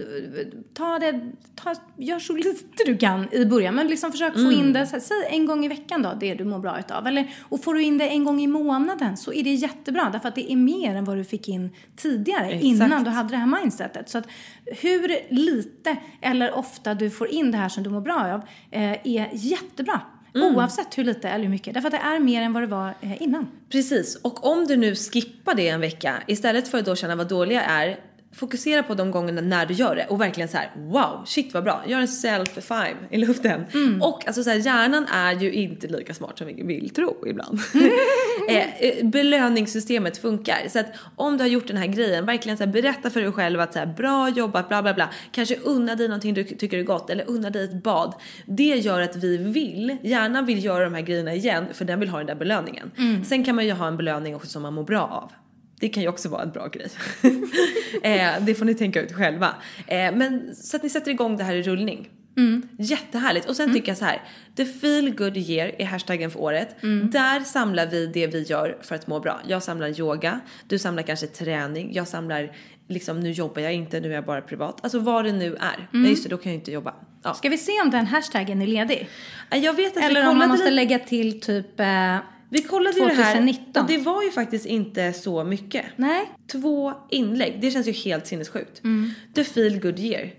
ta 0.75 0.99
det, 0.99 1.21
ta, 1.55 1.75
gör 1.97 2.19
så 2.19 2.37
lite 2.37 2.85
du 2.87 2.97
kan 2.97 3.35
i 3.35 3.45
början. 3.47 3.75
Men 3.75 3.87
liksom 3.87 4.13
försök 4.13 4.35
få 4.35 4.53
in 4.53 4.73
det, 4.73 4.87
så 4.87 4.93
här, 4.93 5.01
säg 5.01 5.27
en 5.31 5.47
gång 5.47 5.65
i 5.65 5.69
veckan 5.69 6.03
då, 6.03 6.13
det 6.21 6.35
du 6.35 6.45
mår 6.45 6.59
bra 6.59 6.79
utav. 6.79 7.07
Eller, 7.07 7.35
och 7.41 7.65
får 7.65 7.75
du 7.75 7.83
in 7.83 7.99
det 7.99 8.09
en 8.09 8.25
gång 8.25 8.41
i 8.41 8.47
månaden 8.47 9.17
så 9.17 9.33
är 9.33 9.45
det 9.45 9.55
jättebra. 9.55 10.11
Därför 10.13 10.29
att 10.29 10.35
det 10.35 10.53
är 10.53 10.57
mer 10.57 10.95
än 10.95 11.05
vad 11.05 11.17
du 11.17 11.25
fick 11.25 11.49
in 11.49 11.71
tidigare, 11.97 12.47
Exakt. 12.47 12.65
innan 12.65 13.05
du 13.05 13.11
hade 13.11 13.29
det 13.29 13.37
här 13.37 13.61
mindsetet. 13.61 14.09
Så 14.09 14.19
att 14.19 14.29
hur 14.65 15.35
lite 15.35 15.97
eller 16.21 16.55
ofta 16.55 16.95
du 16.95 17.11
får 17.11 17.29
in 17.29 17.51
det 17.51 17.59
här 17.59 17.69
som 17.69 17.83
du 17.83 17.91
mår 17.91 18.01
bra 18.01 18.35
av 18.35 18.43
eh, 18.71 18.91
är 18.91 19.29
jättebra. 19.33 20.01
Oavsett 20.35 20.99
hur 20.99 21.05
lite 21.05 21.29
eller 21.29 21.45
hur 21.45 21.51
mycket. 21.51 21.75
Därför 21.75 21.89
att 21.89 21.93
det 21.93 22.09
är 22.09 22.19
mer 22.19 22.43
än 22.43 22.53
vad 22.53 22.63
det 22.63 22.67
var 22.67 22.95
eh, 23.01 23.23
innan. 23.23 23.49
Precis, 23.71 24.17
och 24.17 24.47
om 24.47 24.67
du 24.67 24.77
nu 24.77 24.95
skippar 24.95 25.55
det 25.55 25.69
en 25.69 25.81
vecka, 25.81 26.23
istället 26.27 26.69
för 26.69 26.79
att 26.79 26.85
då 26.85 26.97
känna 26.97 27.17
vad 27.17 27.29
dålig 27.29 27.57
jag 27.57 27.65
är, 27.65 27.97
fokusera 28.37 28.83
på 28.83 28.95
de 28.95 29.11
gångerna 29.11 29.41
när 29.41 29.67
du 29.67 29.75
gör 29.75 29.97
det 29.97 30.07
och 30.07 30.21
verkligen 30.21 30.49
så 30.49 30.57
här: 30.57 30.73
wow, 30.77 31.25
shit 31.27 31.55
vad 31.55 31.65
bra, 31.65 31.85
gör 31.87 32.01
en 32.01 32.09
self 32.09 32.55
five 32.55 32.97
i 33.11 33.17
luften. 33.17 33.65
Och 34.03 34.27
alltså 34.27 34.45
så 34.45 34.51
här, 34.51 34.57
hjärnan 34.57 35.07
är 35.13 35.33
ju 35.33 35.53
inte 35.53 35.87
lika 35.87 36.15
smart 36.15 36.39
som 36.39 36.47
vi 36.47 36.63
vill 36.63 36.91
tro 36.91 37.25
ibland. 37.27 37.61
eh, 38.49 38.83
eh, 38.83 39.07
belöningssystemet 39.07 40.19
funkar. 40.19 40.69
Så 40.69 40.79
att 40.79 40.87
om 41.17 41.37
du 41.37 41.45
har 41.45 41.49
gjort 41.49 41.67
den 41.67 41.77
här 41.77 41.87
grejen, 41.87 42.27
verkligen 42.27 42.59
så 42.59 42.65
här, 42.65 42.73
berätta 42.73 43.11
för 43.11 43.21
dig 43.21 43.33
själv 43.33 43.61
att 43.61 43.73
så 43.73 43.79
här, 43.79 43.87
bra 43.87 44.29
jobbat, 44.29 44.69
bla 44.69 44.83
bla 44.83 44.95
bla. 44.95 45.09
Kanske 45.31 45.57
unna 45.57 45.95
dig 45.95 46.09
någonting 46.09 46.35
du 46.35 46.45
tycker 46.45 46.79
är 46.79 46.83
gott 46.83 47.11
eller 47.11 47.25
unna 47.31 47.51
dig 47.51 47.65
ett 47.65 47.83
bad. 47.83 48.15
Det 48.47 48.63
gör 48.77 49.01
att 49.01 49.17
vi 49.17 49.37
vill, 49.37 49.97
hjärnan 50.03 50.47
vill 50.47 50.65
göra 50.65 50.85
de 50.85 50.95
här 50.95 51.03
grejerna 51.03 51.35
igen 51.35 51.65
för 51.73 51.85
den 51.85 52.01
vill 52.01 52.09
ha 52.09 52.19
den 52.19 52.27
där 52.27 52.35
belöningen. 52.35 52.91
Sen 53.27 53.45
kan 53.45 53.55
man 53.55 53.67
ju 53.67 53.73
ha 53.73 53.89
en 53.89 53.97
belöning 53.97 54.35
också 54.35 54.49
som 54.49 54.63
man 54.63 54.75
mår 54.75 54.85
bra 54.85 55.03
av. 55.03 55.46
Det 55.81 55.89
kan 55.89 56.03
ju 56.03 56.09
också 56.09 56.29
vara 56.29 56.43
en 56.43 56.51
bra 56.51 56.69
grej. 56.69 56.89
eh, 58.03 58.45
det 58.45 58.55
får 58.55 58.65
ni 58.65 58.75
tänka 58.75 59.03
ut 59.03 59.13
själva. 59.13 59.55
Eh, 59.87 60.15
men 60.15 60.55
så 60.55 60.77
att 60.77 60.83
ni 60.83 60.89
sätter 60.89 61.11
igång 61.11 61.37
det 61.37 61.45
här 61.45 61.55
i 61.55 61.63
rullning. 61.63 62.09
Jättehärligt. 62.79 63.49
Och 63.49 63.57
sen 63.57 63.75
tycker 63.75 63.89
jag 63.89 63.99
så 63.99 64.05
här. 64.05 64.23
The 64.57 64.65
feel 64.65 65.15
good 65.15 65.37
year 65.37 65.73
är 65.79 65.85
hashtaggen 65.85 66.31
för 66.31 66.41
året. 66.41 66.77
Där 67.13 67.41
samlar 67.41 67.87
vi 67.87 68.07
det 68.07 68.27
vi 68.27 68.43
gör 68.43 68.79
för 68.83 68.95
att 68.95 69.07
må 69.07 69.21
bra. 69.21 69.41
Jag 69.47 69.63
samlar 69.63 70.01
yoga, 70.01 70.41
du 70.69 70.79
samlar 70.79 71.03
kanske 71.03 71.27
träning, 71.27 71.93
jag 71.93 72.09
samlar 72.09 72.53
liksom 72.89 73.21
nu 73.21 73.31
jobbar 73.31 73.63
jag 73.63 73.75
inte, 73.75 74.01
nu 74.01 74.11
är 74.11 74.15
jag 74.15 74.25
bara 74.25 74.41
privat. 74.41 74.79
Alltså 74.83 74.99
vad 74.99 75.25
det 75.25 75.33
nu 75.33 75.55
är. 75.55 75.89
Nej 75.91 76.11
just 76.11 76.23
det, 76.23 76.29
då 76.29 76.37
kan 76.37 76.53
jag 76.53 76.61
inte 76.61 76.73
jobba. 76.73 76.95
Ja. 77.23 77.35
Ska 77.35 77.49
vi 77.49 77.59
se 77.59 77.73
om 77.85 77.91
den 77.91 78.07
hashtaggen 78.07 78.63
är 78.63 78.67
ledig? 78.67 79.09
Jag 79.51 79.73
vet 79.73 79.97
att 79.97 80.03
vi 80.03 80.07
Eller 80.07 80.29
om 80.29 80.39
man 80.39 80.49
måste 80.49 80.71
lägga 80.71 80.99
till 80.99 81.41
typ... 81.41 81.81
Eh, 81.81 82.17
Vi 82.49 82.63
kollade 82.63 82.99
ju 82.99 83.07
det 83.07 83.15
här 83.15 83.35
2019. 83.35 83.83
och 83.83 83.89
det 83.89 83.99
var 83.99 84.23
ju 84.23 84.31
faktiskt 84.31 84.67
inte 84.67 85.13
så 85.13 85.45
mycket. 85.45 85.85
nej. 85.97 86.31
Två 86.53 86.93
inlägg, 87.11 87.61
det 87.61 87.71
känns 87.71 87.89
ju 87.89 87.93
helt 87.93 88.27
sinnessjukt. 88.27 88.83
The 89.35 89.45
feel 89.45 89.81
good 89.81 89.99
year. 89.99 90.31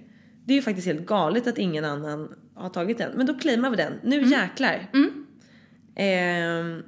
Det 0.46 0.54
är 0.54 0.56
ju 0.56 0.62
faktiskt 0.62 0.88
helt 0.88 1.06
galet 1.06 1.48
att 1.48 1.58
ingen 1.58 1.86
annan 1.86 2.30
har 2.56 2.70
tagit 2.70 2.98
den. 2.98 3.12
Men 3.16 3.26
då 3.26 3.34
claimar 3.34 3.70
vi 3.70 3.76
den. 3.76 3.94
Nu 4.04 4.22
jäklar. 4.22 4.88
Ehm, 5.96 6.84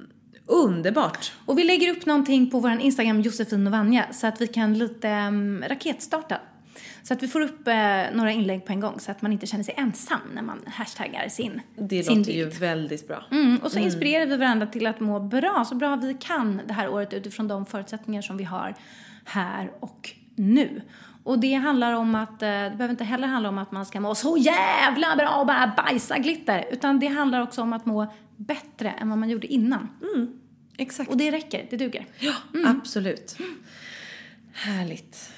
underbart. 0.46 1.32
Och 1.46 1.60
vi 1.60 1.64
lägger 1.64 1.92
upp 1.92 2.06
någonting 2.06 2.50
på 2.50 2.60
vår 2.60 2.72
Instagram 2.72 3.22
Josefin 3.22 3.68
och 3.68 3.72
Vanja 3.72 4.14
så 4.14 4.28
att 4.28 4.42
vi 4.42 4.48
kan 4.48 4.78
lite 4.78 5.10
um, 5.10 5.64
raketstarta. 5.68 6.42
Så 7.04 7.14
att 7.14 7.24
vi 7.24 7.28
får 7.28 7.42
upp 7.42 7.68
eh, 7.68 7.74
några 8.14 8.32
inlägg 8.32 8.66
på 8.66 8.72
en 8.72 8.80
gång 8.80 9.00
så 9.00 9.12
att 9.12 9.22
man 9.22 9.32
inte 9.34 9.48
känner 9.48 9.64
sig 9.64 9.74
ensam 9.78 10.20
när 10.34 10.42
man 10.42 10.60
hashtaggar 10.68 11.30
sin, 11.30 11.62
Det 11.78 12.04
sin 12.04 12.18
låter 12.18 12.32
ju 12.32 12.46
bild. 12.46 12.60
väldigt 12.60 13.08
bra. 13.08 13.24
Mm, 13.32 13.58
och 13.58 13.72
så 13.72 13.80
inspirerar 13.80 14.26
vi 14.26 14.38
varandra 14.38 14.68
till 14.68 14.88
att 14.88 15.00
må 15.00 15.20
bra, 15.20 15.66
så 15.70 15.76
bra 15.76 15.96
vi 15.96 16.14
kan 16.14 16.62
det 16.68 16.74
här 16.74 16.90
året 16.90 17.14
utifrån 17.14 17.48
de 17.48 17.66
förutsättningar 17.66 18.22
som 18.22 18.38
vi 18.38 18.44
har 18.44 18.76
här 19.26 19.72
och 19.80 20.10
nu. 20.36 20.82
Och 21.24 21.40
det 21.40 21.54
handlar 21.54 21.94
om 21.94 22.16
att, 22.16 22.42
eh, 22.42 22.48
det 22.50 22.74
behöver 22.78 22.90
inte 22.90 23.04
heller 23.04 23.28
handla 23.28 23.50
om 23.50 23.58
att 23.58 23.72
man 23.72 23.86
ska 23.86 24.00
må 24.00 24.16
så 24.16 24.38
jävla 24.38 25.16
bra 25.16 25.30
och 25.36 25.48
bara 25.48 25.74
bajsa 25.78 26.18
glitter. 26.18 26.66
Utan 26.72 27.00
det 27.00 27.08
handlar 27.08 27.42
också 27.42 27.62
om 27.62 27.74
att 27.74 27.86
må 27.86 28.14
bättre 28.38 28.90
än 28.92 29.10
vad 29.10 29.18
man 29.18 29.30
gjorde 29.30 29.48
innan. 29.48 29.88
Exakt. 30.78 31.10
Och 31.10 31.18
det 31.18 31.32
räcker, 31.32 31.68
det 31.70 31.78
duger. 31.78 32.06
Ja, 32.20 32.34
absolut. 32.66 33.38
Härligt. 34.54 35.32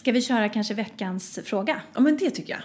Ska 0.00 0.12
vi 0.12 0.22
köra 0.22 0.48
kanske 0.48 0.74
veckans 0.74 1.38
fråga? 1.44 1.80
Ja 1.94 2.00
men 2.00 2.16
det 2.16 2.30
tycker 2.30 2.52
jag. 2.52 2.62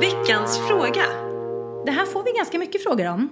Veckans 0.00 0.58
fråga. 0.68 1.02
Det 1.86 1.90
här 1.90 2.06
får 2.06 2.24
vi 2.24 2.32
ganska 2.36 2.58
mycket 2.58 2.82
frågor 2.82 3.08
om. 3.08 3.28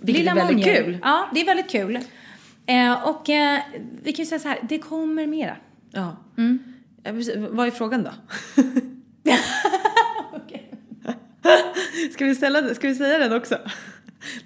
vilket 0.00 0.26
är 0.26 0.34
väldigt 0.34 0.56
Monjer. 0.56 0.84
kul. 0.84 0.98
Ja, 1.02 1.28
det 1.34 1.40
är 1.40 1.46
väldigt 1.46 1.70
kul. 1.70 1.98
Eh, 2.66 3.08
och 3.08 3.28
eh, 3.28 3.60
vi 4.02 4.12
kan 4.12 4.22
ju 4.22 4.26
säga 4.26 4.38
så 4.38 4.48
här, 4.48 4.58
det 4.62 4.78
kommer 4.78 5.26
mera. 5.26 5.56
Ja. 5.90 6.16
Mm. 6.38 6.58
Ja, 7.02 7.12
precis. 7.12 7.34
Vad 7.36 7.66
är 7.66 7.70
frågan 7.70 8.02
då? 8.02 8.10
ska, 12.12 12.24
vi 12.24 12.34
ställa, 12.34 12.74
ska 12.74 12.88
vi 12.88 12.94
säga 12.94 13.18
den 13.18 13.32
också? 13.32 13.58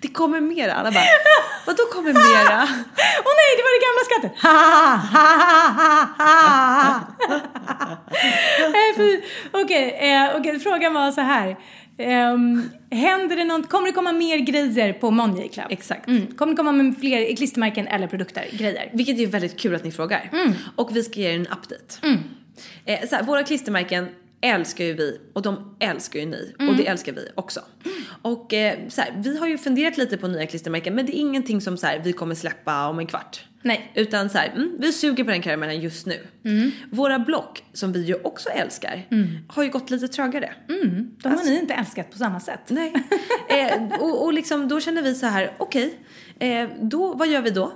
Det 0.01 0.09
kommer 0.09 0.41
mera. 0.41 0.73
Alla 0.75 0.91
bara, 0.91 1.05
vadå 1.67 1.83
kommer 1.93 2.13
mera? 2.13 2.63
Åh 3.27 3.33
nej, 3.41 3.51
det 3.57 3.63
var 3.67 3.73
det 3.75 3.83
gamla 3.87 4.03
skrattet! 4.09 4.33
Okej, 9.53 10.13
eh, 10.13 10.37
okej, 10.37 10.61
frågan 10.61 10.95
var 10.95 11.11
så 11.11 11.21
här. 11.21 11.57
Ehm, 11.99 12.71
händer 12.91 13.37
det 13.37 13.45
något, 13.45 13.69
kommer 13.69 13.87
det 13.87 13.93
komma 13.93 14.13
mer 14.13 14.39
grejer 14.39 14.93
på 14.93 15.11
Monday 15.11 15.49
Club? 15.49 15.67
Exakt. 15.71 16.07
Mm. 16.09 16.27
Kommer 16.27 16.53
det 16.53 16.57
komma 16.57 16.73
med 16.73 16.99
fler 17.01 17.37
klistermärken 17.37 17.87
eller 17.89 18.07
produkter, 18.07 18.47
grejer? 18.53 18.91
Vilket 18.93 19.19
är 19.19 19.27
väldigt 19.27 19.61
kul 19.61 19.75
att 19.75 19.85
ni 19.85 19.93
frågar. 19.93 20.31
Och 20.77 20.97
vi 20.97 21.03
ska 21.03 21.21
ge 21.21 21.29
er 21.31 21.35
en 21.35 21.47
update. 21.47 22.07
Eh, 22.85 23.09
så 23.09 23.17
här, 23.17 23.23
våra 23.23 23.43
klistermärken 23.43 24.09
älskar 24.45 24.85
ju 24.85 24.93
vi 24.93 25.21
och 25.33 25.43
de 25.43 25.77
älskar 25.81 26.21
ju 26.21 26.27
ni 26.27 26.55
och 26.59 26.77
det 26.77 26.87
älskar 26.87 27.13
vi 27.13 27.29
också. 27.35 27.61
Och 28.23 28.55
eh, 28.55 28.79
så 28.89 29.01
här, 29.01 29.15
vi 29.17 29.39
har 29.39 29.47
ju 29.47 29.59
funderat 29.59 29.97
lite 29.97 30.17
på 30.17 30.29
nya 30.29 30.47
klistermärken 30.47 30.95
men 30.95 31.07
det 31.07 31.17
är 31.17 31.21
ingenting 31.21 31.61
som 31.61 31.77
så 31.77 31.87
här, 31.87 31.99
vi 32.05 32.13
kommer 32.13 32.35
släppa 32.35 32.89
om 32.89 32.99
en 32.99 33.07
kvart. 33.07 33.45
Nej. 33.63 33.93
Utan 33.95 34.31
så 34.31 34.39
här, 34.39 34.49
mm, 34.49 34.77
vi 34.79 34.93
suger 34.93 35.25
på 35.25 35.31
den 35.31 35.43
karamellen 35.43 35.81
just 35.81 36.07
nu. 36.07 36.27
Våra 36.91 37.19
block, 37.19 37.65
som 37.73 37.93
vi 37.93 38.05
ju 38.05 38.15
också 38.15 38.49
älskar, 38.49 39.07
har 39.49 39.63
ju 39.63 39.71
gått 39.71 39.91
lite 39.91 40.09
trögare. 40.09 40.53
De 41.23 41.29
har 41.29 41.45
ni 41.45 41.59
inte 41.59 41.75
älskat 41.75 42.11
på 42.11 42.19
samma 42.19 42.41
sätt. 42.41 42.61
Nej. 42.69 42.93
eh, 43.49 44.01
och, 44.01 44.25
och 44.25 44.33
liksom 44.33 44.69
då 44.69 44.81
känner 44.81 45.03
vi 45.03 45.15
så 45.15 45.27
här, 45.27 45.53
okej, 45.59 45.99
eh, 46.39 46.69
då, 46.81 47.15
vad 47.15 47.29
gör 47.29 47.43
vi 47.43 47.51
då? 47.51 47.73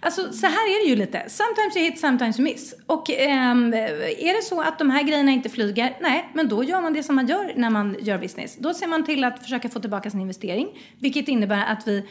Alltså 0.00 0.32
så 0.32 0.46
här 0.46 0.52
är 0.52 0.84
det 0.84 0.90
ju 0.90 0.96
lite. 0.96 1.24
Sometimes 1.28 1.76
you 1.76 1.84
hit, 1.84 1.98
sometimes 1.98 2.38
you 2.38 2.44
miss. 2.44 2.74
Och 2.86 3.10
ehm, 3.10 3.74
är 3.74 4.36
det 4.36 4.42
så 4.42 4.60
att 4.60 4.78
de 4.78 4.90
här 4.90 5.02
grejerna 5.02 5.30
inte 5.30 5.48
flyger, 5.48 5.96
nej, 6.00 6.30
men 6.34 6.48
då 6.48 6.64
gör 6.64 6.80
man 6.80 6.92
det 6.92 7.02
som 7.02 7.16
man 7.16 7.26
gör 7.26 7.52
när 7.56 7.70
man 7.70 7.96
gör 8.00 8.18
business. 8.18 8.56
Då 8.56 8.74
ser 8.74 8.86
man 8.86 9.04
till 9.04 9.24
att 9.24 9.42
försöka 9.42 9.68
få 9.68 9.80
tillbaka 9.80 10.10
sin 10.10 10.20
investering, 10.20 10.68
vilket 10.98 11.28
innebär 11.28 11.66
att 11.66 11.88
vi 11.88 12.04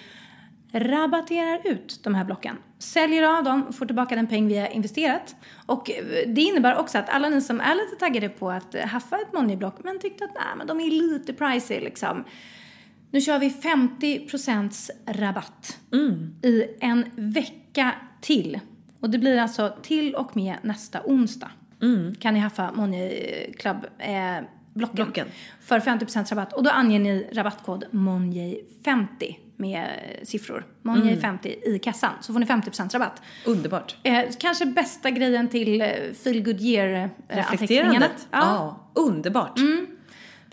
rabatterar 0.79 1.61
ut 1.63 1.99
de 2.03 2.15
här 2.15 2.25
blocken. 2.25 2.57
Säljer 2.79 3.23
av 3.37 3.43
dem, 3.43 3.73
får 3.73 3.85
tillbaka 3.85 4.15
den 4.15 4.27
peng 4.27 4.47
vi 4.47 4.57
har 4.57 4.67
investerat. 4.67 5.35
Och 5.65 5.91
eh, 5.91 6.05
det 6.27 6.41
innebär 6.41 6.77
också 6.77 6.97
att 6.97 7.09
alla 7.09 7.29
ni 7.29 7.41
som 7.41 7.61
är 7.61 7.75
lite 7.75 7.95
taggade 7.99 8.29
på 8.29 8.49
att 8.51 8.75
eh, 8.75 8.85
haffa 8.85 9.17
ett 9.17 9.33
moneyblock 9.33 9.75
men 9.83 9.99
tyckte 9.99 10.25
att 10.25 10.33
nej, 10.35 10.55
men 10.57 10.67
de 10.67 10.79
är 10.79 10.91
lite 10.91 11.33
pricey 11.33 11.79
liksom. 11.79 12.23
Nu 13.15 13.21
kör 13.21 13.39
vi 13.39 13.49
50% 13.49 14.89
rabatt 15.07 15.77
i 16.41 16.65
en 16.79 17.05
vecka 17.15 17.91
till. 18.21 18.59
Och 18.99 19.09
det 19.09 19.17
blir 19.17 19.37
alltså 19.37 19.75
till 19.81 20.15
och 20.15 20.35
med 20.37 20.55
nästa 20.61 21.01
onsdag. 21.05 21.51
Kan 22.19 22.33
ni 22.33 22.39
haffa 22.39 22.71
Money 22.71 23.53
Club 23.53 23.77
eh, 23.97 24.15
blocken, 24.73 24.95
Blocken. 24.95 25.27
för 25.61 25.79
50% 25.79 26.29
rabatt. 26.29 26.53
Och 26.53 26.63
då 26.63 26.69
anger 26.69 26.99
ni 26.99 27.29
rabattkod 27.33 27.85
MONJEY50 27.91 29.35
med 29.55 29.83
eh, 29.83 30.25
siffror. 30.25 30.65
MONJEY50 30.83 31.47
i 31.47 31.79
kassan. 31.79 32.13
Så 32.21 32.33
får 32.33 32.39
ni 32.39 32.45
50% 32.45 32.93
rabatt. 32.93 33.21
Underbart. 33.45 33.95
Eh, 34.03 34.25
kanske 34.39 34.65
bästa 34.65 35.11
grejen 35.11 35.49
till 35.49 35.81
eh, 35.81 35.87
Feel 36.23 36.43
Good 36.43 36.61
Year-anteckningarna. 36.61 37.51
Reflekterandet. 37.51 38.27
Ja. 38.31 38.89
underbart. 38.93 39.59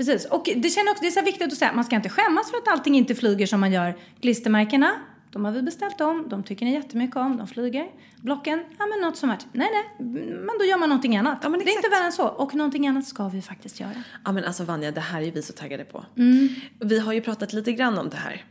Precis. 0.04 0.24
Och 0.24 0.48
det 0.56 0.70
känner 0.70 0.90
också, 0.90 1.02
det 1.02 1.06
är 1.06 1.10
så 1.10 1.22
viktigt 1.22 1.52
att 1.52 1.58
säga, 1.58 1.72
man 1.72 1.84
ska 1.84 1.96
inte 1.96 2.08
skämmas 2.08 2.50
för 2.50 2.56
att 2.56 2.68
allting 2.68 2.94
inte 2.94 3.14
flyger 3.14 3.46
som 3.46 3.60
man 3.60 3.72
gör. 3.72 3.94
Klistermärkena, 4.20 4.90
de 5.30 5.44
har 5.44 5.52
vi 5.52 5.62
beställt 5.62 6.00
om, 6.00 6.28
de 6.28 6.42
tycker 6.42 6.66
ni 6.66 6.72
jättemycket 6.72 7.16
om, 7.16 7.36
de 7.36 7.46
flyger. 7.48 7.86
Blocken, 8.16 8.64
ja 8.78 8.86
men 8.86 9.00
något 9.00 9.16
som 9.16 9.30
är, 9.30 9.38
nej 9.52 9.68
nej, 9.72 10.08
men 10.26 10.58
då 10.58 10.64
gör 10.64 10.78
man 10.78 10.88
någonting 10.88 11.16
annat. 11.16 11.38
Ja, 11.42 11.48
det 11.48 11.56
är 11.56 11.76
inte 11.76 11.88
värre 11.88 12.04
än 12.04 12.12
så. 12.12 12.26
Och 12.26 12.54
någonting 12.54 12.88
annat 12.88 13.06
ska 13.06 13.28
vi 13.28 13.42
faktiskt 13.42 13.80
göra. 13.80 14.02
Ja 14.24 14.32
men 14.32 14.44
alltså 14.44 14.64
Vanja, 14.64 14.90
det 14.90 15.00
här 15.00 15.22
är 15.22 15.30
vi 15.30 15.42
så 15.42 15.52
taggade 15.52 15.84
på. 15.84 16.04
Mm. 16.16 16.48
Vi 16.80 16.98
har 16.98 17.12
ju 17.12 17.20
pratat 17.20 17.52
lite 17.52 17.72
grann 17.72 17.98
om 17.98 18.08
det 18.08 18.16
här. 18.16 18.44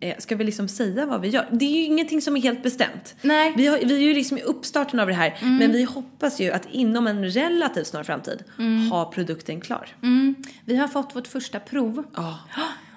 Eh, 0.00 0.16
ska 0.18 0.36
vi 0.36 0.44
liksom 0.44 0.68
säga 0.68 1.06
vad 1.06 1.20
vi 1.20 1.28
gör? 1.28 1.48
Det 1.50 1.64
är 1.64 1.70
ju 1.70 1.84
ingenting 1.84 2.22
som 2.22 2.36
är 2.36 2.40
helt 2.40 2.62
bestämt. 2.62 3.14
Nej. 3.22 3.46
Mm. 3.46 3.58
Vi, 3.58 3.66
har, 3.66 3.78
vi 3.78 3.94
är 3.94 4.08
ju 4.08 4.14
liksom 4.14 4.38
i 4.38 4.42
uppstarten 4.42 5.00
av 5.00 5.06
det 5.06 5.12
här. 5.12 5.38
Men 5.42 5.72
vi 5.72 5.84
hoppas 5.84 6.40
ju 6.40 6.50
att 6.50 6.68
inom 6.70 7.06
en 7.06 7.30
relativt 7.30 7.86
snar 7.86 8.02
framtid 8.02 8.44
ha 8.90 9.12
produkten 9.12 9.60
klar. 9.60 9.88
Mm. 10.02 10.34
Vi 10.64 10.76
har 10.76 10.88
fått 10.88 11.16
vårt 11.16 11.26
första 11.26 11.60
prov. 11.60 12.04
Ja. 12.16 12.38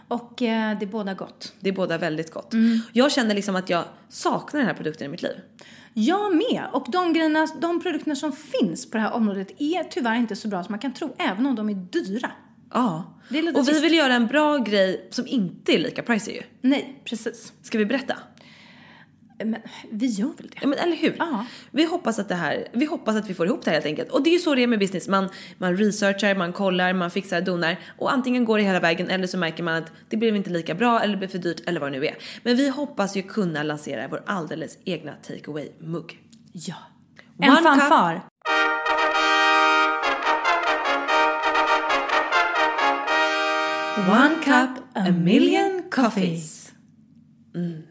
Och 0.08 0.42
eh, 0.42 0.80
det 0.80 0.86
båda 0.86 1.14
gott. 1.14 1.54
Det 1.60 1.70
är 1.70 1.74
båda 1.74 1.98
väldigt 1.98 2.34
gott. 2.34 2.54
Mm. 2.54 2.80
Jag 2.94 3.12
känner 3.12 3.36
liksom 3.36 3.56
att 3.56 3.70
jag 3.70 3.84
saknar 4.10 4.60
den 4.60 4.68
här 4.68 4.76
produkten 4.76 5.06
i 5.06 5.10
mitt 5.10 5.22
liv. 5.22 5.36
Jag 5.94 6.36
med. 6.36 6.64
Och 6.72 6.86
de, 6.90 7.14
grejerna, 7.14 7.48
de 7.62 7.82
produkterna 7.82 8.16
som 8.16 8.32
finns 8.32 8.92
på 8.92 8.98
det 8.98 9.04
här 9.04 9.14
området 9.14 9.62
är 9.62 9.84
tyvärr 9.84 10.16
inte 10.16 10.36
så 10.36 10.48
bra 10.48 10.64
som 10.64 10.72
man 10.72 10.80
kan 10.80 10.94
tro, 10.94 11.16
även 11.18 11.46
om 11.46 11.56
de 11.56 11.70
är 11.70 11.74
dyra. 11.74 12.32
Ja. 12.74 13.13
Och 13.56 13.68
vi 13.68 13.80
vill 13.80 13.94
göra 13.94 14.14
en 14.14 14.28
bra 14.28 14.58
grej 14.58 15.08
som 15.10 15.28
inte 15.28 15.76
är 15.76 15.80
lika 15.80 16.04
pricey 16.04 16.34
ju. 16.34 16.42
Nej, 16.62 17.02
precis. 17.06 17.54
Ska 17.62 17.78
vi 17.78 17.86
berätta? 17.86 18.18
Men 19.38 19.62
vi 19.92 20.06
gör 20.06 20.28
väl 20.38 20.48
det? 20.48 20.58
Ja 20.62 20.68
men 20.68 20.80
eller 20.80 20.96
hur? 20.96 21.16
Ja. 21.20 21.46
Vi 21.72 21.86
hoppas 21.86 22.20
att 22.20 22.30
det 22.30 22.36
här, 22.36 22.68
vi 22.74 22.86
hoppas 22.86 23.16
att 23.16 23.30
vi 23.30 23.34
får 23.34 23.48
ihop 23.48 23.62
det 23.64 23.70
här 23.70 23.76
helt 23.76 23.86
enkelt. 23.86 24.12
Och 24.12 24.24
det 24.24 24.30
är 24.30 24.34
ju 24.34 24.40
så 24.40 24.56
det 24.56 24.64
är 24.64 24.68
med 24.68 24.80
business. 24.80 25.08
Man, 25.08 25.30
man 25.58 25.78
researchar, 25.78 26.36
man 26.36 26.54
kollar, 26.54 26.94
man 26.94 27.12
fixar, 27.12 27.42
donar. 27.42 27.80
Och 27.98 28.14
antingen 28.14 28.46
går 28.46 28.58
det 28.58 28.64
hela 28.64 28.80
vägen 28.80 29.10
eller 29.10 29.28
så 29.28 29.38
märker 29.38 29.64
man 29.64 29.76
att 29.76 29.92
det 30.10 30.18
blev 30.18 30.36
inte 30.36 30.50
lika 30.50 30.76
bra 30.76 31.00
eller 31.00 31.18
blev 31.18 31.28
för 31.28 31.38
dyrt 31.38 31.62
eller 31.68 31.80
vad 31.80 31.92
det 31.92 32.00
nu 32.00 32.06
är. 32.06 32.16
Men 32.44 32.56
vi 32.56 32.70
hoppas 32.70 33.18
ju 33.18 33.22
kunna 33.22 33.64
lansera 33.64 34.08
vår 34.08 34.24
alldeles 34.26 34.78
egna 34.86 35.14
takeaway 35.14 35.70
mugg. 35.80 36.20
Ja. 36.54 36.76
En 37.40 37.50
One 37.50 37.60
cup. 37.62 38.34
One 43.98 44.36
cup, 44.44 44.84
a 44.94 45.12
million 45.12 45.84
coffees. 45.92 46.72
Mm. 47.56 47.84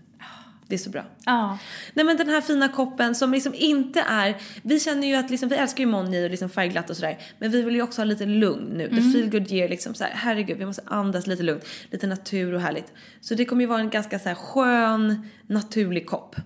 Det 0.67 0.75
är 0.75 0.79
så 0.79 0.91
bra. 0.91 1.05
Ja. 1.27 1.59
Nej 1.95 2.05
men 2.05 2.17
den 2.17 2.29
här 2.29 2.41
fina 2.41 2.69
koppen 2.69 3.15
som 3.15 3.33
liksom 3.33 3.55
inte 3.55 4.01
är, 4.01 4.37
vi 4.63 4.81
känner 4.81 5.09
ju 5.09 5.15
att 5.15 5.31
liksom, 5.31 5.49
vi 5.49 5.57
älskar 5.57 5.85
ju 5.85 5.91
Money 5.91 6.25
och 6.25 6.31
liksom 6.31 6.51
färgglatt 6.51 6.91
och 6.91 6.97
sådär. 6.97 7.19
Men 7.39 7.51
vi 7.51 7.63
vill 7.63 7.75
ju 7.75 7.83
också 7.83 8.01
ha 8.01 8.05
lite 8.05 8.27
lugn 8.27 8.65
nu. 8.65 8.89
The 8.89 9.01
feel 9.13 9.31
good 9.31 9.53
year 9.53 9.69
liksom 9.69 9.95
så 9.95 10.05
här, 10.05 10.13
herregud 10.15 10.59
vi 10.59 10.67
måste 10.67 10.83
andas 10.87 11.27
lite 11.27 11.43
lugnt. 11.43 11.65
Lite 11.91 12.07
natur 12.07 12.55
och 12.55 12.61
härligt. 12.61 12.93
Så 13.21 13.35
det 13.35 13.45
kommer 13.45 13.63
ju 13.63 13.69
vara 13.69 13.81
en 13.81 13.91
ganska 13.91 14.19
så 14.19 14.29
här 14.29 14.37
skön, 14.37 15.29
naturlig 15.47 16.07
kopp. 16.07 16.37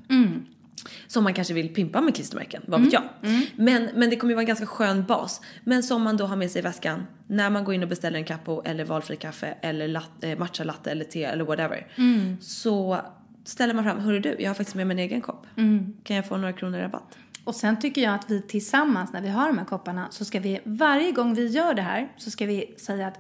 Som 1.17 1.25
man 1.25 1.35
kanske 1.35 1.55
vill 1.55 1.75
pimpa 1.75 2.01
med 2.01 2.15
klistermärken, 2.15 2.63
vad 2.67 2.81
vet 2.81 2.93
jag. 2.93 3.03
Men, 3.57 3.89
men 3.95 4.11
det 4.11 4.17
kommer 4.17 4.31
ju 4.31 4.35
vara 4.35 4.43
en 4.43 4.47
ganska 4.47 4.67
skön 4.67 5.05
bas. 5.05 5.41
Men 5.65 5.83
som 5.83 6.03
man 6.03 6.17
då 6.17 6.27
har 6.27 6.37
med 6.37 6.51
sig 6.51 6.59
i 6.59 6.63
väskan 6.63 7.07
när 7.27 7.51
man 7.51 7.65
går 7.65 7.75
in 7.75 7.83
och 7.83 7.89
beställer 7.89 8.19
en 8.19 8.25
cappo 8.25 8.63
eller 8.65 8.85
valfri 8.85 9.17
kaffe 9.17 9.55
eller 9.61 9.89
lat, 9.89 10.11
eh, 10.25 10.39
matcha 10.39 10.65
latte 10.65 10.91
eller 10.91 11.05
te 11.05 11.25
eller 11.25 11.45
whatever. 11.45 11.87
Så 12.41 13.01
ställer 13.45 13.75
man 13.75 13.85
fram, 13.85 14.01
hörru 14.01 14.21
du, 14.21 14.37
jag 14.39 14.51
har 14.51 14.55
faktiskt 14.55 14.77
med 14.77 14.87
mig 14.87 14.95
en 14.95 14.99
egen 14.99 15.21
kopp. 15.21 15.47
Kan 16.05 16.17
jag 16.17 16.27
få 16.29 16.37
några 16.37 16.53
kronor 16.53 16.79
rabatt? 16.79 17.19
Och 17.45 17.55
sen 17.55 17.81
tycker 17.81 18.03
jag 18.03 18.15
att 18.15 18.31
vi 18.31 18.43
tillsammans 18.43 19.13
när 19.13 19.21
vi 19.21 19.29
har 19.29 19.47
de 19.47 19.59
här 19.59 19.65
kopparna 19.65 20.07
så 20.11 20.25
ska 20.25 20.41
vi 20.41 20.61
varje 20.65 21.13
gång 21.13 21.35
vi 21.35 21.47
gör 21.47 21.75
det 21.75 21.83
här 21.83 22.09
så 22.17 22.31
ska 22.31 22.47
vi 22.47 22.75
säga 22.79 23.07
att 23.07 23.19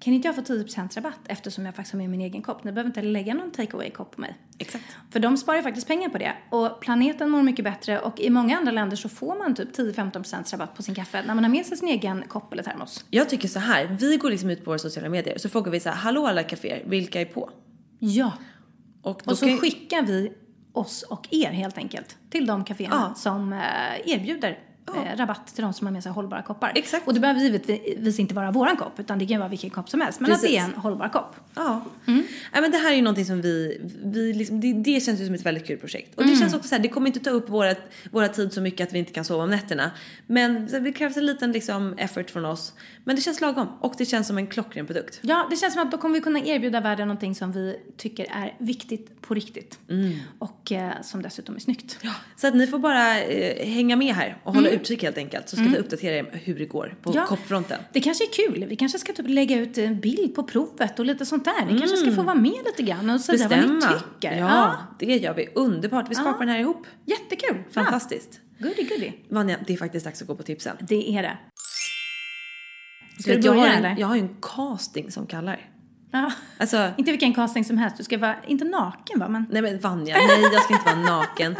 kan 0.00 0.14
inte 0.14 0.28
jag 0.28 0.34
få 0.34 0.40
10% 0.42 0.96
rabatt 0.96 1.18
eftersom 1.24 1.66
jag 1.66 1.74
faktiskt 1.76 1.92
har 1.92 1.98
med 1.98 2.10
min 2.10 2.20
egen 2.20 2.42
kopp? 2.42 2.64
Ni 2.64 2.72
behöver 2.72 2.88
inte 2.90 3.02
lägga 3.02 3.34
någon 3.34 3.50
take 3.50 3.76
away 3.76 3.90
kopp 3.90 4.14
på 4.14 4.20
mig. 4.20 4.38
Exakt. 4.58 4.84
För 5.10 5.20
de 5.20 5.36
sparar 5.36 5.56
ju 5.56 5.62
faktiskt 5.62 5.86
pengar 5.86 6.08
på 6.08 6.18
det. 6.18 6.32
Och 6.50 6.80
planeten 6.80 7.30
mår 7.30 7.42
mycket 7.42 7.64
bättre 7.64 8.00
och 8.00 8.20
i 8.20 8.30
många 8.30 8.56
andra 8.58 8.72
länder 8.72 8.96
så 8.96 9.08
får 9.08 9.38
man 9.38 9.54
typ 9.54 9.76
10-15% 9.78 10.52
rabatt 10.52 10.74
på 10.74 10.82
sin 10.82 10.94
kaffe 10.94 11.22
när 11.26 11.34
man 11.34 11.44
har 11.44 11.50
med 11.50 11.66
sig 11.66 11.76
sin 11.76 11.88
egen 11.88 12.22
kopp 12.28 12.52
eller 12.52 12.62
termos. 12.62 13.04
Jag 13.10 13.28
tycker 13.28 13.48
så 13.48 13.58
här, 13.58 13.96
vi 14.00 14.16
går 14.16 14.30
liksom 14.30 14.50
ut 14.50 14.64
på 14.64 14.70
våra 14.70 14.78
sociala 14.78 15.08
medier 15.08 15.38
så 15.38 15.48
frågar 15.48 15.72
vi 15.72 15.80
så 15.80 15.88
här, 15.88 15.96
hallå 15.96 16.26
alla 16.26 16.42
kaféer, 16.42 16.82
vilka 16.86 17.20
är 17.20 17.24
på? 17.24 17.50
Ja. 17.98 18.32
Och, 19.02 19.22
Och 19.28 19.38
så 19.38 19.46
kan- 19.46 19.58
skickar 19.58 20.02
vi 20.02 20.32
oss 20.72 21.02
och 21.02 21.28
er 21.30 21.50
helt 21.50 21.78
enkelt 21.78 22.16
till 22.30 22.46
de 22.46 22.64
kaféerna 22.64 23.06
Ja. 23.08 23.14
som 23.14 23.52
eh, 23.52 23.58
erbjuder 24.12 24.58
eh, 24.96 25.16
rabatt 25.16 25.46
till 25.54 25.64
de 25.64 25.72
som 25.72 25.86
har 25.86 25.92
med 25.92 26.02
sig 26.02 26.12
hållbara 26.12 26.42
koppar. 26.42 26.72
Exakt. 26.74 27.06
Och 27.08 27.14
det 27.14 27.20
behöver 27.20 27.40
givetvis 27.40 28.18
inte 28.18 28.34
vara 28.34 28.50
våran 28.50 28.76
kopp 28.76 29.00
utan 29.00 29.18
det 29.18 29.26
kan 29.26 29.38
vara 29.38 29.48
vilken 29.48 29.70
kopp 29.70 29.88
som 29.88 30.00
helst. 30.00 30.20
Men 30.20 30.32
att 30.32 30.40
Precis. 30.40 30.50
det 30.50 30.56
är 30.56 30.64
en 30.64 30.74
hållbar 30.74 31.08
kopp. 31.08 31.36
Ja. 31.54 31.84
Nej, 32.04 32.24
men 32.52 32.70
det 32.70 32.78
här 32.78 32.90
är 32.90 32.96
ju 32.96 33.02
någonting 33.02 33.24
som 33.24 33.42
vi, 33.42 33.80
vi 34.04 34.32
liksom, 34.32 34.60
det, 34.60 34.72
det 34.72 35.00
känns 35.00 35.20
ju 35.20 35.26
som 35.26 35.34
ett 35.34 35.46
väldigt 35.46 35.66
kul 35.66 35.78
projekt. 35.78 36.14
Och 36.14 36.26
det 36.26 36.36
känns 36.36 36.54
också 36.54 36.68
så 36.68 36.74
här, 36.74 36.82
det 36.82 36.88
kommer 36.88 37.06
inte 37.06 37.20
ta 37.20 37.30
upp 37.30 37.48
våra, 37.50 37.74
våra 38.10 38.28
tid 38.28 38.52
så 38.52 38.60
mycket 38.60 38.88
att 38.88 38.94
vi 38.94 38.98
inte 38.98 39.12
kan 39.12 39.24
sova 39.24 39.44
om 39.44 39.50
nätterna. 39.50 39.90
Men 40.26 40.68
det 40.84 40.92
krävs 40.92 41.16
en 41.16 41.26
liten 41.26 41.52
liksom 41.52 41.98
effort 41.98 42.30
från 42.30 42.44
oss. 42.44 42.72
Men 43.04 43.16
det 43.16 43.22
känns 43.22 43.40
lagom 43.40 43.68
och 43.80 43.94
det 43.98 44.06
känns 44.06 44.26
som 44.26 44.38
en 44.38 44.46
klockren 44.46 44.86
produkt. 44.86 45.18
Ja, 45.22 45.46
det 45.50 45.56
känns 45.56 45.74
som 45.74 45.82
att 45.82 45.90
då 45.90 45.98
kommer 45.98 46.14
vi 46.14 46.20
kunna 46.20 46.38
erbjuda 46.38 46.80
världen 46.80 47.08
någonting 47.08 47.34
som 47.34 47.52
vi 47.52 47.76
tycker 47.96 48.26
är 48.30 48.54
viktigt 48.58 49.20
på 49.20 49.34
riktigt. 49.34 49.78
Och 50.38 50.72
eh, 50.72 50.92
som 51.02 51.22
dessutom 51.22 51.56
är 51.56 51.60
snyggt. 51.60 51.98
Så 52.36 52.46
att 52.46 52.54
ni 52.54 52.66
får 52.66 52.78
bara 52.78 53.22
eh, 53.22 53.68
hänga 53.68 53.96
med 53.96 54.14
här 54.14 54.38
och 54.44 54.54
hålla 54.54 54.68
utkik 54.80 55.02
helt 55.02 55.18
enkelt. 55.18 55.48
Så 55.48 55.56
ska 55.56 55.64
vi 55.64 55.76
uppdatera 55.78 56.14
er 56.14 56.40
hur 56.44 56.58
det 56.58 56.64
går 56.66 56.94
på 57.02 57.12
Ja. 57.14 57.26
koppfronten. 57.26 57.80
Det 57.92 58.00
kanske 58.00 58.24
är 58.24 58.32
kul. 58.32 58.64
Vi 58.68 58.76
kanske 58.76 58.98
ska 58.98 59.12
typ 59.12 59.28
lägga 59.28 59.58
ut 59.58 59.78
en 59.78 60.00
bild 60.00 60.34
på 60.34 60.42
provet 60.42 60.98
och 60.98 61.04
lite 61.06 61.26
sånt 61.26 61.44
där. 61.44 61.66
Ni 61.66 61.78
kanske 61.78 61.96
ska 61.96 62.12
få 62.12 62.22
vara 62.22 62.34
med 62.36 62.52
lite 62.66 62.82
grann 62.82 63.10
och 63.10 63.20
säga 63.20 63.48
vad 63.48 63.58
ni 63.58 63.80
tycker. 63.80 64.38
Ja, 64.38 64.76
det 64.98 65.06
gör 65.16 65.34
vi. 65.34 65.48
Underbart. 65.54 66.10
Vi 66.10 66.14
skapar 66.14 66.38
den 66.38 66.48
här 66.48 66.58
ihop. 66.60 66.86
Jättekul. 67.06 67.56
Fantastiskt. 67.70 68.40
Ja. 68.58 68.66
Goody, 68.66 68.82
goody. 68.82 69.12
Vanja, 69.28 69.56
det 69.66 69.72
är 69.72 69.76
faktiskt 69.76 70.04
dags 70.04 70.22
att 70.22 70.28
gå 70.28 70.34
på 70.34 70.42
tipsen. 70.42 70.76
Det 70.80 71.16
är 71.16 71.22
det. 71.22 71.38
Ska 73.20 73.30
Du 73.30 73.36
du 73.36 73.36
vet, 73.36 73.44
jag, 73.44 73.54
börja 73.54 73.70
har 73.76 73.82
en, 73.90 73.98
jag 73.98 74.06
har 74.06 74.14
ju 74.16 74.22
en 74.22 74.36
casting 74.42 75.10
som 75.10 75.26
kallar. 75.26 75.70
Ja. 76.10 76.32
Alltså, 76.58 76.90
Inte 76.96 77.10
vilken 77.10 77.34
casting 77.34 77.64
som 77.64 77.78
helst. 77.78 77.96
Du 77.96 78.04
ska 78.04 78.18
vara, 78.18 78.36
inte 78.46 78.64
naken 78.64 79.20
va? 79.20 79.28
Men 79.28 79.46
nej 79.50 79.62
men 79.62 79.78
Vanja, 79.78 80.16
nej 80.16 80.40
jag 80.52 80.62
ska 80.62 80.74
inte 80.74 80.86
vara 80.86 81.16
naken. 81.16 81.56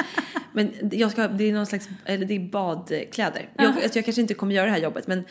Men 0.53 0.72
jag 0.92 1.11
ska, 1.11 1.28
det 1.28 1.44
är 1.44 1.53
någon 1.53 1.66
slags, 1.66 1.88
eller 2.05 2.26
det 2.26 2.34
är 2.34 2.51
badkläder. 2.51 3.49
Jag, 3.57 3.66
alltså, 3.66 3.99
jag 3.99 4.05
kanske 4.05 4.20
inte 4.20 4.34
kommer 4.34 4.55
göra 4.55 4.66
det 4.66 4.72
här 4.72 4.78
jobbet 4.78 5.07
men 5.07 5.24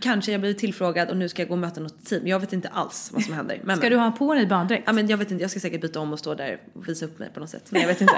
kanske 0.00 0.32
jag 0.32 0.40
blir 0.40 0.54
tillfrågad 0.54 1.10
och 1.10 1.16
nu 1.16 1.28
ska 1.28 1.42
jag 1.42 1.48
gå 1.48 1.54
och 1.54 1.58
möta 1.58 1.80
något 1.80 2.04
team. 2.04 2.26
Jag 2.26 2.40
vet 2.40 2.52
inte 2.52 2.68
alls 2.68 3.10
vad 3.12 3.22
som 3.22 3.34
händer. 3.34 3.60
Men, 3.64 3.76
ska 3.76 3.90
du 3.90 3.96
ha 3.96 4.10
på 4.10 4.34
dig 4.34 4.46
baddräkt? 4.46 4.82
Ja 4.86 4.92
men 4.92 5.08
jag 5.08 5.18
vet 5.18 5.30
inte, 5.30 5.42
jag 5.42 5.50
ska 5.50 5.60
säkert 5.60 5.80
byta 5.80 6.00
om 6.00 6.12
och 6.12 6.18
stå 6.18 6.34
där 6.34 6.60
och 6.74 6.88
visa 6.88 7.04
upp 7.04 7.18
mig 7.18 7.30
på 7.34 7.40
något 7.40 7.50
sätt. 7.50 7.66
Men 7.70 7.80
jag 7.80 7.88
vet 7.88 8.00
inte. 8.00 8.16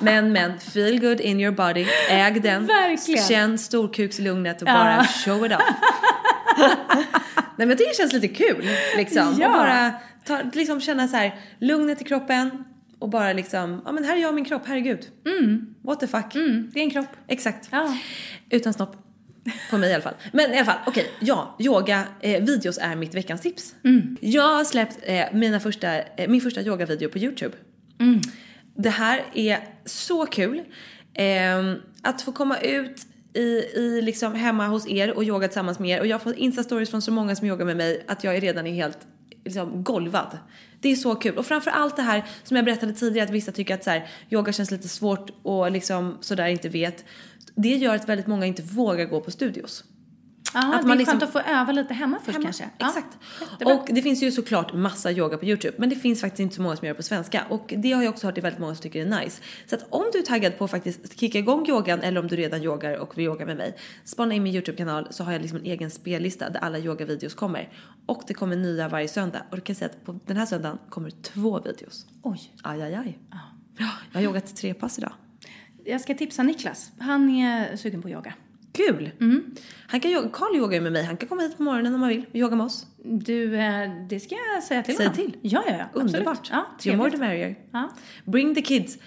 Men 0.00 0.32
men, 0.32 0.58
feel 0.58 1.00
good 1.00 1.20
in 1.20 1.40
your 1.40 1.52
body, 1.52 1.86
äg 2.10 2.40
den. 2.40 2.66
Verkligen. 2.66 3.24
Känn 3.24 3.58
storkukslugnet 3.58 4.62
och 4.62 4.66
bara 4.66 5.04
show 5.04 5.46
it 5.46 5.52
off. 5.52 5.62
Nej 7.56 7.66
men 7.66 7.76
det 7.76 7.96
känns 7.96 8.12
lite 8.12 8.28
kul 8.28 8.68
liksom. 8.96 9.36
Ja. 9.40 9.46
Och 9.46 9.52
bara 9.52 9.92
ta, 10.24 10.50
liksom 10.52 10.80
känna 10.80 11.08
så 11.08 11.16
här 11.16 11.34
lugnet 11.58 12.00
i 12.00 12.04
kroppen 12.04 12.64
och 12.98 13.08
bara 13.08 13.32
liksom, 13.32 13.82
ja 13.84 13.92
men 13.92 14.04
här 14.04 14.16
är 14.16 14.20
jag 14.20 14.28
och 14.28 14.34
min 14.34 14.44
kropp, 14.44 14.62
herregud. 14.66 15.08
What 15.82 16.00
the 16.00 16.06
fuck. 16.06 16.34
Mm, 16.34 16.70
det 16.74 16.80
är 16.80 16.84
en 16.84 16.90
kropp. 16.90 17.16
Exakt. 17.28 17.68
Ja. 17.72 17.96
Utan 18.50 18.72
snopp. 18.72 18.96
På 19.70 19.78
mig 19.78 19.90
i 19.90 19.94
alla 19.94 20.02
fall. 20.02 20.14
Men 20.32 20.52
i 20.52 20.56
alla 20.56 20.64
fall, 20.64 20.78
okej. 20.86 21.10
ja, 21.20 21.56
yoga 21.58 22.04
eh, 22.20 22.44
videos 22.44 22.78
är 22.78 22.96
mitt 22.96 23.14
veckans 23.14 23.40
tips. 23.40 23.74
Jag 24.20 24.56
har 24.56 24.64
släppt 24.64 24.98
eh, 25.02 25.24
mina 25.32 25.60
första, 25.60 25.98
eh, 25.98 26.28
min 26.28 26.40
första 26.40 26.62
yogavideo 26.62 27.08
på 27.08 27.18
YouTube. 27.18 27.56
Det 28.76 28.90
här 28.90 29.24
är 29.34 29.58
så 29.84 30.26
kul. 30.26 30.62
Eh, 31.14 31.74
att 32.02 32.22
få 32.22 32.32
komma 32.32 32.58
ut 32.58 33.06
i, 33.38 33.70
i 33.74 34.02
liksom 34.02 34.34
hemma 34.34 34.66
hos 34.66 34.88
er 34.88 35.16
och 35.16 35.24
yoga 35.24 35.48
tillsammans 35.48 35.78
med 35.78 35.90
er. 35.90 36.00
Och 36.00 36.06
jag 36.06 36.22
får 36.22 36.34
instastories 36.34 36.90
från 36.90 37.02
så 37.02 37.12
många 37.12 37.36
som 37.36 37.46
yogar 37.46 37.64
med 37.64 37.76
mig 37.76 38.04
att 38.06 38.24
jag 38.24 38.36
är 38.36 38.40
redan 38.40 38.66
är 38.66 38.74
helt 38.74 38.98
liksom 39.44 39.84
golvad. 39.84 40.38
Det 40.80 40.88
är 40.88 40.96
så 40.96 41.14
kul. 41.14 41.38
Och 41.38 41.46
framför 41.46 41.70
allt 41.70 41.96
det 41.96 42.02
här 42.02 42.24
som 42.44 42.56
jag 42.56 42.64
berättade 42.64 42.92
tidigare 42.92 43.26
att 43.26 43.34
vissa 43.34 43.52
tycker 43.52 43.74
att 43.74 43.84
så 43.84 43.90
här, 43.90 44.08
yoga 44.30 44.52
känns 44.52 44.70
lite 44.70 44.88
svårt 44.88 45.30
och 45.42 45.70
liksom 45.70 46.18
sådär 46.20 46.46
inte 46.46 46.68
vet. 46.68 47.04
Det 47.54 47.76
gör 47.76 47.94
att 47.94 48.08
väldigt 48.08 48.26
många 48.26 48.46
inte 48.46 48.62
vågar 48.62 49.04
gå 49.04 49.20
på 49.20 49.30
studios. 49.30 49.84
Ja, 50.54 50.60
Att 50.60 50.72
det 50.72 50.76
är 50.76 50.88
man 50.88 50.88
skönt 50.88 50.98
liksom- 50.98 51.18
att 51.22 51.32
få 51.32 51.38
öva 51.38 51.72
lite 51.72 51.94
hemma 51.94 52.18
först 52.24 52.32
Hemma. 52.36 52.44
kanske. 52.44 52.64
Exakt. 52.78 53.18
jättebra. 53.40 53.74
och 53.74 53.88
det 53.92 54.02
finns 54.02 54.22
ju 54.22 54.32
såklart 54.32 54.72
massa 54.74 55.12
yoga 55.12 55.38
på 55.38 55.44
YouTube 55.44 55.74
men 55.78 55.88
det 55.88 55.96
finns 55.96 56.20
faktiskt 56.20 56.40
inte 56.40 56.54
så 56.54 56.62
många 56.62 56.76
som 56.76 56.86
gör 56.86 56.94
det 56.94 56.96
på 56.96 57.02
svenska 57.02 57.44
och 57.48 57.74
det 57.76 57.92
har 57.92 58.02
jag 58.02 58.10
också 58.10 58.26
hört 58.26 58.38
är 58.38 58.42
väldigt 58.42 58.60
många 58.60 58.74
som 58.74 58.82
tycker 58.82 59.06
är 59.06 59.20
nice. 59.20 59.42
Så 59.66 59.74
att 59.74 59.86
om 59.90 60.04
du 60.12 60.18
är 60.18 60.22
taggad 60.22 60.58
på 60.58 60.64
att 60.64 60.70
faktiskt 60.70 61.20
kicka 61.20 61.38
igång 61.38 61.68
yogan 61.68 62.00
eller 62.00 62.20
om 62.20 62.26
du 62.26 62.36
redan 62.36 62.62
yogar 62.62 62.98
och 62.98 63.18
vill 63.18 63.24
yoga 63.24 63.46
med 63.46 63.56
mig, 63.56 63.76
spana 64.04 64.34
in 64.34 64.42
min 64.42 64.54
YouTube-kanal 64.54 65.06
så 65.10 65.24
har 65.24 65.32
jag 65.32 65.42
liksom 65.42 65.58
en 65.58 65.64
egen 65.66 65.90
spellista 65.90 66.50
där 66.50 66.60
alla 66.60 66.78
yogavideos 66.78 67.34
kommer. 67.34 67.68
Och 68.06 68.22
det 68.26 68.34
kommer 68.34 68.56
nya 68.56 68.88
varje 68.88 69.08
söndag 69.08 69.42
och 69.50 69.56
du 69.56 69.62
kan 69.62 69.76
säga 69.76 69.90
att 69.90 70.04
på 70.04 70.20
den 70.26 70.36
här 70.36 70.46
söndagen 70.46 70.78
kommer 70.90 71.10
två 71.10 71.60
videos. 71.60 72.06
Oj. 72.22 72.52
Aj, 72.62 72.82
aj, 72.82 72.94
aj. 72.94 73.18
Ja, 73.78 73.86
jag 74.12 74.20
har 74.20 74.24
yogat 74.24 74.56
tre 74.56 74.74
pass 74.74 74.98
idag. 74.98 75.12
Jag 75.84 76.00
ska 76.00 76.14
tipsa 76.14 76.42
Niklas. 76.42 76.90
Han 76.98 77.30
är 77.30 77.76
sugen 77.76 78.02
på 78.02 78.08
yoga. 78.10 78.34
Kul! 78.78 79.10
Mm. 79.20 79.54
Han 79.88 80.00
kan 80.00 80.30
Carl 80.30 80.56
yogar 80.56 80.74
ju 80.74 80.80
med 80.80 80.92
mig, 80.92 81.04
han 81.04 81.16
kan 81.16 81.28
komma 81.28 81.42
hit 81.42 81.56
på 81.56 81.62
morgonen 81.62 81.94
om 81.94 82.00
han 82.02 82.08
vill 82.08 82.24
och 82.30 82.36
yoga 82.36 82.56
med 82.56 82.66
oss. 82.66 82.86
Du, 83.04 83.56
eh, 83.56 83.90
det 84.08 84.20
ska 84.20 84.34
jag 84.54 84.62
säga 84.62 84.82
till 84.82 84.96
Säg 84.96 85.06
honom. 85.06 85.16
till. 85.16 85.36
Ja, 85.42 85.64
ja, 85.66 85.74
ja. 85.78 85.84
Underbart. 85.92 86.48
Ja, 86.50 86.66
Ju 86.82 86.96
more 86.96 87.10
the 87.10 87.16
merrier. 87.16 87.56
Ja. 87.72 87.90
Bring 88.24 88.54
the 88.54 88.62
kids. 88.62 88.98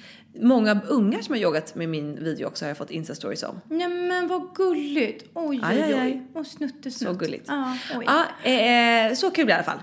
Många 0.42 0.82
ungar 0.88 1.22
som 1.22 1.34
har 1.34 1.42
yogat 1.42 1.76
med 1.76 1.90
min 1.90 2.24
video 2.24 2.48
också 2.48 2.66
har 2.66 2.70
jag 2.70 2.78
fått 2.78 2.92
instastories 2.92 3.44
om. 3.44 3.62
Nej 3.70 3.88
men 3.88 4.28
vad 4.28 4.56
gulligt. 4.56 5.30
Oj, 5.34 5.60
Aj, 5.64 5.84
oj, 5.88 6.02
oj. 6.02 6.28
Och 6.34 6.48
snuttesnutt. 6.48 7.10
Så 7.10 7.14
gulligt. 7.14 7.46
Ja, 7.48 7.78
oj. 7.98 8.06
Ja, 8.08 8.50
eh, 8.52 9.14
så 9.14 9.32
kul 9.32 9.50
i 9.50 9.52
alla 9.52 9.64
fall. 9.64 9.80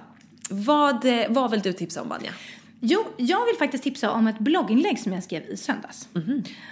Vad, 0.51 1.05
eh, 1.05 1.24
vad 1.28 1.51
vill 1.51 1.61
du 1.61 1.72
tipsa 1.72 2.03
om 2.03 2.09
Vanja? 2.09 2.32
Jo, 2.81 3.05
jag 3.16 3.47
vill 3.47 3.57
faktiskt 3.59 3.85
tipsa 3.85 4.11
om 4.11 4.26
ett 4.26 4.39
blogginlägg 4.39 4.99
som 4.99 5.12
jag 5.12 5.22
skrev 5.24 5.43
i 5.51 5.57
söndags. 5.57 6.09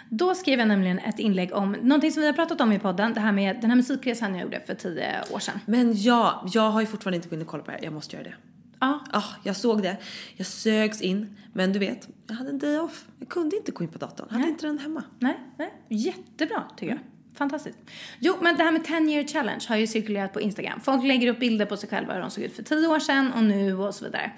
Då 0.08 0.34
skrev 0.34 0.58
jag 0.58 0.68
nämligen 0.68 0.98
ett 0.98 1.18
inlägg 1.18 1.52
om 1.54 1.72
någonting 1.72 2.12
som 2.12 2.20
vi 2.20 2.26
har 2.26 2.32
pratat 2.34 2.60
om 2.60 2.72
i 2.72 2.78
podden, 2.78 3.14
det 3.14 3.20
här 3.20 3.32
med 3.32 3.60
den 3.60 3.70
här 3.70 3.76
musikresan 3.76 4.34
jag 4.34 4.42
gjorde 4.42 4.60
för 4.66 4.74
tio 4.74 5.22
år 5.32 5.38
sedan. 5.38 5.60
Men 5.66 5.92
ja, 6.02 6.46
jag 6.52 6.70
har 6.70 6.80
ju 6.80 6.86
fortfarande 6.86 7.16
inte 7.16 7.28
kunnat 7.28 7.46
kolla 7.46 7.62
på 7.62 7.70
det 7.70 7.76
här. 7.76 7.84
Jag 7.84 7.92
måste 7.92 8.16
göra 8.16 8.24
det. 8.24 8.34
Ja, 8.80 9.04
Ah, 9.12 9.22
jag 9.42 9.56
såg 9.56 9.82
det. 9.82 9.96
Jag 10.36 10.46
sögs 10.46 11.00
in. 11.02 11.36
Men 11.52 11.72
du 11.72 11.78
vet, 11.78 12.08
jag 12.26 12.34
hade 12.34 12.50
en 12.50 12.58
day 12.58 12.78
off. 12.78 13.04
Jag 13.18 13.28
kunde 13.28 13.56
inte 13.56 13.72
gå 13.72 13.84
in 13.84 13.90
på 13.90 13.98
datorn. 13.98 14.26
Jag 14.30 14.32
hade 14.34 14.42
Nej. 14.44 14.50
inte 14.52 14.66
den 14.66 14.78
hemma. 14.78 15.02
nej, 15.18 15.38
nej. 15.58 15.72
Jättebra 15.88 16.62
tycker 16.76 16.92
jag. 16.92 16.98
Fantastiskt. 17.36 17.78
Jo, 18.18 18.34
men 18.40 18.56
det 18.56 18.62
här 18.62 18.72
med 18.72 18.84
10 18.84 19.10
year 19.10 19.24
challenge 19.24 19.64
har 19.68 19.76
ju 19.76 19.86
cirkulerat 19.86 20.32
på 20.32 20.40
Instagram. 20.40 20.80
Folk 20.80 21.04
lägger 21.04 21.28
upp 21.28 21.40
bilder 21.40 21.66
på 21.66 21.76
sig 21.76 21.88
själva 21.88 22.14
hur 22.14 22.20
de 22.20 22.30
såg 22.30 22.44
ut 22.44 22.56
för 22.56 22.62
tio 22.62 22.86
år 22.86 22.98
sedan 22.98 23.32
och 23.32 23.44
nu 23.44 23.74
och 23.78 23.94
så 23.94 24.04
vidare. 24.04 24.30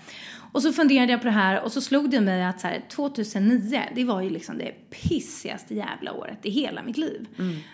Och 0.53 0.63
så 0.63 0.73
funderade 0.73 1.13
jag 1.13 1.21
på 1.21 1.27
det 1.27 1.33
här 1.33 1.63
och 1.63 1.73
så 1.73 1.81
slog 1.81 2.11
det 2.11 2.21
mig 2.21 2.45
att 2.45 2.61
så 2.61 2.67
här, 2.67 2.85
2009, 2.89 3.83
det 3.95 4.05
var 4.05 4.21
ju 4.21 4.31
liksom 4.31 4.59
det 4.59 4.91
pissigaste 4.91 5.75
jävla 5.75 6.13
året 6.13 6.47
i 6.47 6.51
hela 6.51 6.83
mitt 6.83 6.97
liv. 6.97 7.27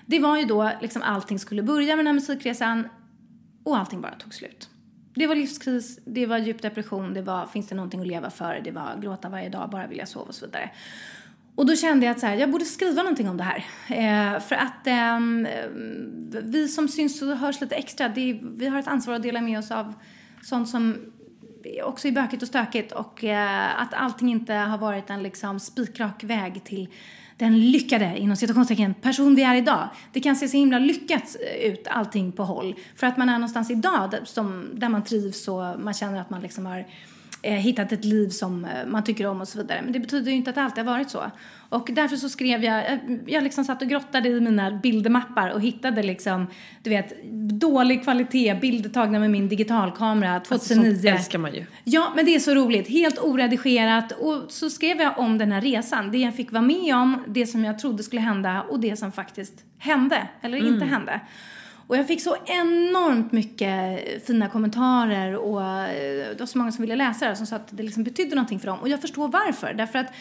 Det 0.07 0.19
var 0.19 0.39
ju 0.39 0.45
då 0.45 0.71
liksom 0.83 1.03
allting 1.03 1.39
skulle 1.39 1.63
börja 1.63 1.97
med 1.97 1.99
den 1.99 2.07
här 2.07 2.15
musikresan 2.15 2.89
och 3.65 3.79
allting 3.79 4.01
bara 4.01 4.15
tog 4.15 4.35
slut. 4.35 4.69
Det 5.15 5.27
var 5.27 5.35
livskris, 5.35 5.99
det 6.05 6.27
var 6.27 6.39
djup 6.39 6.63
depression, 6.63 7.15
det 7.15 7.23
var 7.23 7.47
finns 7.47 7.69
det 7.69 7.75
någonting 7.75 8.01
att 8.01 8.07
leva 8.07 8.31
för, 8.31 8.61
det 8.65 8.71
var 8.71 9.01
gråta 9.01 9.29
varje 9.29 9.49
dag, 9.49 9.71
bara 9.71 9.87
vilja 9.87 10.07
sova 10.07 10.27
och 10.27 10.35
så 10.35 10.47
vidare. 10.47 10.71
Och 11.55 11.67
då 11.67 11.77
kände 11.77 12.07
jag 12.07 12.13
att 12.15 12.21
så 12.21 12.27
här, 12.27 12.37
jag 12.37 12.51
borde 12.51 12.65
skriva 12.65 13.03
någonting 13.03 13.29
om 13.29 13.37
det 13.37 13.45
här. 13.45 13.65
Eh, 13.89 14.41
för 14.41 14.55
att 14.55 14.87
eh, 14.87 15.21
vi 16.43 16.69
som 16.69 16.89
syns 16.89 17.23
och 17.23 17.37
hörs 17.37 17.61
lite 17.61 17.75
extra, 17.75 18.07
är, 18.07 18.57
vi 18.59 18.67
har 18.67 18.79
ett 18.79 18.89
ansvar 18.89 19.15
att 19.15 19.23
dela 19.23 19.41
med 19.41 19.59
oss 19.59 19.71
av 19.71 19.93
sånt 20.43 20.69
som 20.69 20.97
också 21.85 22.09
är 22.09 22.13
bökigt 22.13 22.43
och 22.43 22.49
stökigt 22.49 22.93
och 22.93 23.25
eh, 23.25 23.83
att 23.83 23.95
allting 23.95 24.31
inte 24.31 24.55
har 24.55 24.79
varit 24.79 25.11
en 25.11 25.23
liksom 25.23 25.61
spikrak 25.61 26.25
väg 26.25 26.65
till 26.65 26.89
den 27.37 27.71
lyckade, 27.71 28.19
inom 28.19 28.37
citationstecken, 28.37 28.95
person 28.95 29.35
vi 29.35 29.43
är 29.43 29.55
idag. 29.55 29.89
Det 30.13 30.21
kan 30.21 30.37
se 30.37 30.49
så 30.49 30.57
himla 30.57 30.79
lyckat 30.79 31.37
ut 31.61 31.87
allting 31.91 32.33
på 32.33 32.45
håll. 32.45 32.75
För 32.97 33.07
att 33.07 33.17
man 33.17 33.29
är 33.29 33.33
någonstans 33.33 33.71
idag 33.71 34.11
där, 34.11 34.21
som, 34.25 34.69
där 34.73 34.89
man 34.89 35.05
trivs 35.05 35.49
och 35.49 35.81
man 35.81 35.95
känner 35.95 36.21
att 36.21 36.31
man 36.31 36.41
liksom 36.41 36.67
har 36.67 36.79
eh, 36.79 36.85
hittat 37.53 37.93
ett 37.93 38.05
liv 38.05 38.29
som 38.29 38.65
eh, 38.65 38.71
man 38.87 39.05
tycker 39.05 39.27
om 39.27 39.41
och 39.41 39.49
så 39.49 39.59
vidare. 39.59 39.83
Men 39.83 39.93
det 39.93 40.01
betyder 40.01 40.31
ju 40.31 40.37
inte 40.37 40.51
att 40.51 40.57
det 40.57 40.63
alltid 40.63 40.85
har 40.85 40.93
varit 40.93 41.11
så. 41.11 41.31
Och 41.69 41.91
därför 41.93 42.17
så 42.17 42.29
skrev 42.29 42.65
jag, 42.65 42.93
eh, 42.93 42.99
jag 43.27 43.45
liksom 43.45 43.65
satt 43.65 43.83
och 43.83 43.89
grottade 43.89 44.29
i 44.29 44.41
mina 44.41 44.71
bildermappar 44.71 45.51
och 45.51 45.61
hittade 45.61 46.03
liksom, 46.03 46.47
du 46.83 46.91
vet, 46.91 47.15
dålig 47.61 48.03
kvalitet, 48.03 48.55
bilder 48.61 48.91
tagna 48.91 49.19
med 49.19 49.31
min 49.31 49.49
digitalkamera 49.49 50.41
2009. 50.41 50.89
Alltså, 50.89 51.03
sånt 51.03 51.19
älskar 51.19 51.39
man 51.39 51.55
ju. 51.55 51.65
Ja, 51.85 52.13
men 52.17 52.25
det 52.25 52.35
är 52.35 52.41
så 52.41 52.55
roligt. 52.55 52.89
Helt 52.89 53.19
oredigerat. 53.19 54.13
Och 54.13 54.43
så 54.49 54.71
skrev 54.71 55.01
jag 55.01 55.19
om 55.19 55.39
den 55.39 55.53
här 55.53 55.61
resan. 55.61 56.11
Det 56.11 56.19
jag 56.19 56.37
fick 56.37 56.53
vara 56.53 56.63
med 56.63 56.97
om, 56.97 57.25
det 57.29 57.47
som 57.47 57.65
jag 57.65 57.79
trodde 57.79 58.03
skulle 58.03 58.23
hända 58.23 58.63
och 58.63 58.81
det 58.81 58.97
som 58.97 59.13
faktiskt 59.13 59.65
hände, 59.79 60.29
eller 60.43 60.59
mm. 60.59 60.75
inte 60.75 60.87
hände. 60.87 61.21
Och 61.87 61.97
jag 61.97 62.07
fick 62.07 62.23
så 62.23 62.37
enormt 62.47 63.33
mycket 63.33 64.27
fina 64.27 64.49
kommentarer 64.49 65.37
och 65.37 65.63
eh, 65.63 66.29
det 66.29 66.41
var 66.41 66.47
så 66.47 66.59
många 66.59 66.73
som 66.73 66.83
ville 66.83 66.97
läsa 66.97 67.29
det 67.29 67.37
som 67.37 67.47
sa 67.47 67.57
att 67.57 67.69
det 67.77 67.83
liksom 67.83 68.05
betydde 68.05 68.35
någonting 68.35 68.61
för 68.61 68.67
dem. 68.67 68.79
Och 68.81 68.89
jag 68.89 69.01
förstår 69.01 69.29
varför. 69.29 69.75
Därför 69.75 69.99
att 69.99 70.13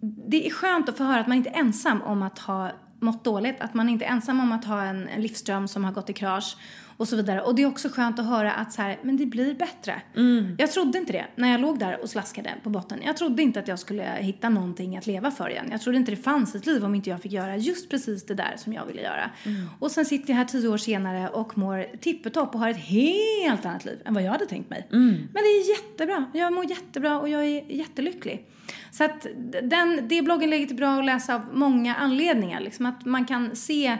det 0.00 0.46
är 0.46 0.50
skönt 0.50 0.88
att 0.88 0.96
få 0.96 1.04
höra 1.04 1.20
att 1.20 1.26
man 1.26 1.36
inte 1.36 1.50
är 1.50 1.58
ensam 1.58 2.02
om 2.02 2.22
att 2.22 2.38
ha 2.38 2.70
mått 3.00 3.24
dåligt, 3.24 3.60
att 3.60 3.74
man 3.74 3.88
inte 3.88 4.04
är 4.04 4.10
ensam 4.10 4.40
om 4.40 4.52
att 4.52 4.64
ha 4.64 4.82
en, 4.82 5.08
en 5.08 5.68
som 5.68 5.84
har 5.84 5.92
gått 5.92 6.10
i 6.10 6.12
krasch 6.12 6.56
och 6.98 7.08
så 7.08 7.16
vidare. 7.16 7.40
Och 7.40 7.54
det 7.54 7.62
är 7.62 7.66
också 7.66 7.88
skönt 7.88 8.18
att 8.18 8.26
höra 8.26 8.52
att 8.52 8.72
så 8.72 8.82
här, 8.82 8.98
men 9.02 9.16
det 9.16 9.26
blir 9.26 9.54
bättre. 9.54 10.02
Mm. 10.16 10.56
Jag 10.58 10.72
trodde 10.72 10.98
inte 10.98 11.12
det 11.12 11.26
när 11.36 11.50
jag 11.50 11.60
låg 11.60 11.78
där 11.78 12.02
och 12.02 12.10
slaskade 12.10 12.54
på 12.62 12.70
botten. 12.70 12.98
Jag 13.04 13.16
trodde 13.16 13.42
inte 13.42 13.60
att 13.60 13.68
jag 13.68 13.78
skulle 13.78 14.02
hitta 14.02 14.48
någonting 14.48 14.96
att 14.96 15.06
leva 15.06 15.30
för 15.30 15.50
igen. 15.50 15.68
Jag 15.70 15.80
trodde 15.80 15.98
inte 15.98 16.12
det 16.12 16.16
fanns 16.16 16.54
ett 16.54 16.66
liv 16.66 16.84
om 16.84 16.94
inte 16.94 17.10
jag 17.10 17.22
fick 17.22 17.32
göra 17.32 17.56
just 17.56 17.90
precis 17.90 18.26
det 18.26 18.34
där 18.34 18.54
som 18.56 18.72
jag 18.72 18.86
ville 18.86 19.02
göra. 19.02 19.30
Mm. 19.44 19.66
Och 19.78 19.90
sen 19.90 20.04
sitter 20.04 20.30
jag 20.30 20.36
här 20.36 20.44
tio 20.44 20.68
år 20.68 20.76
senare 20.76 21.28
och 21.28 21.58
mår 21.58 21.96
tippetopp 22.00 22.54
och 22.54 22.60
har 22.60 22.68
ett 22.68 22.84
helt 22.84 23.66
annat 23.66 23.84
liv 23.84 23.98
än 24.04 24.14
vad 24.14 24.22
jag 24.22 24.32
hade 24.32 24.46
tänkt 24.46 24.70
mig. 24.70 24.88
Mm. 24.92 25.08
Men 25.08 25.42
det 25.42 25.48
är 25.48 25.70
jättebra. 25.70 26.24
Jag 26.34 26.52
mår 26.52 26.70
jättebra 26.70 27.20
och 27.20 27.28
jag 27.28 27.44
är 27.44 27.72
jättelycklig. 27.72 28.46
Så 28.90 29.04
att 29.04 29.26
den, 29.62 30.08
det 30.08 30.22
blogginlägget 30.22 30.70
är 30.70 30.74
bra 30.74 30.98
att 30.98 31.04
läsa 31.04 31.34
av 31.34 31.42
många 31.52 31.94
anledningar. 31.94 32.60
Liksom 32.60 32.86
att 32.86 33.04
man 33.04 33.24
kan 33.24 33.56
se 33.56 33.98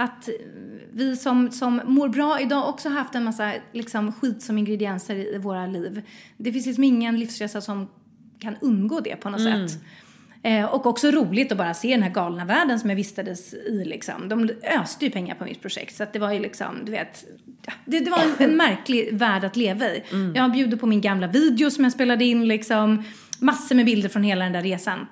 att 0.00 0.28
vi 0.92 1.16
som, 1.16 1.50
som 1.50 1.80
mår 1.84 2.08
bra 2.08 2.40
idag 2.40 2.68
också 2.68 2.88
har 2.88 2.96
haft 2.96 3.14
en 3.14 3.24
massa 3.24 3.52
liksom, 3.72 4.12
skit 4.12 4.42
som 4.42 4.58
ingredienser 4.58 5.14
i, 5.16 5.34
i 5.34 5.38
våra 5.38 5.66
liv. 5.66 6.02
Det 6.36 6.52
finns 6.52 6.66
liksom 6.66 6.84
ingen 6.84 7.18
livsresa 7.18 7.60
som 7.60 7.88
kan 8.38 8.56
undgå 8.60 9.00
det 9.00 9.16
på 9.16 9.30
något 9.30 9.40
mm. 9.40 9.68
sätt. 9.68 9.80
Eh, 10.42 10.64
och 10.64 10.86
också 10.86 11.10
roligt 11.10 11.52
att 11.52 11.58
bara 11.58 11.74
se 11.74 11.88
den 11.88 12.02
här 12.02 12.10
galna 12.10 12.44
världen 12.44 12.80
som 12.80 12.90
jag 12.90 12.96
vistades 12.96 13.54
i 13.54 13.84
liksom. 13.84 14.28
De 14.28 14.50
öste 14.80 15.04
ju 15.04 15.10
pengar 15.10 15.34
på 15.34 15.44
mitt 15.44 15.62
projekt 15.62 15.96
så 15.96 16.02
att 16.02 16.12
det 16.12 16.18
var 16.18 16.32
ju 16.32 16.38
liksom, 16.38 16.84
du 16.84 16.92
vet, 16.92 17.24
det, 17.84 18.00
det 18.00 18.10
var 18.10 18.18
en, 18.18 18.50
en, 18.50 18.56
märklig 18.56 19.08
värld 19.12 19.44
att 19.44 19.56
leva 19.56 19.86
i. 19.86 20.02
Mm. 20.12 20.34
Jag 20.34 20.52
bjuder 20.52 20.76
på 20.76 20.86
min 20.86 21.00
gamla 21.00 21.26
video 21.26 21.70
som 21.70 21.84
jag 21.84 21.92
spelade 21.92 22.24
in 22.24 22.48
liksom, 22.48 23.04
massor 23.38 23.74
med 23.74 23.86
bilder 23.86 24.08
från 24.08 24.22
hela 24.22 24.44
den 24.44 24.52
där 24.52 24.62
resan. 24.62 25.06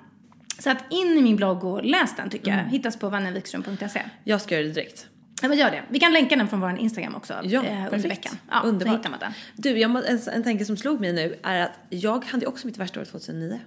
Så 0.59 0.69
att 0.69 0.77
in 0.89 1.17
i 1.17 1.21
min 1.21 1.35
blogg 1.35 1.63
och 1.63 1.83
läs 1.83 2.15
den 2.15 2.29
tycker 2.29 2.51
jag. 2.51 2.59
Mm. 2.59 2.71
Hittas 2.71 2.97
på 2.97 3.09
vannevikström.se. 3.09 4.01
Jag 4.23 4.41
ska 4.41 4.55
göra 4.55 4.67
det 4.67 4.73
direkt. 4.73 5.07
Ja 5.41 5.47
men 5.47 5.57
gör 5.57 5.71
det. 5.71 5.83
Vi 5.89 5.99
kan 5.99 6.13
länka 6.13 6.35
den 6.35 6.47
från 6.47 6.61
vår 6.61 6.77
Instagram 6.77 7.15
också 7.15 7.33
ja, 7.43 7.63
eh, 7.63 7.93
under 7.93 8.09
veckan. 8.09 8.37
Ja, 8.51 8.61
Underbart. 8.65 8.93
Så 8.93 8.97
hittar 8.97 9.09
man 9.09 9.19
den. 9.19 9.31
Du, 9.55 9.77
jag, 9.77 10.09
en, 10.09 10.19
en 10.33 10.43
tanke 10.43 10.65
som 10.65 10.77
slog 10.77 10.99
mig 10.99 11.13
nu 11.13 11.39
är 11.43 11.61
att 11.61 11.71
jag 11.89 12.25
hade 12.25 12.45
också 12.45 12.67
mitt 12.67 12.77
värsta 12.77 12.99
år 13.01 13.05
2009. 13.05 13.59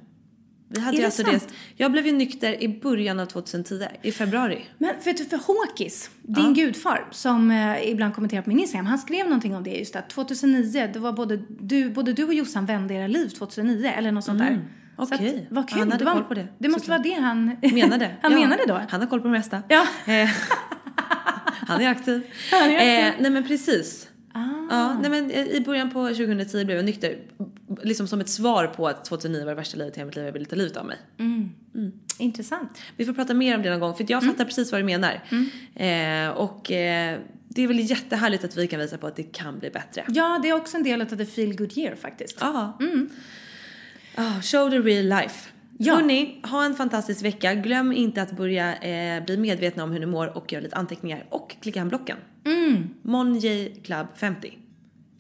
Vi 0.69 0.81
hade 0.81 0.97
är 0.97 1.01
det 1.01 1.07
alltså 1.07 1.23
sant? 1.23 1.49
Det, 1.49 1.55
jag 1.77 1.93
blev 1.93 2.07
ju 2.07 2.13
nykter 2.13 2.63
i 2.63 2.69
början 2.69 3.21
av 3.21 3.27
2010, 3.27 3.87
i 4.03 4.13
februari. 4.13 4.65
Men 4.79 4.95
för, 5.01 5.29
för 5.31 5.37
Håkis, 5.37 6.11
din 6.23 6.45
ja. 6.45 6.65
gudfar, 6.65 7.09
som 7.11 7.51
eh, 7.51 7.91
ibland 7.91 8.15
kommenterar 8.15 8.43
på 8.43 8.49
min 8.49 8.59
Instagram, 8.59 8.87
han 8.87 8.99
skrev 8.99 9.25
någonting 9.25 9.57
om 9.57 9.65
det 9.65 9.71
just 9.71 9.97
att 9.97 10.11
2009, 10.11 10.91
det 10.93 10.99
var 10.99 11.13
både 11.13 11.37
du, 11.49 11.91
både 11.91 12.13
du 12.13 12.25
och 12.25 12.35
Jossan 12.35 12.67
vände 12.67 12.95
era 12.95 13.07
liv 13.07 13.29
2009, 13.29 13.93
eller 13.97 14.13
något 14.13 14.25
sånt 14.25 14.41
mm. 14.41 14.55
där. 14.55 14.63
Okej. 14.97 15.17
Okay. 15.17 15.47
Vad 15.51 15.69
kul. 15.69 15.79
Han 15.79 15.93
hade 15.93 16.05
det 16.05 16.11
var, 16.11 16.13
koll 16.13 16.25
på 16.25 16.35
det. 16.35 16.49
Det 16.59 16.69
måste 16.69 16.91
vara 16.91 17.03
det 17.03 17.13
han 17.13 17.47
menade. 17.73 18.17
han 18.23 18.33
ja. 18.33 18.39
menade 18.39 18.65
då. 18.67 18.81
Han 18.89 19.01
har 19.01 19.09
koll 19.09 19.21
på 19.21 19.27
det 19.27 19.33
mesta. 19.33 19.63
Ja. 19.69 19.87
Eh, 20.13 20.29
han 21.69 21.81
är 21.81 21.89
aktiv. 21.89 22.23
Han 22.51 22.71
är 22.71 22.75
aktiv. 22.75 22.89
Eh, 22.89 23.13
nej 23.19 23.31
men 23.31 23.47
precis. 23.47 24.09
Ah. 24.33 24.41
Ja, 24.71 24.99
nej 25.01 25.11
men 25.11 25.31
i 25.31 25.63
början 25.67 25.91
på 25.91 26.09
2010 26.09 26.65
blev 26.65 26.77
jag 26.77 26.85
nykter. 26.85 27.19
Liksom 27.83 28.09
som 28.09 28.21
ett 28.21 28.29
svar 28.29 28.67
på 28.67 28.89
att 28.89 29.05
2009 29.05 29.41
var 29.41 29.49
det 29.49 29.55
värsta 29.55 29.77
livet 29.77 29.97
i 29.97 30.01
hela 30.01 30.07
mitt 30.07 30.17
liv. 30.17 30.25
Jag 30.25 30.33
ville 30.33 30.45
ta 30.45 30.57
livet 30.57 30.77
av 30.77 30.87
mig. 30.87 30.99
Mm. 31.19 31.51
Mm. 31.75 31.93
Intressant. 32.19 32.79
Vi 32.97 33.05
får 33.05 33.13
prata 33.13 33.35
mer 33.35 33.57
om 33.57 33.63
det 33.63 33.71
någon 33.71 33.81
gång 33.81 33.95
för 33.95 34.07
jag 34.09 34.23
fattar 34.23 34.35
mm. 34.35 34.47
precis 34.47 34.73
vad 34.73 34.81
du 34.81 34.85
menar. 34.85 35.25
Mm. 35.31 36.31
Eh, 36.31 36.37
och 36.37 36.71
eh, 36.71 37.19
det 37.49 37.63
är 37.63 37.69
väl 37.69 37.91
jättehärligt 37.91 38.45
att 38.45 38.57
vi 38.57 38.67
kan 38.67 38.81
visa 38.81 38.99
på 38.99 39.07
att 39.07 39.17
det 39.17 39.23
kan 39.23 39.59
bli 39.59 39.71
bättre. 39.71 40.05
Ja, 40.09 40.41
det 40.43 40.49
är 40.49 40.53
också 40.53 40.77
en 40.77 40.83
del 40.83 41.01
av 41.01 41.07
the 41.07 41.27
feel 41.27 41.57
good 41.57 41.79
year 41.79 41.97
faktiskt. 41.97 42.39
Ja. 42.41 42.79
Oh, 44.19 44.41
show 44.41 44.71
the 44.71 44.79
real 44.79 45.05
life. 45.05 45.49
Ja. 45.79 45.95
Hörni, 45.95 46.41
ha 46.43 46.65
en 46.65 46.75
fantastisk 46.75 47.25
vecka. 47.25 47.55
Glöm 47.55 47.93
inte 47.93 48.23
att 48.23 48.33
börja 48.33 48.77
eh, 48.77 49.25
bli 49.25 49.37
medvetna 49.37 49.85
om 49.85 49.93
hur 49.93 50.01
ni 50.01 50.07
mår 50.07 50.37
och 50.37 50.53
göra 50.53 50.63
lite 50.63 50.77
anteckningar. 50.77 51.25
Och 51.29 51.57
klicka 51.61 51.79
hem 51.79 51.89
blocken. 51.89 52.17
Mm. 52.47 52.89
Monjay 53.03 53.75
Club 53.75 54.07
50. 54.17 54.59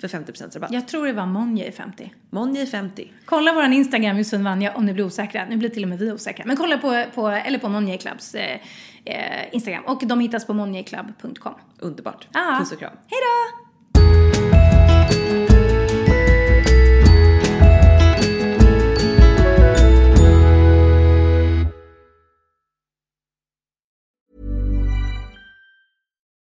För 0.01 0.09
50% 0.09 0.55
rabatt. 0.55 0.72
Jag 0.72 0.88
tror 0.88 1.07
det 1.07 1.12
var 1.12 1.26
Monjay 1.26 1.72
50. 1.72 2.12
Monjay 2.30 2.66
50. 2.66 3.12
Kolla 3.24 3.53
våran 3.53 3.72
Instagram 3.72 4.18
Josefin 4.18 4.45
Vanja 4.45 4.74
om 4.74 4.86
ni 4.86 4.93
blir 4.93 5.05
osäkra. 5.05 5.45
Nu 5.45 5.57
blir 5.57 5.68
till 5.68 5.82
och 5.82 5.88
med 5.88 5.99
vi 5.99 6.12
osäkra. 6.12 6.45
Men 6.47 6.57
kolla 6.57 6.78
på, 6.78 7.05
på, 7.14 7.28
eller 7.28 7.59
på 7.59 7.68
Monjay 7.68 7.99
Clubs 7.99 8.34
eh, 8.34 8.61
eh, 9.05 9.55
Instagram. 9.55 9.84
Och 9.86 10.03
de 10.07 10.20
hittas 10.20 10.47
på 10.47 10.55
monjayclub.com. 10.55 11.55
Underbart. 11.78 12.28
Ah. 12.32 12.59
Puss 12.59 12.72
och 12.72 12.78
kram. 12.78 12.93
Hej 13.07 13.18
då! 13.20 14.82